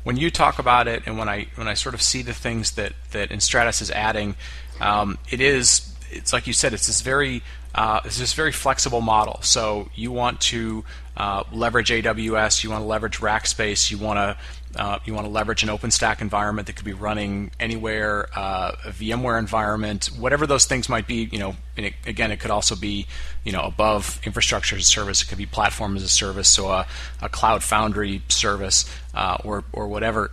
when 0.03 0.17
you 0.17 0.29
talk 0.29 0.59
about 0.59 0.87
it, 0.87 1.03
and 1.05 1.17
when 1.17 1.27
I 1.27 1.47
when 1.55 1.67
I 1.67 1.73
sort 1.73 1.93
of 1.93 2.01
see 2.01 2.21
the 2.21 2.33
things 2.33 2.71
that 2.73 2.93
that 3.11 3.41
Stratus 3.41 3.81
is 3.81 3.91
adding, 3.91 4.35
um, 4.79 5.17
it 5.29 5.41
is 5.41 5.93
it's 6.11 6.31
like 6.31 6.47
you 6.47 6.53
said, 6.53 6.73
it's 6.73 6.87
this 6.87 7.01
very 7.01 7.43
uh, 7.73 7.99
it's 8.05 8.17
this 8.17 8.33
very 8.33 8.51
flexible 8.51 9.01
model. 9.01 9.39
So 9.41 9.89
you 9.95 10.11
want 10.11 10.39
to 10.41 10.85
uh, 11.17 11.43
leverage 11.51 11.89
AWS, 11.89 12.63
you 12.63 12.69
want 12.69 12.81
to 12.81 12.87
leverage 12.87 13.19
Rackspace, 13.19 13.89
you 13.91 13.97
want 13.97 14.17
to 14.17 14.37
uh, 14.75 14.99
you 15.05 15.13
want 15.13 15.25
to 15.25 15.31
leverage 15.31 15.63
an 15.63 15.69
OpenStack 15.69 16.19
environment 16.19 16.67
that 16.67 16.75
could 16.75 16.85
be 16.85 16.93
running 16.93 17.51
anywhere, 17.59 18.27
uh, 18.35 18.73
a 18.83 18.89
VMware 18.89 19.39
environment, 19.39 20.07
whatever 20.07 20.45
those 20.45 20.65
things 20.65 20.89
might 20.89 21.07
be. 21.07 21.29
You 21.31 21.39
know, 21.39 21.55
it, 21.77 21.93
again, 22.05 22.31
it 22.31 22.41
could 22.41 22.51
also 22.51 22.75
be, 22.75 23.07
you 23.45 23.53
know, 23.53 23.61
above 23.61 24.19
infrastructure 24.25 24.75
as 24.75 24.81
a 24.81 24.85
service. 24.85 25.21
It 25.21 25.27
could 25.27 25.37
be 25.37 25.45
platform 25.45 25.95
as 25.95 26.03
a 26.03 26.09
service, 26.09 26.49
so 26.49 26.67
a, 26.71 26.87
a 27.21 27.29
cloud 27.29 27.63
foundry 27.63 28.21
service, 28.27 28.83
uh, 29.13 29.37
or 29.45 29.63
or 29.71 29.87
whatever. 29.87 30.31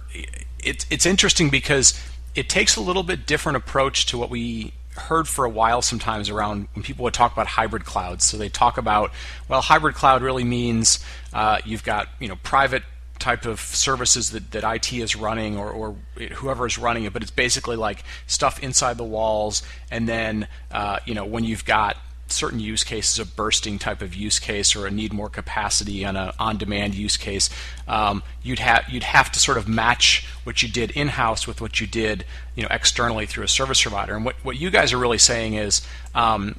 It's 0.65 0.87
it's 0.91 1.07
interesting 1.07 1.49
because 1.49 2.01
it 2.35 2.49
takes 2.49 2.75
a 2.77 2.81
little 2.81 3.05
bit 3.05 3.27
different 3.27 3.57
approach 3.57 4.07
to 4.07 4.19
what 4.19 4.31
we 4.31 4.73
heard 4.97 5.27
for 5.27 5.45
a 5.45 5.51
while 5.51 5.83
sometimes 5.83 6.29
around 6.29 6.69
when 6.75 6.83
people 6.83 7.05
would 7.05 7.15
talk 7.15 7.33
about 7.33 7.47
hybrid 7.47 7.85
clouds. 7.85 8.25
So 8.25 8.37
they 8.37 8.49
talk 8.49 8.79
about, 8.79 9.11
well, 9.49 9.63
hybrid 9.63 9.95
cloud 9.95 10.23
really 10.23 10.45
means 10.45 11.05
uh, 11.33 11.59
you've 11.65 11.85
got 11.85 12.09
you 12.21 12.29
know 12.29 12.37
private 12.43 12.83
type 13.23 13.47
of 13.47 13.61
services 13.61 14.33
that, 14.33 14.51
that 14.51 14.65
IT 14.65 14.93
is 14.93 15.15
running 15.15 15.57
or, 15.57 15.71
or 15.71 15.95
whoever 16.35 16.67
is 16.67 16.77
running 16.77 17.05
it, 17.05 17.13
but 17.13 17.23
it's 17.23 17.31
basically 17.31 17.77
like 17.77 18.03
stuff 18.27 18.61
inside 18.63 18.99
the 18.99 19.05
walls. 19.05 19.63
And 19.93 20.09
then, 20.09 20.49
uh, 20.73 20.99
you 21.07 21.15
know, 21.15 21.25
when 21.25 21.45
you've 21.45 21.65
got 21.65 21.97
certain 22.33 22.61
use 22.61 22.85
cases, 22.85 23.19
a 23.19 23.27
bursting 23.27 23.79
type 23.79 24.03
of 24.03 24.15
use 24.15 24.39
case 24.39 24.75
or 24.75 24.87
a 24.87 24.91
need 24.91 25.13
more 25.13 25.29
capacity 25.29 26.05
on 26.05 26.17
a 26.17 26.33
on-demand 26.39 26.95
use 26.95 27.17
case, 27.17 27.51
um, 27.87 28.23
you'd 28.43 28.59
have 28.59 28.85
you'd 28.89 29.03
have 29.03 29.31
to 29.33 29.39
sort 29.39 29.59
of 29.59 29.69
match 29.69 30.27
what 30.45 30.63
you 30.63 30.69
did 30.69 30.91
in-house 30.93 31.47
with 31.47 31.61
what 31.61 31.81
you 31.81 31.87
did, 31.87 32.25
you 32.57 32.63
know, 32.63 32.69
externally 32.71 33.27
through 33.27 33.45
a 33.45 33.49
service 33.49 33.83
provider. 33.83 34.17
And 34.17 34.25
what 34.25 34.37
what 34.45 34.57
you 34.59 34.71
guys 34.71 34.93
are 34.93 34.99
really 34.99 35.19
saying 35.19 35.55
is. 35.55 35.83
Um, 36.15 36.57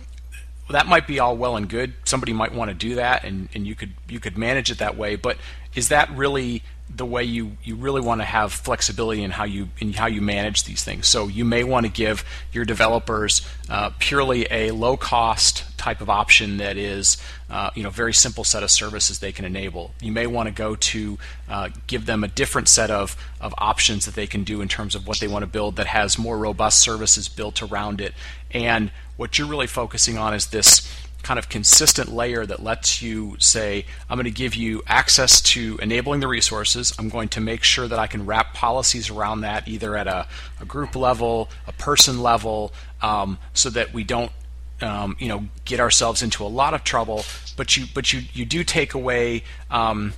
that 0.69 0.87
might 0.87 1.07
be 1.07 1.19
all 1.19 1.35
well 1.35 1.57
and 1.57 1.67
good. 1.67 1.93
Somebody 2.05 2.31
might 2.31 2.53
want 2.53 2.69
to 2.69 2.73
do 2.73 2.95
that, 2.95 3.25
and, 3.25 3.49
and 3.53 3.67
you 3.67 3.75
could 3.75 3.91
you 4.07 4.21
could 4.21 4.37
manage 4.37 4.71
it 4.71 4.77
that 4.77 4.95
way. 4.95 5.17
But 5.17 5.37
is 5.75 5.89
that 5.89 6.09
really 6.11 6.63
the 6.95 7.05
way 7.05 7.23
you, 7.23 7.57
you 7.63 7.75
really 7.75 8.01
want 8.01 8.21
to 8.21 8.25
have 8.25 8.51
flexibility 8.51 9.23
in 9.23 9.31
how 9.31 9.45
you 9.45 9.69
in 9.79 9.93
how 9.93 10.05
you 10.05 10.21
manage 10.21 10.65
these 10.65 10.83
things. 10.83 11.07
So 11.07 11.27
you 11.27 11.43
may 11.43 11.63
want 11.63 11.85
to 11.85 11.91
give 11.91 12.23
your 12.51 12.65
developers 12.65 13.41
uh, 13.69 13.91
purely 13.99 14.45
a 14.51 14.71
low 14.71 14.97
cost 14.97 15.65
type 15.77 16.01
of 16.01 16.09
option 16.09 16.57
that 16.57 16.77
is 16.77 17.17
uh, 17.49 17.71
you 17.73 17.83
know 17.83 17.89
very 17.89 18.13
simple 18.13 18.43
set 18.43 18.63
of 18.63 18.69
services 18.69 19.19
they 19.19 19.31
can 19.31 19.45
enable. 19.45 19.91
You 20.01 20.11
may 20.11 20.27
want 20.27 20.47
to 20.47 20.53
go 20.53 20.75
to 20.75 21.17
uh, 21.49 21.69
give 21.87 22.05
them 22.05 22.23
a 22.23 22.27
different 22.27 22.67
set 22.67 22.91
of 22.91 23.17
of 23.41 23.55
options 23.57 24.05
that 24.05 24.15
they 24.15 24.27
can 24.27 24.43
do 24.43 24.61
in 24.61 24.67
terms 24.67 24.93
of 24.93 25.07
what 25.07 25.19
they 25.19 25.27
want 25.27 25.43
to 25.43 25.47
build 25.47 25.77
that 25.77 25.87
has 25.87 26.19
more 26.19 26.37
robust 26.37 26.79
services 26.79 27.27
built 27.27 27.63
around 27.63 28.01
it. 28.01 28.13
And 28.51 28.91
what 29.17 29.37
you're 29.37 29.47
really 29.47 29.67
focusing 29.67 30.17
on 30.17 30.33
is 30.33 30.47
this 30.47 30.87
kind 31.23 31.39
of 31.39 31.49
consistent 31.49 32.13
layer 32.13 32.45
that 32.45 32.61
lets 32.61 33.01
you 33.01 33.35
say, 33.39 33.85
I'm 34.09 34.17
going 34.17 34.25
to 34.25 34.31
give 34.31 34.55
you 34.55 34.83
access 34.85 35.41
to 35.41 35.79
enabling 35.81 36.19
the 36.19 36.27
resources. 36.27 36.93
I'm 36.99 37.09
going 37.09 37.29
to 37.29 37.41
make 37.41 37.63
sure 37.63 37.87
that 37.87 37.97
I 37.97 38.07
can 38.07 38.25
wrap 38.25 38.53
policies 38.53 39.09
around 39.09 39.41
that 39.41 39.67
either 39.67 39.95
at 39.95 40.07
a, 40.07 40.27
a 40.61 40.65
group 40.65 40.95
level, 40.95 41.49
a 41.65 41.71
person 41.71 42.21
level, 42.21 42.73
um, 43.01 43.39
so 43.53 43.69
that 43.71 43.93
we 43.93 44.03
don't 44.03 44.31
um, 44.81 45.15
you 45.17 45.29
know 45.29 45.45
get 45.65 45.79
ourselves 45.79 46.21
into 46.21 46.43
a 46.43 46.47
lot 46.47 46.73
of 46.73 46.83
trouble. 46.83 47.23
But 47.55 47.77
you 47.77 47.85
but 47.93 48.11
you 48.11 48.21
you 48.33 48.45
do 48.45 48.63
take 48.63 48.93
away 48.93 49.43
um, 49.71 50.13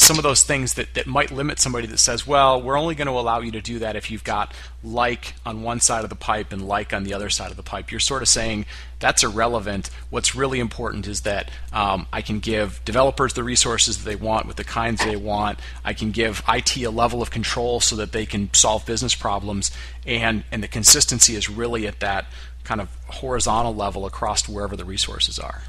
some 0.00 0.16
of 0.16 0.22
those 0.22 0.42
things 0.42 0.74
that, 0.74 0.94
that 0.94 1.06
might 1.06 1.30
limit 1.30 1.58
somebody 1.58 1.86
that 1.86 1.98
says, 1.98 2.26
well, 2.26 2.60
we're 2.60 2.78
only 2.78 2.94
going 2.94 3.06
to 3.06 3.12
allow 3.12 3.40
you 3.40 3.50
to 3.52 3.60
do 3.60 3.80
that 3.80 3.96
if 3.96 4.10
you've 4.10 4.24
got 4.24 4.54
like 4.82 5.34
on 5.44 5.62
one 5.62 5.78
side 5.78 6.04
of 6.04 6.10
the 6.10 6.16
pipe 6.16 6.52
and 6.52 6.66
like 6.66 6.94
on 6.94 7.04
the 7.04 7.12
other 7.12 7.28
side 7.28 7.50
of 7.50 7.58
the 7.58 7.62
pipe. 7.62 7.90
You're 7.90 8.00
sort 8.00 8.22
of 8.22 8.28
saying 8.28 8.64
that's 8.98 9.22
irrelevant. 9.22 9.90
What's 10.08 10.34
really 10.34 10.58
important 10.58 11.06
is 11.06 11.20
that 11.22 11.50
um, 11.72 12.06
I 12.14 12.22
can 12.22 12.40
give 12.40 12.82
developers 12.86 13.34
the 13.34 13.44
resources 13.44 13.98
that 13.98 14.04
they 14.08 14.16
want 14.16 14.46
with 14.46 14.56
the 14.56 14.64
kinds 14.64 15.04
they 15.04 15.16
want. 15.16 15.58
I 15.84 15.92
can 15.92 16.12
give 16.12 16.42
IT 16.48 16.78
a 16.78 16.90
level 16.90 17.20
of 17.20 17.30
control 17.30 17.80
so 17.80 17.96
that 17.96 18.12
they 18.12 18.24
can 18.24 18.52
solve 18.54 18.86
business 18.86 19.14
problems, 19.14 19.70
and 20.06 20.44
and 20.50 20.62
the 20.62 20.68
consistency 20.68 21.36
is 21.36 21.50
really 21.50 21.86
at 21.86 22.00
that 22.00 22.26
kind 22.64 22.80
of 22.80 22.88
horizontal 23.06 23.74
level 23.74 24.06
across 24.06 24.48
wherever 24.48 24.76
the 24.76 24.84
resources 24.84 25.38
are. 25.38 25.62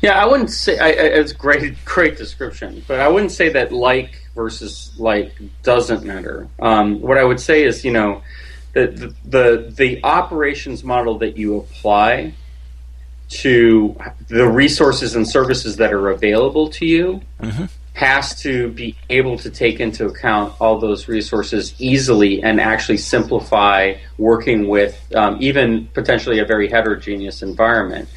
Yeah, 0.00 0.22
I 0.22 0.26
wouldn't 0.26 0.50
say 0.50 0.78
I, 0.78 0.88
it's 0.88 1.32
great, 1.32 1.76
great 1.84 2.16
description, 2.16 2.84
but 2.86 3.00
I 3.00 3.08
wouldn't 3.08 3.32
say 3.32 3.48
that 3.50 3.72
like 3.72 4.20
versus 4.34 4.92
like 4.98 5.32
doesn't 5.62 6.04
matter. 6.04 6.48
Um, 6.60 7.00
what 7.00 7.18
I 7.18 7.24
would 7.24 7.40
say 7.40 7.64
is, 7.64 7.84
you 7.84 7.92
know, 7.92 8.22
the, 8.74 8.86
the, 8.86 9.14
the 9.24 9.74
the 9.74 10.04
operations 10.04 10.84
model 10.84 11.18
that 11.18 11.36
you 11.36 11.56
apply 11.56 12.34
to 13.28 13.96
the 14.28 14.48
resources 14.48 15.16
and 15.16 15.26
services 15.26 15.76
that 15.76 15.92
are 15.92 16.10
available 16.10 16.68
to 16.68 16.86
you 16.86 17.20
mm-hmm. 17.40 17.64
has 17.94 18.40
to 18.42 18.68
be 18.68 18.94
able 19.10 19.36
to 19.38 19.50
take 19.50 19.80
into 19.80 20.06
account 20.06 20.54
all 20.60 20.78
those 20.78 21.08
resources 21.08 21.74
easily 21.80 22.42
and 22.42 22.60
actually 22.60 22.98
simplify 22.98 23.94
working 24.18 24.68
with 24.68 25.00
um, 25.14 25.38
even 25.40 25.88
potentially 25.88 26.38
a 26.38 26.44
very 26.44 26.68
heterogeneous 26.68 27.42
environment. 27.42 28.08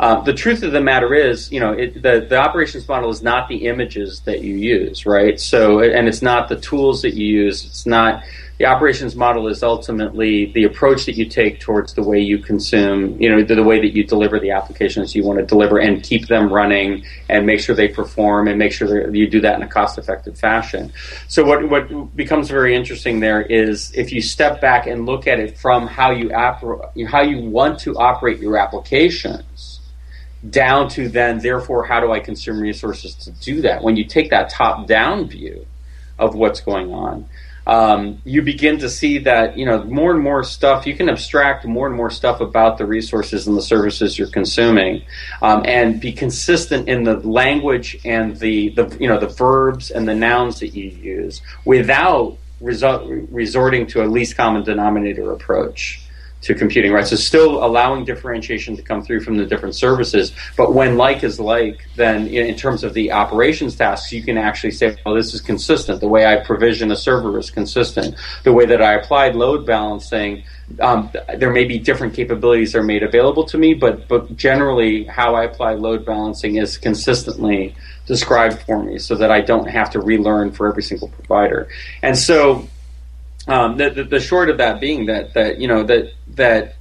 Uh, 0.00 0.20
the 0.22 0.32
truth 0.32 0.62
of 0.62 0.72
the 0.72 0.80
matter 0.80 1.14
is, 1.14 1.50
you 1.52 1.60
know, 1.60 1.72
it, 1.72 2.02
the 2.02 2.26
the 2.28 2.36
operations 2.36 2.88
model 2.88 3.10
is 3.10 3.22
not 3.22 3.48
the 3.48 3.66
images 3.66 4.20
that 4.20 4.42
you 4.42 4.56
use, 4.56 5.06
right? 5.06 5.38
So, 5.38 5.80
and 5.80 6.08
it's 6.08 6.22
not 6.22 6.48
the 6.48 6.56
tools 6.56 7.02
that 7.02 7.14
you 7.14 7.26
use. 7.26 7.64
It's 7.64 7.86
not 7.86 8.24
the 8.58 8.66
operations 8.66 9.16
model 9.16 9.48
is 9.48 9.64
ultimately 9.64 10.52
the 10.52 10.62
approach 10.64 11.06
that 11.06 11.16
you 11.16 11.26
take 11.26 11.58
towards 11.58 11.94
the 11.94 12.02
way 12.02 12.20
you 12.20 12.38
consume, 12.38 13.20
you 13.20 13.28
know, 13.28 13.42
the, 13.42 13.56
the 13.56 13.62
way 13.64 13.80
that 13.80 13.96
you 13.96 14.04
deliver 14.04 14.38
the 14.38 14.52
applications 14.52 15.14
you 15.14 15.24
want 15.24 15.40
to 15.40 15.44
deliver 15.44 15.78
and 15.78 16.04
keep 16.04 16.28
them 16.28 16.52
running 16.52 17.04
and 17.28 17.46
make 17.46 17.58
sure 17.58 17.74
they 17.74 17.88
perform 17.88 18.46
and 18.46 18.56
make 18.56 18.70
sure 18.70 18.86
that 18.86 19.12
you 19.12 19.28
do 19.28 19.40
that 19.40 19.56
in 19.56 19.62
a 19.62 19.68
cost-effective 19.68 20.38
fashion. 20.38 20.92
So, 21.26 21.44
what 21.44 21.68
what 21.68 22.16
becomes 22.16 22.48
very 22.48 22.76
interesting 22.76 23.18
there 23.18 23.42
is 23.42 23.92
if 23.94 24.12
you 24.12 24.22
step 24.22 24.60
back 24.60 24.86
and 24.86 25.04
look 25.04 25.26
at 25.26 25.40
it 25.40 25.58
from 25.58 25.88
how 25.88 26.12
you 26.12 26.30
how 26.32 27.22
you 27.22 27.40
want 27.50 27.80
to 27.80 27.96
operate 27.96 28.38
your 28.38 28.56
applications 28.56 29.73
down 30.50 30.88
to 30.90 31.08
then, 31.08 31.38
therefore, 31.38 31.84
how 31.84 32.00
do 32.00 32.12
I 32.12 32.20
consume 32.20 32.60
resources 32.60 33.14
to 33.16 33.30
do 33.30 33.62
that? 33.62 33.82
When 33.82 33.96
you 33.96 34.04
take 34.04 34.30
that 34.30 34.50
top 34.50 34.86
down 34.86 35.28
view 35.28 35.66
of 36.18 36.34
what's 36.34 36.60
going 36.60 36.92
on, 36.92 37.28
um, 37.66 38.20
you 38.24 38.42
begin 38.42 38.78
to 38.80 38.90
see 38.90 39.18
that 39.20 39.56
you 39.56 39.64
know 39.64 39.84
more 39.84 40.12
and 40.12 40.22
more 40.22 40.44
stuff 40.44 40.86
you 40.86 40.94
can 40.94 41.08
abstract 41.08 41.64
more 41.64 41.86
and 41.86 41.96
more 41.96 42.10
stuff 42.10 42.40
about 42.40 42.76
the 42.76 42.84
resources 42.84 43.46
and 43.46 43.56
the 43.56 43.62
services 43.62 44.18
you're 44.18 44.28
consuming 44.28 45.02
um, 45.40 45.62
and 45.64 46.00
be 46.00 46.12
consistent 46.12 46.88
in 46.88 47.04
the 47.04 47.16
language 47.26 47.96
and 48.04 48.36
the, 48.36 48.68
the 48.70 48.94
you 49.00 49.08
know 49.08 49.18
the 49.18 49.28
verbs 49.28 49.90
and 49.90 50.06
the 50.06 50.14
nouns 50.14 50.60
that 50.60 50.68
you 50.68 50.90
use 50.90 51.40
without 51.64 52.36
resort, 52.60 53.06
resorting 53.30 53.86
to 53.86 54.04
a 54.04 54.06
least 54.06 54.36
common 54.36 54.62
denominator 54.62 55.32
approach 55.32 56.03
to 56.44 56.54
computing, 56.54 56.92
right? 56.92 57.06
So 57.06 57.16
still 57.16 57.64
allowing 57.64 58.04
differentiation 58.04 58.76
to 58.76 58.82
come 58.82 59.02
through 59.02 59.20
from 59.20 59.36
the 59.36 59.46
different 59.46 59.74
services, 59.74 60.32
but 60.56 60.74
when 60.74 60.96
like 60.96 61.24
is 61.24 61.40
like, 61.40 61.86
then 61.96 62.26
in 62.28 62.54
terms 62.54 62.84
of 62.84 62.92
the 62.94 63.12
operations 63.12 63.76
tasks, 63.76 64.12
you 64.12 64.22
can 64.22 64.36
actually 64.36 64.72
say, 64.72 64.96
well, 65.04 65.14
this 65.14 65.32
is 65.34 65.40
consistent. 65.40 66.00
The 66.00 66.08
way 66.08 66.26
I 66.26 66.44
provision 66.44 66.90
a 66.92 66.96
server 66.96 67.38
is 67.38 67.50
consistent. 67.50 68.16
The 68.42 68.52
way 68.52 68.66
that 68.66 68.82
I 68.82 68.94
applied 68.94 69.34
load 69.36 69.66
balancing, 69.66 70.44
um, 70.80 71.10
there 71.36 71.50
may 71.50 71.64
be 71.64 71.78
different 71.78 72.14
capabilities 72.14 72.72
that 72.72 72.78
are 72.78 72.82
made 72.82 73.02
available 73.02 73.44
to 73.46 73.58
me, 73.58 73.74
but 73.74 74.08
but 74.08 74.36
generally, 74.36 75.04
how 75.04 75.34
I 75.34 75.44
apply 75.44 75.74
load 75.74 76.04
balancing 76.04 76.56
is 76.56 76.76
consistently 76.76 77.74
described 78.06 78.60
for 78.62 78.82
me, 78.82 78.98
so 78.98 79.14
that 79.14 79.30
I 79.30 79.40
don't 79.40 79.68
have 79.68 79.90
to 79.90 80.00
relearn 80.00 80.52
for 80.52 80.68
every 80.68 80.82
single 80.82 81.08
provider. 81.08 81.68
And 82.02 82.16
so 82.16 82.68
um, 83.46 83.76
the, 83.76 83.90
the, 83.90 84.04
the, 84.04 84.20
short 84.20 84.48
of 84.48 84.58
that 84.58 84.80
being 84.80 85.06
that 85.06 85.34
that 85.34 85.60
you 85.60 85.68
know 85.68 85.82
that 85.84 86.12
that 86.28 86.76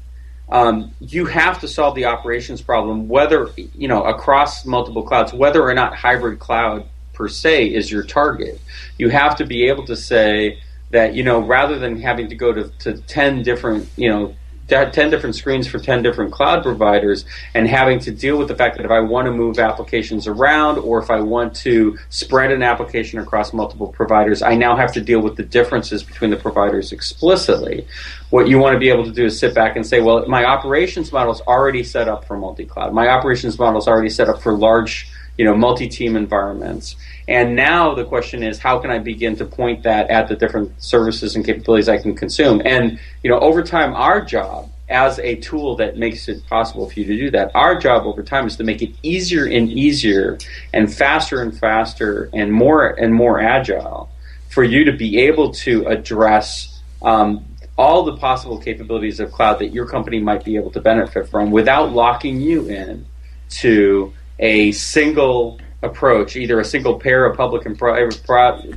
um, 0.49 0.91
you 0.99 1.25
have 1.25 1.59
to 1.61 1.67
solve 1.67 1.95
the 1.95 2.05
operations 2.05 2.61
problem 2.61 3.07
whether 3.09 3.49
you 3.55 3.87
know 3.87 4.03
across 4.03 4.65
multiple 4.65 5.03
clouds 5.03 5.33
whether 5.33 5.61
or 5.61 5.73
not 5.73 5.95
hybrid 5.95 6.39
cloud 6.39 6.87
per 7.13 7.27
se 7.27 7.67
is 7.67 7.91
your 7.91 8.03
target. 8.03 8.59
You 8.97 9.09
have 9.09 9.35
to 9.37 9.45
be 9.45 9.67
able 9.67 9.85
to 9.85 9.95
say 9.95 10.59
that 10.91 11.15
you 11.15 11.23
know 11.23 11.39
rather 11.39 11.79
than 11.79 11.99
having 12.01 12.29
to 12.29 12.35
go 12.35 12.53
to, 12.53 12.69
to 12.79 12.97
10 12.97 13.43
different 13.43 13.89
you 13.95 14.09
know 14.09 14.35
10 14.67 15.09
different 15.09 15.35
screens 15.35 15.67
for 15.67 15.79
10 15.79 16.03
different 16.03 16.31
cloud 16.31 16.63
providers 16.63 17.25
and 17.53 17.67
having 17.67 17.99
to 17.99 18.11
deal 18.11 18.37
with 18.37 18.47
the 18.47 18.55
fact 18.55 18.77
that 18.77 18.85
if 18.85 18.91
I 18.91 19.01
want 19.01 19.25
to 19.25 19.31
move 19.31 19.59
applications 19.59 20.27
around 20.27 20.77
or 20.77 21.01
if 21.01 21.09
I 21.11 21.19
want 21.19 21.55
to 21.57 21.97
spread 22.09 22.51
an 22.51 22.63
application 22.63 23.19
across 23.19 23.53
multiple 23.53 23.87
providers, 23.87 24.41
I 24.41 24.55
now 24.55 24.75
have 24.75 24.93
to 24.93 25.01
deal 25.01 25.21
with 25.21 25.35
the 25.35 25.43
differences 25.43 26.03
between 26.03 26.29
the 26.29 26.37
providers 26.37 26.91
explicitly. 26.91 27.85
What 28.29 28.47
you 28.47 28.57
want 28.57 28.73
to 28.73 28.79
be 28.79 28.89
able 28.89 29.05
to 29.05 29.11
do 29.11 29.25
is 29.25 29.37
sit 29.37 29.53
back 29.53 29.75
and 29.75 29.85
say, 29.85 30.01
well, 30.01 30.25
my 30.27 30.45
operations 30.45 31.11
model 31.11 31.33
is 31.33 31.41
already 31.41 31.83
set 31.83 32.07
up 32.07 32.25
for 32.25 32.37
multi 32.37 32.65
cloud. 32.65 32.93
My 32.93 33.09
operations 33.09 33.59
model 33.59 33.79
is 33.79 33.87
already 33.87 34.09
set 34.09 34.29
up 34.29 34.41
for 34.41 34.53
large 34.53 35.07
you 35.37 35.45
know, 35.45 35.55
multi-team 35.55 36.15
environments. 36.15 36.95
And 37.27 37.55
now 37.55 37.95
the 37.95 38.05
question 38.05 38.43
is, 38.43 38.59
how 38.59 38.79
can 38.79 38.91
I 38.91 38.99
begin 38.99 39.35
to 39.37 39.45
point 39.45 39.83
that 39.83 40.09
at 40.09 40.27
the 40.27 40.35
different 40.35 40.81
services 40.81 41.35
and 41.35 41.45
capabilities 41.45 41.89
I 41.89 41.97
can 41.97 42.15
consume? 42.15 42.61
And 42.65 42.99
you 43.23 43.29
know, 43.29 43.39
over 43.39 43.63
time, 43.63 43.93
our 43.95 44.21
job 44.21 44.69
as 44.89 45.17
a 45.19 45.35
tool 45.37 45.75
that 45.77 45.97
makes 45.97 46.27
it 46.27 46.45
possible 46.47 46.89
for 46.89 46.99
you 46.99 47.05
to 47.05 47.17
do 47.17 47.31
that, 47.31 47.51
our 47.55 47.79
job 47.79 48.05
over 48.05 48.21
time 48.21 48.45
is 48.45 48.57
to 48.57 48.63
make 48.63 48.81
it 48.81 48.93
easier 49.01 49.45
and 49.45 49.71
easier, 49.71 50.37
and 50.73 50.93
faster 50.93 51.41
and 51.41 51.57
faster, 51.57 52.29
and 52.33 52.51
more 52.51 52.87
and 52.87 53.13
more 53.13 53.39
agile 53.39 54.09
for 54.49 54.63
you 54.63 54.83
to 54.83 54.91
be 54.91 55.19
able 55.19 55.51
to 55.51 55.85
address. 55.87 56.81
Um, 57.01 57.45
all 57.75 58.03
the 58.03 58.15
possible 58.17 58.59
capabilities 58.59 59.19
of 59.19 59.31
cloud 59.31 59.57
that 59.57 59.69
your 59.69 59.87
company 59.87 60.19
might 60.19 60.45
be 60.45 60.55
able 60.55 60.69
to 60.69 60.79
benefit 60.79 61.27
from 61.27 61.49
without 61.49 61.91
locking 61.91 62.39
you 62.39 62.69
in 62.69 63.03
to 63.49 64.13
a 64.39 64.71
single 64.71 65.59
approach, 65.83 66.35
either 66.35 66.59
a 66.59 66.65
single 66.65 66.99
pair 66.99 67.25
of 67.25 67.35
public 67.35 67.65
and 67.65 67.77
private 67.77 68.17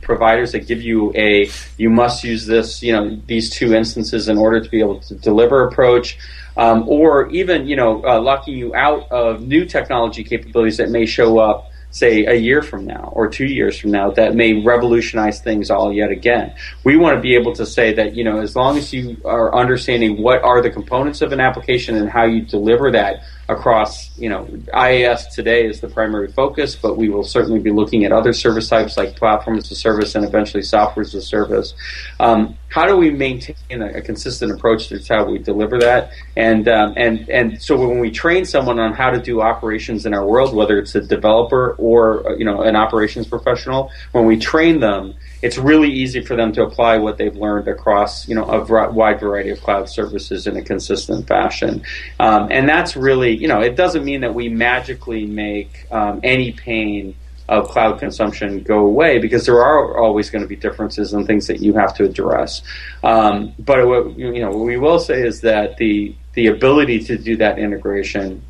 providers 0.03 0.53
that 0.53 0.67
give 0.67 0.83
you 0.83 1.13
a 1.15 1.49
you 1.77 1.89
must 1.89 2.25
use 2.25 2.47
this, 2.47 2.83
you 2.83 2.93
know, 2.93 3.17
these 3.27 3.51
two 3.51 3.75
instances 3.75 4.29
in 4.29 4.37
order 4.37 4.61
to 4.61 4.69
be 4.69 4.81
able 4.81 5.01
to 5.01 5.15
deliver 5.15 5.67
approach, 5.67 6.19
um, 6.57 6.89
or 6.89 7.29
even 7.31 7.67
you 7.67 7.77
know 7.77 8.05
uh, 8.05 8.21
locking 8.21 8.57
you 8.57 8.75
out 8.75 9.11
of 9.11 9.47
new 9.47 9.65
technology 9.65 10.25
capabilities 10.25 10.77
that 10.79 10.91
may 10.91 11.07
show 11.07 11.39
up 11.39 11.71
say 11.91 12.27
a 12.27 12.35
year 12.35 12.61
from 12.61 12.85
now 12.85 13.11
or 13.15 13.27
two 13.27 13.47
years 13.47 13.79
from 13.79 13.91
now 13.91 14.11
that 14.11 14.35
may 14.35 14.63
revolutionize 14.63 15.41
things 15.41 15.71
all 15.71 15.93
yet 15.93 16.11
again. 16.11 16.55
We 16.85 16.99
want 16.99 17.17
to 17.17 17.23
be 17.23 17.35
able 17.35 17.55
to 17.55 17.65
say 17.65 17.95
that, 17.95 18.15
you 18.15 18.23
know, 18.23 18.41
as 18.41 18.55
long 18.55 18.77
as 18.77 18.93
you 18.93 19.17
are 19.25 19.55
understanding 19.55 20.21
what 20.21 20.43
are 20.43 20.61
the 20.61 20.69
components 20.69 21.23
of 21.23 21.33
an 21.33 21.41
application 21.41 21.97
and 21.97 22.11
how 22.11 22.25
you 22.25 22.43
deliver 22.43 22.91
that 22.91 23.23
across, 23.49 24.17
you 24.19 24.29
know, 24.29 24.45
IaaS 24.75 25.31
today 25.31 25.67
is 25.67 25.81
the 25.81 25.89
primary 25.89 26.29
focus, 26.29 26.75
but 26.75 26.97
we 26.97 27.09
will 27.09 27.23
certainly 27.23 27.61
be 27.61 27.71
looking 27.71 28.05
at 28.05 28.13
other 28.13 28.33
service 28.33 28.69
types 28.69 28.97
like 28.97 29.17
platform 29.17 29.57
as 29.57 29.71
a 29.71 29.75
service 29.77 30.15
and 30.15 30.25
eventually 30.25 30.63
software 30.63 31.05
as 31.05 31.15
a 31.15 31.23
service. 31.23 31.75
Um, 32.19 32.57
how 32.69 32.87
do 32.87 32.97
we 32.97 33.11
maintain 33.11 33.57
a, 33.71 33.99
a, 33.99 34.03
consistent 34.03 34.53
approach 34.53 34.89
to 34.89 35.01
how 35.09 35.25
we 35.25 35.39
deliver 35.39 35.79
that? 35.79 36.11
And 36.37 36.69
um, 36.69 36.95
and 36.97 37.29
and 37.31 37.63
so 37.63 37.77
when 37.77 38.01
we 38.01 38.11
train 38.11 38.45
someone 38.45 38.79
on 38.81 38.93
how 38.93 39.11
to 39.11 39.21
do 39.21 39.41
operations 39.41 40.05
in 40.05 40.13
our 40.13 40.27
world, 40.27 40.55
whether 40.55 40.79
it's 40.79 40.95
a 40.95 41.01
developer 41.01 41.75
or 41.79 42.37
you 42.39 42.45
know 42.45 42.63
an 42.63 42.75
operations 42.75 43.29
professional, 43.29 43.91
when 44.13 44.27
we 44.27 44.37
train 44.37 44.81
them 44.81 45.15
it's 45.43 45.59
really 45.59 45.91
easy 45.91 46.21
for 46.23 46.35
them 46.35 46.53
to 46.53 46.63
apply 46.63 46.99
what 46.99 47.19
they've 47.19 47.37
learned 47.37 47.69
across 47.69 48.27
you 48.29 48.35
know 48.35 48.45
a 48.45 48.91
wide 48.93 49.21
variety 49.21 49.51
of 49.51 49.61
cloud 49.61 49.89
services 49.89 50.47
in 50.47 50.57
a 50.57 50.63
consistent 50.63 51.27
fashion. 51.27 51.83
Um, 52.19 52.49
and 52.51 52.69
that's 52.69 52.97
really 52.97 53.36
you 53.37 53.49
know 53.49 53.61
it 53.61 53.77
doesn't 53.77 54.05
mean 54.05 54.21
that 54.21 54.35
we 54.35 54.49
magically 54.49 55.27
make 55.27 55.87
um, 55.91 56.21
any 56.23 56.53
pain 56.53 57.15
of 57.49 57.69
cloud 57.69 57.99
consumption 57.99 58.63
go 58.63 58.81
away 58.81 59.19
because 59.19 59.47
there 59.47 59.63
are 59.63 59.99
always 59.99 60.31
going 60.31 60.43
to 60.43 60.49
be 60.49 60.57
differences 60.57 61.13
and 61.13 61.27
things 61.27 61.47
that 61.47 61.61
you 61.61 61.75
have 61.75 61.95
to 61.95 62.05
address. 62.05 62.63
Um, 63.05 63.55
but 63.59 63.87
what 63.87 64.19
you 64.19 64.41
know 64.41 64.51
what 64.51 64.67
we 64.67 64.77
will 64.77 64.99
say 64.99 65.23
is 65.23 65.43
that 65.43 65.77
the 65.77 66.15
the 66.35 66.49
ability 66.49 67.01
to 67.05 67.17
do 67.17 67.37
that 67.37 67.59
integration 67.59 68.43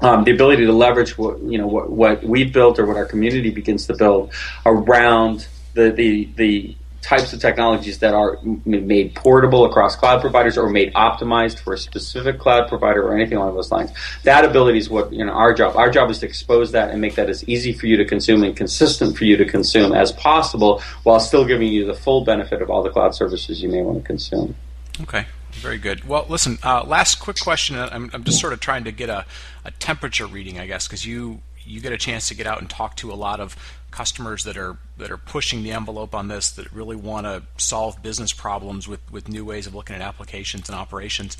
um, 0.00 0.24
the 0.24 0.32
ability 0.32 0.66
to 0.66 0.72
leverage 0.72 1.18
what 1.18 1.40
you 1.42 1.58
know 1.58 1.66
what, 1.66 1.90
what 1.90 2.22
we've 2.22 2.52
built 2.52 2.78
or 2.78 2.86
what 2.86 2.96
our 2.96 3.06
community 3.06 3.50
begins 3.50 3.86
to 3.86 3.94
build 3.94 4.32
around 4.64 5.48
the 5.74 5.90
the 5.90 6.28
the 6.36 6.76
types 7.02 7.32
of 7.32 7.40
technologies 7.40 7.98
that 8.00 8.12
are 8.12 8.38
made 8.64 9.14
portable 9.14 9.64
across 9.64 9.94
cloud 9.96 10.20
providers 10.20 10.58
or 10.58 10.68
made 10.68 10.92
optimized 10.94 11.58
for 11.58 11.72
a 11.72 11.78
specific 11.78 12.38
cloud 12.38 12.68
provider 12.68 13.06
or 13.06 13.14
anything 13.14 13.38
along 13.38 13.54
those 13.54 13.70
lines. 13.70 13.90
That 14.24 14.44
ability 14.44 14.78
is 14.78 14.90
what 14.90 15.12
you 15.12 15.24
know 15.24 15.32
our 15.32 15.54
job. 15.54 15.76
Our 15.76 15.90
job 15.90 16.10
is 16.10 16.18
to 16.20 16.26
expose 16.26 16.72
that 16.72 16.90
and 16.90 17.00
make 17.00 17.14
that 17.14 17.28
as 17.28 17.48
easy 17.48 17.72
for 17.72 17.86
you 17.86 17.96
to 17.96 18.04
consume 18.04 18.42
and 18.42 18.56
consistent 18.56 19.16
for 19.16 19.24
you 19.24 19.36
to 19.36 19.44
consume 19.44 19.92
as 19.92 20.12
possible, 20.12 20.82
while 21.04 21.20
still 21.20 21.44
giving 21.44 21.68
you 21.68 21.86
the 21.86 21.94
full 21.94 22.24
benefit 22.24 22.62
of 22.62 22.70
all 22.70 22.82
the 22.82 22.90
cloud 22.90 23.14
services 23.14 23.62
you 23.62 23.68
may 23.68 23.82
want 23.82 23.98
to 23.98 24.04
consume. 24.04 24.54
Okay. 25.00 25.26
Very 25.52 25.78
good. 25.78 26.06
Well, 26.06 26.26
listen. 26.28 26.58
Uh, 26.62 26.84
last 26.84 27.16
quick 27.16 27.40
question. 27.40 27.76
I'm, 27.76 28.10
I'm 28.12 28.22
just 28.22 28.40
sort 28.40 28.52
of 28.52 28.60
trying 28.60 28.84
to 28.84 28.92
get 28.92 29.08
a, 29.08 29.24
a 29.64 29.70
temperature 29.72 30.26
reading, 30.26 30.58
I 30.58 30.66
guess, 30.66 30.86
because 30.86 31.06
you 31.06 31.40
you 31.64 31.80
get 31.80 31.92
a 31.92 31.98
chance 31.98 32.28
to 32.28 32.34
get 32.34 32.46
out 32.46 32.60
and 32.60 32.68
talk 32.70 32.96
to 32.96 33.12
a 33.12 33.14
lot 33.14 33.40
of 33.40 33.56
customers 33.90 34.44
that 34.44 34.56
are 34.56 34.76
that 34.98 35.10
are 35.10 35.16
pushing 35.16 35.62
the 35.62 35.72
envelope 35.72 36.14
on 36.14 36.28
this 36.28 36.50
that 36.50 36.70
really 36.72 36.96
want 36.96 37.26
to 37.26 37.42
solve 37.56 38.02
business 38.02 38.32
problems 38.32 38.86
with, 38.86 39.00
with 39.10 39.28
new 39.28 39.44
ways 39.44 39.66
of 39.66 39.74
looking 39.74 39.96
at 39.96 40.02
applications 40.02 40.68
and 40.68 40.76
operations. 40.76 41.36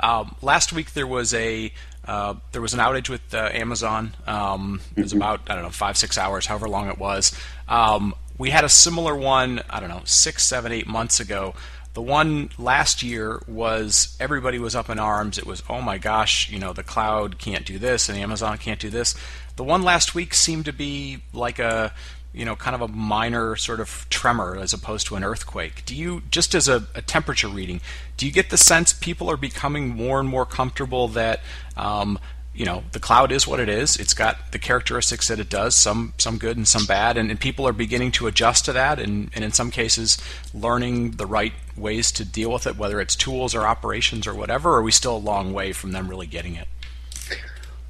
Um, 0.00 0.34
last 0.42 0.72
week 0.72 0.94
there 0.94 1.06
was 1.06 1.32
a 1.34 1.72
uh, 2.06 2.34
there 2.52 2.62
was 2.62 2.74
an 2.74 2.80
outage 2.80 3.08
with 3.08 3.34
uh, 3.34 3.50
Amazon. 3.52 4.14
Um, 4.26 4.80
it 4.96 5.02
was 5.02 5.12
about 5.12 5.40
I 5.48 5.54
don't 5.54 5.62
know 5.62 5.70
five 5.70 5.96
six 5.96 6.18
hours, 6.18 6.46
however 6.46 6.68
long 6.68 6.88
it 6.88 6.98
was. 6.98 7.36
Um, 7.68 8.14
we 8.38 8.50
had 8.50 8.64
a 8.64 8.68
similar 8.68 9.14
one 9.14 9.62
I 9.70 9.80
don't 9.80 9.88
know 9.88 10.02
six 10.04 10.44
seven 10.44 10.72
eight 10.72 10.86
months 10.86 11.20
ago. 11.20 11.54
The 11.94 12.02
one 12.02 12.50
last 12.58 13.02
year 13.02 13.42
was 13.46 14.16
everybody 14.18 14.58
was 14.58 14.74
up 14.74 14.88
in 14.88 14.98
arms. 14.98 15.38
It 15.38 15.46
was 15.46 15.62
oh 15.68 15.82
my 15.82 15.98
gosh, 15.98 16.50
you 16.50 16.58
know 16.58 16.72
the 16.72 16.82
cloud 16.82 17.38
can't 17.38 17.66
do 17.66 17.78
this 17.78 18.08
and 18.08 18.18
Amazon 18.18 18.56
can't 18.58 18.80
do 18.80 18.90
this. 18.90 19.14
The 19.56 19.64
one 19.64 19.82
last 19.82 20.14
week 20.14 20.32
seemed 20.32 20.64
to 20.64 20.72
be 20.72 21.22
like 21.32 21.58
a 21.58 21.92
you 22.32 22.46
know 22.46 22.56
kind 22.56 22.74
of 22.74 22.80
a 22.80 22.88
minor 22.88 23.56
sort 23.56 23.78
of 23.78 24.06
tremor 24.08 24.56
as 24.56 24.72
opposed 24.72 25.06
to 25.08 25.16
an 25.16 25.24
earthquake. 25.24 25.84
Do 25.84 25.94
you 25.94 26.22
just 26.30 26.54
as 26.54 26.66
a, 26.66 26.86
a 26.94 27.02
temperature 27.02 27.48
reading, 27.48 27.82
do 28.16 28.26
you 28.26 28.32
get 28.32 28.48
the 28.48 28.56
sense 28.56 28.94
people 28.94 29.30
are 29.30 29.36
becoming 29.36 29.90
more 29.90 30.18
and 30.18 30.28
more 30.28 30.46
comfortable 30.46 31.08
that 31.08 31.40
um, 31.76 32.18
you 32.54 32.66
know 32.66 32.82
the 32.92 33.00
cloud 33.00 33.32
is 33.32 33.46
what 33.46 33.60
it 33.60 33.68
is. 33.68 33.96
It's 33.96 34.14
got 34.14 34.52
the 34.52 34.58
characteristics 34.58 35.28
that 35.28 35.40
it 35.40 35.48
does 35.48 35.74
some 35.74 36.12
some 36.18 36.38
good 36.38 36.56
and 36.56 36.68
some 36.68 36.84
bad 36.84 37.16
and, 37.16 37.30
and, 37.30 37.40
people 37.40 37.66
are 37.66 37.72
beginning 37.72 38.12
to 38.12 38.26
adjust 38.26 38.64
to 38.66 38.72
that 38.72 39.00
and, 39.00 39.30
and 39.34 39.44
in 39.44 39.52
some 39.52 39.70
cases 39.70 40.18
learning 40.54 41.12
the 41.12 41.26
right 41.26 41.52
ways 41.76 42.12
to 42.12 42.24
deal 42.24 42.52
with 42.52 42.66
it 42.66 42.76
whether 42.76 43.00
it's 43.00 43.16
tools 43.16 43.54
or 43.54 43.66
operations 43.66 44.26
or 44.26 44.34
whatever 44.34 44.76
are 44.76 44.82
we 44.82 44.92
still 44.92 45.16
a 45.16 45.18
long 45.18 45.52
way 45.52 45.72
from 45.72 45.92
them 45.92 46.08
really 46.08 46.26
getting 46.26 46.54
it 46.54 46.68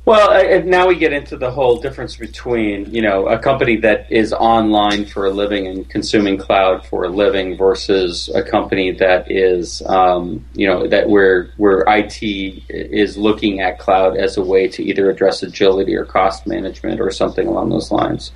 well, 0.05 0.65
now 0.65 0.89
we 0.89 0.97
get 0.97 1.13
into 1.13 1.37
the 1.37 1.51
whole 1.51 1.81
difference 1.81 2.17
between 2.17 2.93
you 2.93 3.03
know 3.03 3.29
a 3.29 3.39
company 3.39 3.77
that 3.77 4.11
is 4.11 4.33
online 4.33 5.05
for 5.05 5.27
a 5.27 5.31
living 5.31 5.69
and 5.69 5.89
consuming 5.89 6.39
cloud 6.39 6.85
for 6.85 7.05
a 7.05 7.09
living 7.09 7.57
versus 7.57 8.29
a 8.35 8.43
company 8.43 8.91
that 8.91 9.31
is 9.31 9.81
um, 9.83 10.45
you 10.55 10.67
know 10.67 10.89
that 10.89 11.09
where 11.09 11.53
where 11.57 11.85
IT 11.87 12.21
is 12.21 13.17
looking 13.17 13.61
at 13.61 13.79
cloud 13.79 14.17
as 14.17 14.37
a 14.37 14.43
way 14.43 14.67
to 14.67 14.83
either 14.83 15.09
address 15.09 15.45
agility 15.45 15.95
or 15.95 16.05
cost 16.05 16.49
management 16.49 17.01
or 17.01 17.11
something 17.13 17.47
along 17.47 17.71
those 17.71 17.93
lines. 17.93 18.33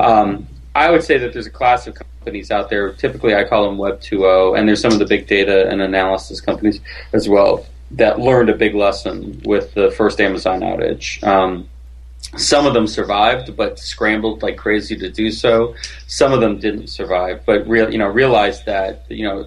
Um, 0.00 0.48
I 0.74 0.90
would 0.90 1.04
say 1.04 1.18
that 1.18 1.32
there's 1.32 1.46
a 1.46 1.50
class 1.50 1.86
of 1.86 1.94
companies 1.94 2.50
out 2.50 2.68
there. 2.68 2.92
Typically, 2.92 3.34
I 3.34 3.44
call 3.44 3.64
them 3.64 3.78
Web 3.78 4.00
2.0, 4.00 4.58
and 4.58 4.68
there's 4.68 4.80
some 4.80 4.92
of 4.92 4.98
the 4.98 5.06
big 5.06 5.28
data 5.28 5.68
and 5.68 5.80
analysis 5.80 6.40
companies 6.40 6.80
as 7.12 7.28
well 7.28 7.64
that 7.96 8.20
learned 8.20 8.50
a 8.50 8.54
big 8.54 8.74
lesson 8.74 9.40
with 9.44 9.74
the 9.74 9.90
first 9.90 10.20
Amazon 10.20 10.60
outage. 10.60 11.22
Um, 11.22 11.68
some 12.36 12.66
of 12.66 12.74
them 12.74 12.86
survived, 12.86 13.56
but 13.56 13.78
scrambled 13.78 14.42
like 14.42 14.56
crazy 14.56 14.96
to 14.96 15.10
do 15.10 15.30
so. 15.30 15.74
Some 16.06 16.32
of 16.32 16.40
them 16.40 16.58
didn't 16.58 16.88
survive, 16.88 17.42
but 17.46 17.66
real, 17.68 17.90
you 17.92 17.98
know, 17.98 18.08
realized 18.08 18.66
that 18.66 19.04
you 19.08 19.24
know 19.24 19.46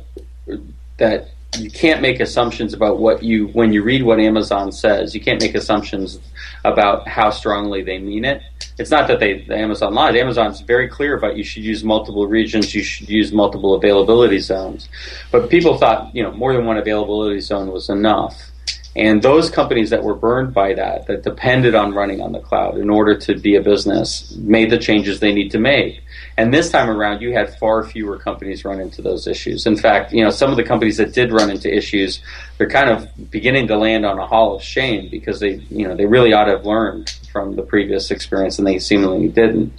that 0.98 1.30
you 1.60 1.70
can't 1.70 2.02
make 2.02 2.20
assumptions 2.20 2.74
about 2.74 3.00
what 3.00 3.24
you 3.24 3.48
when 3.48 3.74
you 3.74 3.84
read 3.84 4.04
what 4.04 4.20
Amazon 4.20 4.72
says. 4.72 5.14
You 5.14 5.22
can't 5.22 5.42
make 5.42 5.56
assumptions 5.56 6.20
about 6.64 7.08
how 7.08 7.30
strongly 7.30 7.82
they 7.82 8.00
mean 8.00 8.26
it. 8.26 8.42
It's 8.78 8.92
not 8.92 9.08
that 9.08 9.20
they 9.20 9.42
the 9.42 9.56
Amazon 9.56 9.94
lied. 9.94 10.16
Amazon's 10.16 10.62
very 10.62 10.88
clear 10.88 11.18
about 11.18 11.38
you 11.38 11.44
should 11.44 11.64
use 11.64 11.84
multiple 11.84 12.28
regions, 12.28 12.74
you 12.74 12.84
should 12.84 13.10
use 13.10 13.32
multiple 13.32 13.76
availability 13.76 14.40
zones. 14.40 14.90
But 15.32 15.50
people 15.50 15.78
thought 15.78 16.16
you 16.16 16.24
know 16.24 16.32
more 16.32 16.54
than 16.54 16.66
one 16.66 16.78
availability 16.78 17.40
zone 17.40 17.72
was 17.72 17.90
enough. 17.90 18.52
And 18.98 19.22
those 19.22 19.52
companies 19.52 19.92
that 19.92 20.04
were 20.04 20.16
burned 20.16 20.56
by 20.56 20.74
that, 20.74 21.06
that 21.06 21.22
depended 21.22 21.76
on 21.76 21.94
running 21.94 22.20
on 22.20 22.32
the 22.32 22.40
cloud 22.40 22.80
in 22.80 22.90
order 22.90 23.16
to 23.16 23.36
be 23.36 23.56
a 23.56 23.62
business, 23.62 24.36
made 24.38 24.72
the 24.72 24.78
changes 24.80 25.20
they 25.20 25.32
need 25.32 25.52
to 25.52 25.60
make. 25.60 26.02
And 26.36 26.52
this 26.52 26.72
time 26.72 26.90
around, 26.90 27.22
you 27.22 27.32
had 27.32 27.56
far 27.60 27.84
fewer 27.84 28.18
companies 28.18 28.66
run 28.66 28.80
into 28.80 29.04
those 29.04 29.28
issues. 29.28 29.68
In 29.68 29.78
fact, 29.78 30.14
you 30.14 30.24
know, 30.24 30.32
some 30.32 30.50
of 30.50 30.58
the 30.58 30.64
companies 30.64 30.98
that 30.98 31.14
did 31.14 31.32
run 31.32 31.52
into 31.52 31.72
issues, 31.72 32.24
they're 32.58 32.70
kind 32.70 32.90
of 32.90 33.08
beginning 33.30 33.68
to 33.68 33.78
land 33.78 34.04
on 34.04 34.18
a 34.18 34.26
hall 34.26 34.56
of 34.56 34.64
shame 34.64 35.10
because 35.12 35.40
they, 35.40 35.56
you 35.70 35.88
know, 35.88 35.96
they 35.96 36.08
really 36.08 36.34
ought 36.34 36.46
to 36.46 36.54
have 36.54 36.66
learned 36.66 37.10
from 37.32 37.56
the 37.56 37.62
previous 37.62 38.10
experience, 38.10 38.58
and 38.58 38.68
they 38.68 38.80
seemingly 38.80 39.28
didn't. 39.28 39.74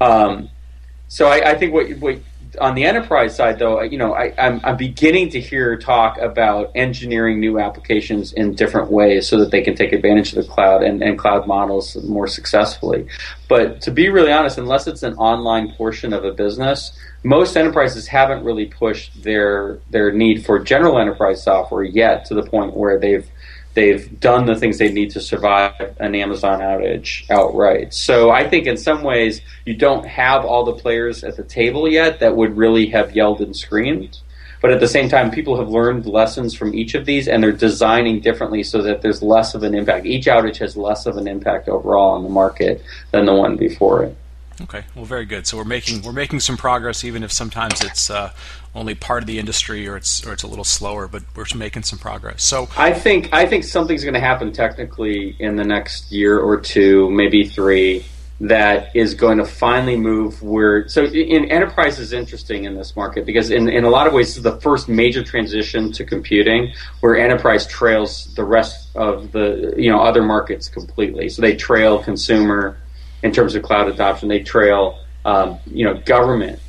Um, 0.00 0.48
so 1.06 1.28
I, 1.28 1.50
I, 1.50 1.54
think 1.56 1.72
what, 1.72 1.90
what 1.98 2.18
on 2.60 2.74
the 2.74 2.84
enterprise 2.84 3.34
side, 3.36 3.58
though, 3.58 3.82
you 3.82 3.98
know, 3.98 4.12
I, 4.12 4.26
am 4.36 4.54
I'm, 4.56 4.60
I'm 4.64 4.76
beginning 4.76 5.30
to 5.30 5.40
hear 5.40 5.76
talk 5.76 6.18
about 6.18 6.72
engineering 6.74 7.40
new 7.40 7.58
applications 7.58 8.32
in 8.32 8.54
different 8.54 8.90
ways 8.90 9.28
so 9.28 9.38
that 9.38 9.50
they 9.50 9.62
can 9.62 9.74
take 9.74 9.92
advantage 9.92 10.34
of 10.34 10.44
the 10.44 10.50
cloud 10.50 10.82
and, 10.82 11.02
and 11.02 11.18
cloud 11.18 11.46
models 11.46 11.96
more 12.04 12.26
successfully. 12.26 13.06
But 13.48 13.80
to 13.82 13.90
be 13.90 14.08
really 14.08 14.32
honest, 14.32 14.58
unless 14.58 14.86
it's 14.86 15.02
an 15.02 15.14
online 15.14 15.72
portion 15.72 16.12
of 16.12 16.24
a 16.24 16.32
business, 16.32 16.92
most 17.22 17.56
enterprises 17.56 18.06
haven't 18.06 18.44
really 18.44 18.66
pushed 18.66 19.22
their 19.22 19.78
their 19.90 20.12
need 20.12 20.44
for 20.44 20.58
general 20.58 20.98
enterprise 20.98 21.42
software 21.42 21.82
yet 21.82 22.24
to 22.26 22.34
the 22.34 22.42
point 22.42 22.76
where 22.76 22.98
they've 22.98 23.28
they've 23.74 24.18
done 24.20 24.46
the 24.46 24.56
things 24.56 24.78
they 24.78 24.92
need 24.92 25.10
to 25.10 25.20
survive 25.20 25.94
an 25.98 26.14
Amazon 26.14 26.60
outage 26.60 27.28
outright. 27.30 27.94
So 27.94 28.30
I 28.30 28.48
think 28.48 28.66
in 28.66 28.76
some 28.76 29.02
ways 29.02 29.40
you 29.64 29.74
don't 29.74 30.06
have 30.06 30.44
all 30.44 30.64
the 30.64 30.72
players 30.72 31.24
at 31.24 31.36
the 31.36 31.44
table 31.44 31.88
yet 31.88 32.20
that 32.20 32.36
would 32.36 32.56
really 32.56 32.86
have 32.86 33.14
yelled 33.14 33.40
and 33.40 33.56
screamed. 33.56 34.18
But 34.60 34.72
at 34.72 34.80
the 34.80 34.88
same 34.88 35.08
time, 35.08 35.30
people 35.30 35.56
have 35.58 35.68
learned 35.68 36.06
lessons 36.06 36.52
from 36.52 36.74
each 36.74 36.94
of 36.94 37.06
these, 37.06 37.28
and 37.28 37.42
they're 37.42 37.52
designing 37.52 38.20
differently 38.20 38.64
so 38.64 38.82
that 38.82 39.02
there's 39.02 39.22
less 39.22 39.54
of 39.54 39.62
an 39.62 39.74
impact. 39.74 40.04
Each 40.04 40.26
outage 40.26 40.56
has 40.56 40.76
less 40.76 41.06
of 41.06 41.16
an 41.16 41.28
impact 41.28 41.68
overall 41.68 42.16
on 42.16 42.24
the 42.24 42.28
market 42.28 42.82
than 43.12 43.26
the 43.26 43.34
one 43.34 43.56
before 43.56 44.02
it. 44.02 44.16
Okay, 44.60 44.84
well, 44.94 45.04
very 45.04 45.24
good. 45.24 45.46
So 45.46 45.56
we're 45.56 45.64
making 45.64 46.02
we're 46.02 46.12
making 46.12 46.40
some 46.40 46.56
progress, 46.56 47.04
even 47.04 47.22
if 47.22 47.30
sometimes 47.30 47.80
it's 47.82 48.10
uh, 48.10 48.32
only 48.74 48.94
part 48.94 49.22
of 49.22 49.26
the 49.26 49.38
industry 49.38 49.86
or 49.86 49.96
it's 49.96 50.26
or 50.26 50.32
it's 50.32 50.42
a 50.42 50.48
little 50.48 50.64
slower, 50.64 51.06
but 51.06 51.22
we're 51.36 51.46
making 51.54 51.84
some 51.84 51.98
progress. 51.98 52.42
So 52.42 52.68
I 52.76 52.92
think 52.92 53.32
I 53.32 53.46
think 53.46 53.64
something's 53.64 54.02
going 54.02 54.14
to 54.14 54.20
happen 54.20 54.52
technically 54.52 55.36
in 55.38 55.56
the 55.56 55.64
next 55.64 56.10
year 56.10 56.38
or 56.38 56.60
two, 56.60 57.10
maybe 57.10 57.46
three, 57.46 58.04
that 58.40 58.94
is 58.94 59.14
going 59.14 59.38
to 59.38 59.44
finally 59.44 59.96
move 59.96 60.42
where. 60.42 60.88
So 60.88 61.04
in 61.04 61.50
enterprise 61.50 61.98
is 61.98 62.12
interesting 62.12 62.64
in 62.64 62.74
this 62.74 62.96
market 62.96 63.26
because 63.26 63.50
in 63.50 63.68
in 63.68 63.84
a 63.84 63.90
lot 63.90 64.06
of 64.06 64.12
ways 64.12 64.28
this 64.28 64.38
is 64.38 64.42
the 64.42 64.60
first 64.60 64.88
major 64.88 65.22
transition 65.22 65.92
to 65.92 66.04
computing 66.04 66.72
where 67.00 67.16
enterprise 67.16 67.66
trails 67.66 68.34
the 68.34 68.44
rest 68.44 68.90
of 68.96 69.30
the 69.32 69.74
you 69.76 69.90
know 69.90 70.00
other 70.00 70.22
markets 70.22 70.68
completely. 70.68 71.28
So 71.28 71.42
they 71.42 71.54
trail 71.54 72.02
consumer 72.02 72.76
in 73.22 73.32
terms 73.32 73.54
of 73.54 73.62
cloud 73.62 73.88
adoption. 73.88 74.28
They 74.28 74.42
trail, 74.42 74.98
um, 75.24 75.58
you 75.66 75.84
know, 75.84 75.94
government 75.94 76.60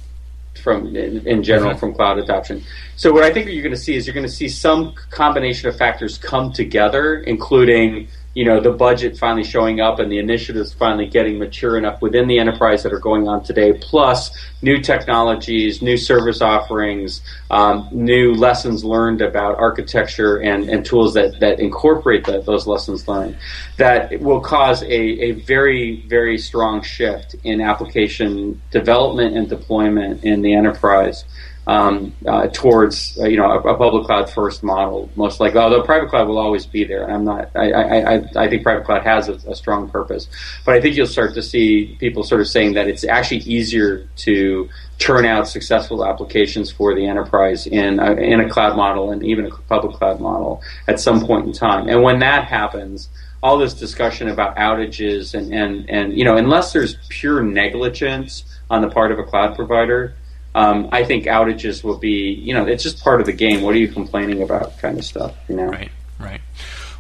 from 0.63 0.95
in, 0.95 1.25
in 1.27 1.43
general 1.43 1.71
mm-hmm. 1.71 1.79
from 1.79 1.93
cloud 1.93 2.19
adoption. 2.19 2.63
So 2.95 3.11
what 3.11 3.23
I 3.23 3.31
think 3.31 3.49
you're 3.49 3.63
going 3.63 3.75
to 3.75 3.81
see 3.81 3.95
is 3.95 4.05
you're 4.05 4.13
going 4.13 4.25
to 4.25 4.31
see 4.31 4.49
some 4.49 4.93
combination 5.09 5.69
of 5.69 5.77
factors 5.77 6.17
come 6.17 6.51
together, 6.51 7.19
including 7.21 8.09
you 8.39 8.45
know 8.45 8.61
the 8.61 8.71
budget 8.71 9.17
finally 9.17 9.43
showing 9.43 9.81
up 9.81 9.99
and 9.99 10.09
the 10.09 10.17
initiatives 10.17 10.71
finally 10.71 11.05
getting 11.05 11.37
mature 11.37 11.77
enough 11.77 12.01
within 12.01 12.25
the 12.25 12.39
enterprise 12.39 12.83
that 12.83 12.93
are 12.93 12.99
going 12.99 13.27
on 13.27 13.43
today 13.43 13.73
plus 13.73 14.31
new 14.61 14.79
technologies 14.79 15.81
new 15.81 15.97
service 15.97 16.41
offerings 16.41 17.19
um, 17.51 17.89
new 17.91 18.33
lessons 18.33 18.85
learned 18.85 19.21
about 19.21 19.59
architecture 19.59 20.37
and, 20.37 20.69
and 20.69 20.85
tools 20.85 21.13
that, 21.15 21.37
that 21.41 21.59
incorporate 21.59 22.23
the, 22.23 22.39
those 22.39 22.65
lessons 22.65 23.05
learned 23.09 23.37
that 23.75 24.17
will 24.21 24.39
cause 24.39 24.83
a, 24.83 25.01
a 25.27 25.31
very 25.31 26.05
very 26.07 26.37
strong 26.37 26.81
shift 26.81 27.35
in 27.43 27.59
application 27.59 28.61
development 28.71 29.35
and 29.35 29.49
deployment 29.49 30.23
in 30.23 30.41
the 30.41 30.53
enterprise 30.53 31.25
um, 31.68 32.16
uh, 32.26 32.47
towards 32.47 33.18
uh, 33.20 33.26
you 33.26 33.38
know 33.38 33.45
a, 33.45 33.60
a, 33.60 33.78
public 33.78 34.05
cloud 34.05 34.30
first 34.30 34.64
model 34.64 35.10
most 35.16 35.39
likely. 35.39 35.60
Although 35.60 35.84
private 35.84 36.10
cloud 36.10 36.28
will 36.28 36.39
always 36.39 36.66
be 36.66 36.84
there, 36.84 37.03
and 37.03 37.14
I'm 37.14 37.26
not. 37.26 37.51
I, 37.55 37.72
I, 37.72 38.16
I, 38.16 38.24
I 38.36 38.49
think 38.49 38.64
private 38.64 38.86
cloud 38.86 39.03
has 39.03 39.30
a, 39.30 39.34
a, 39.49 39.55
strong 39.55 39.89
purpose, 39.89 40.28
but 40.66 40.74
I 40.76 40.82
think 40.82 40.95
you'll 40.95 41.07
start 41.07 41.34
to 41.36 41.43
see 41.43 41.95
people 41.99 42.24
sort 42.24 42.41
of 42.41 42.47
saying 42.47 42.74
that 42.74 42.88
it's 42.88 43.03
actually 43.03 43.41
easier 43.41 44.07
to 44.18 44.70
turn 44.97 45.26
out 45.26 45.47
successful 45.47 46.05
applications 46.05 46.72
for 46.72 46.93
the 46.93 47.05
enterprise 47.05 47.68
in 47.68 47.99
a, 47.99 48.14
in 48.14 48.39
a 48.41 48.49
cloud 48.49 48.76
model 48.76 49.12
and 49.12 49.24
even 49.24 49.45
a 49.45 49.49
public 49.49 49.95
cloud 49.95 50.20
model 50.20 50.62
at 50.88 50.99
some 50.99 51.26
point 51.26 51.45
in 51.45 51.53
time. 51.53 51.88
And 51.88 52.03
when 52.03 52.20
that 52.20 52.45
happens, 52.45 53.10
all 53.41 53.57
this 53.57 53.74
discussion 53.74 54.28
about 54.28 54.57
outages 54.57 55.34
and, 55.34 55.53
and, 55.53 55.89
and 55.89 56.18
you 56.18 56.26
know, 56.26 56.36
unless 56.36 56.74
there's 56.74 56.97
pure 57.07 57.41
negligence 57.41 58.43
on 58.70 58.82
the 58.82 58.89
part 58.89 59.12
of 59.12 59.20
a 59.20 59.24
cloud 59.24 59.55
provider, 59.55 60.16
um, 60.55 60.89
I 60.91 61.03
think 61.03 61.25
outages 61.25 61.83
will 61.83 61.97
be, 61.97 62.31
you 62.31 62.53
know, 62.53 62.65
it's 62.65 62.83
just 62.83 63.03
part 63.03 63.19
of 63.19 63.25
the 63.25 63.33
game. 63.33 63.61
What 63.61 63.75
are 63.75 63.79
you 63.79 63.87
complaining 63.87 64.41
about, 64.41 64.77
kind 64.79 64.97
of 64.97 65.05
stuff, 65.05 65.35
you 65.47 65.55
know? 65.55 65.67
Right, 65.67 65.91
right. 66.19 66.41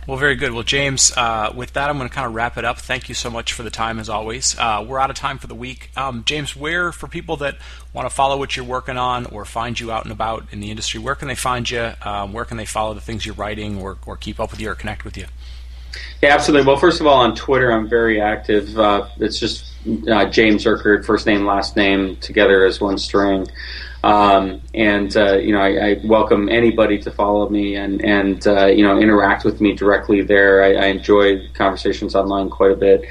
Well, 0.07 0.17
very 0.17 0.35
good. 0.35 0.53
Well, 0.53 0.63
James, 0.63 1.15
uh, 1.15 1.53
with 1.55 1.73
that, 1.73 1.87
I'm 1.87 1.97
going 1.97 2.09
to 2.09 2.15
kind 2.15 2.25
of 2.25 2.33
wrap 2.33 2.57
it 2.57 2.65
up. 2.65 2.79
Thank 2.79 3.09
you 3.09 3.15
so 3.15 3.29
much 3.29 3.53
for 3.53 3.61
the 3.61 3.69
time, 3.69 3.99
as 3.99 4.09
always. 4.09 4.57
Uh, 4.57 4.83
we're 4.87 4.99
out 4.99 5.11
of 5.11 5.15
time 5.15 5.37
for 5.37 5.45
the 5.45 5.53
week. 5.53 5.91
Um, 5.95 6.23
James, 6.25 6.55
where, 6.55 6.91
for 6.91 7.07
people 7.07 7.37
that 7.37 7.57
want 7.93 8.07
to 8.07 8.09
follow 8.09 8.35
what 8.37 8.55
you're 8.55 8.65
working 8.65 8.97
on 8.97 9.27
or 9.27 9.45
find 9.45 9.79
you 9.79 9.91
out 9.91 10.03
and 10.03 10.11
about 10.11 10.47
in 10.51 10.61
the 10.61 10.71
industry, 10.71 10.99
where 10.99 11.13
can 11.13 11.27
they 11.27 11.35
find 11.35 11.69
you? 11.69 11.91
Um, 12.01 12.33
where 12.33 12.43
can 12.45 12.57
they 12.57 12.65
follow 12.65 12.95
the 12.95 13.01
things 13.01 13.23
you're 13.23 13.35
writing 13.35 13.79
or, 13.79 13.97
or 14.07 14.17
keep 14.17 14.39
up 14.39 14.49
with 14.49 14.59
you 14.59 14.71
or 14.71 14.75
connect 14.75 15.05
with 15.05 15.15
you? 15.15 15.25
Yeah, 16.21 16.33
absolutely. 16.33 16.67
Well, 16.67 16.77
first 16.77 16.99
of 16.99 17.07
all, 17.07 17.21
on 17.21 17.35
Twitter, 17.35 17.71
I'm 17.71 17.87
very 17.87 18.19
active. 18.19 18.77
Uh, 18.77 19.07
it's 19.17 19.39
just 19.39 19.65
uh, 20.09 20.25
James 20.25 20.65
Urquhart, 20.65 21.05
first 21.05 21.25
name, 21.25 21.45
last 21.45 21.75
name, 21.75 22.17
together 22.17 22.65
as 22.65 22.81
one 22.81 22.97
string. 22.97 23.47
Um, 24.03 24.61
and 24.73 25.15
uh, 25.17 25.37
you 25.37 25.51
know, 25.51 25.59
I, 25.59 25.89
I, 25.89 26.01
welcome 26.05 26.47
anybody 26.47 26.99
to 26.99 27.11
follow 27.11 27.49
me 27.49 27.75
and 27.75 28.01
and 28.03 28.45
uh, 28.47 28.67
you 28.67 28.81
know 28.81 28.97
interact 28.97 29.43
with 29.43 29.59
me 29.59 29.73
directly 29.73 30.21
there. 30.21 30.63
I, 30.63 30.85
I 30.85 30.85
enjoy 30.85 31.49
conversations 31.53 32.15
online 32.15 32.49
quite 32.49 32.71
a 32.71 32.77
bit. 32.77 33.03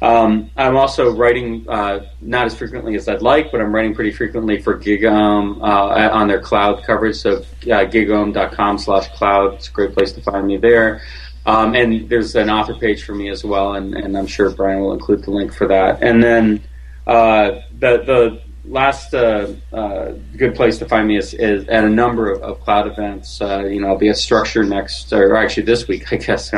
Um, 0.00 0.50
I'm 0.56 0.76
also 0.76 1.14
writing 1.14 1.64
uh, 1.68 2.06
not 2.20 2.46
as 2.46 2.56
frequently 2.56 2.96
as 2.96 3.08
I'd 3.08 3.22
like, 3.22 3.52
but 3.52 3.60
I'm 3.60 3.72
writing 3.72 3.94
pretty 3.94 4.10
frequently 4.10 4.60
for 4.60 4.76
GigaOM 4.76 5.60
uh, 5.60 6.10
on 6.12 6.26
their 6.26 6.40
cloud 6.40 6.82
coverage. 6.82 7.16
So 7.16 7.36
uh, 7.36 7.86
gigaom.com/cloud. 7.86 9.54
It's 9.54 9.68
a 9.68 9.72
great 9.72 9.94
place 9.94 10.12
to 10.12 10.22
find 10.22 10.48
me 10.48 10.56
there. 10.56 11.02
Um, 11.44 11.74
and 11.74 12.08
there's 12.08 12.36
an 12.36 12.50
author 12.50 12.74
page 12.74 13.02
for 13.02 13.14
me 13.14 13.28
as 13.28 13.44
well, 13.44 13.74
and, 13.74 13.94
and 13.94 14.16
I'm 14.16 14.26
sure 14.26 14.50
Brian 14.50 14.80
will 14.80 14.92
include 14.92 15.24
the 15.24 15.32
link 15.32 15.52
for 15.52 15.66
that. 15.68 16.02
And 16.02 16.22
then 16.22 16.62
uh, 17.06 17.60
the 17.78 18.02
the 18.04 18.42
last 18.64 19.12
uh, 19.12 19.52
uh, 19.72 20.12
good 20.36 20.54
place 20.54 20.78
to 20.78 20.86
find 20.86 21.08
me 21.08 21.16
is, 21.16 21.34
is 21.34 21.66
at 21.66 21.82
a 21.82 21.88
number 21.88 22.30
of, 22.30 22.42
of 22.42 22.60
cloud 22.60 22.86
events. 22.86 23.40
Uh, 23.40 23.64
you 23.64 23.80
know, 23.80 23.88
I'll 23.88 23.98
be 23.98 24.08
at 24.08 24.16
Structure 24.16 24.62
next, 24.62 25.12
or 25.12 25.34
actually 25.36 25.64
this 25.64 25.88
week, 25.88 26.12
I 26.12 26.16
guess. 26.16 26.52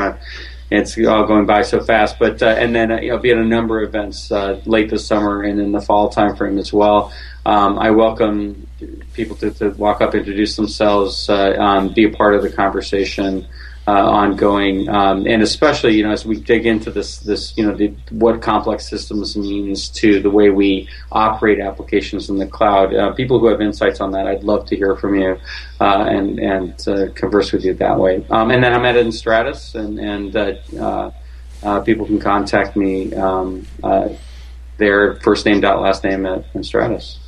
it's 0.70 0.98
all 0.98 1.26
going 1.26 1.46
by 1.46 1.62
so 1.62 1.82
fast, 1.82 2.18
but 2.18 2.42
uh, 2.42 2.46
and 2.46 2.74
then 2.74 2.92
uh, 2.92 2.96
I'll 2.96 3.18
be 3.18 3.30
at 3.30 3.38
a 3.38 3.44
number 3.44 3.82
of 3.82 3.88
events 3.88 4.30
late 4.66 4.90
this 4.90 5.06
summer 5.06 5.42
and 5.42 5.58
in 5.58 5.72
the 5.72 5.80
fall 5.80 6.12
timeframe 6.12 6.58
as 6.58 6.72
well. 6.72 7.10
Um, 7.46 7.78
I 7.78 7.90
welcome 7.90 8.66
people 9.12 9.36
to, 9.36 9.50
to, 9.50 9.70
walk 9.70 10.00
up, 10.00 10.14
introduce 10.14 10.56
themselves, 10.56 11.28
um, 11.28 11.92
be 11.92 12.04
a 12.04 12.10
part 12.10 12.34
of 12.34 12.42
the 12.42 12.50
conversation 12.50 13.46
uh, 13.86 13.92
ongoing, 13.92 14.88
um, 14.88 15.26
and 15.26 15.42
especially 15.42 15.94
you 15.94 16.02
know 16.02 16.10
as 16.10 16.24
we 16.24 16.40
dig 16.40 16.64
into 16.64 16.90
this 16.90 17.18
this 17.18 17.56
you 17.56 17.66
know 17.66 17.74
the, 17.74 17.88
what 18.10 18.40
complex 18.40 18.88
systems 18.88 19.36
means 19.36 19.88
to 19.90 20.20
the 20.20 20.30
way 20.30 20.48
we 20.50 20.88
operate 21.12 21.60
applications 21.60 22.30
in 22.30 22.38
the 22.38 22.46
cloud. 22.46 22.94
Uh, 22.94 23.12
people 23.12 23.38
who 23.38 23.46
have 23.46 23.60
insights 23.60 24.00
on 24.00 24.12
that, 24.12 24.26
I'd 24.26 24.42
love 24.42 24.66
to 24.66 24.76
hear 24.76 24.96
from 24.96 25.16
you 25.16 25.38
uh, 25.80 26.06
and 26.08 26.38
and 26.38 26.88
uh, 26.88 27.12
converse 27.14 27.52
with 27.52 27.64
you 27.64 27.74
that 27.74 27.98
way. 27.98 28.24
Um, 28.30 28.50
and 28.50 28.64
then 28.64 28.72
I'm 28.72 28.86
at 28.86 28.94
Enstratus, 28.94 29.74
and 29.74 29.98
and 29.98 30.34
uh, 30.34 31.10
uh, 31.62 31.80
people 31.80 32.06
can 32.06 32.18
contact 32.18 32.76
me. 32.76 33.12
Um, 33.14 33.66
first 34.78 35.46
name 35.46 35.60
dot 35.60 35.80
last 35.80 36.04
name 36.04 36.24
at 36.26 36.50
Enstratus. 36.54 37.18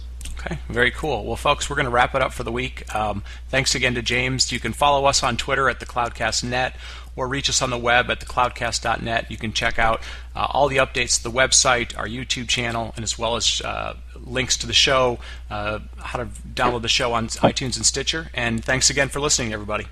Okay, 0.47 0.59
very 0.69 0.91
cool. 0.93 1.25
Well, 1.25 1.37
folks, 1.37 1.69
we're 1.69 1.77
going 1.77 1.87
to 1.87 1.91
wrap 1.91 2.15
it 2.15 2.23
up 2.23 2.33
for 2.33 2.45
the 2.45 2.53
week. 2.53 2.95
Um, 2.95 3.25
thanks 3.49 3.75
again 3.75 3.95
to 3.95 4.03
James. 4.03 4.53
You 4.53 4.61
can 4.61 4.73
follow 4.73 5.07
us 5.07 5.23
on 5.23 5.37
Twitter 5.37 5.69
at 5.69 5.81
the 5.81 6.73
or 7.17 7.27
reach 7.27 7.49
us 7.49 7.63
on 7.63 7.71
the 7.71 7.79
web 7.79 8.11
at 8.11 8.21
thecloudcast.net. 8.21 9.31
You 9.31 9.37
can 9.39 9.53
check 9.53 9.79
out 9.79 10.03
uh, 10.37 10.47
all 10.51 10.69
the 10.69 10.77
updates 10.77 11.17
to 11.17 11.25
the 11.25 11.31
website, 11.31 11.97
our 11.99 12.07
YouTube 12.07 12.49
channel, 12.49 12.93
and 12.95 13.03
as 13.03 13.19
well 13.19 13.37
as 13.37 13.61
uh, 13.63 13.97
links 14.15 14.57
to 14.59 14.67
the 14.67 14.75
show, 14.75 15.19
uh, 15.51 15.81
how 15.99 16.19
to 16.19 16.27
download 16.27 16.83
the 16.83 16.89
show 16.89 17.15
on 17.15 17.29
iTunes 17.29 17.77
and 17.77 17.87
Stitcher. 17.87 18.31
And 18.35 18.65
thanks 18.65 18.91
again 18.91 19.09
for 19.09 19.21
listening, 19.21 19.53
everybody. 19.53 19.87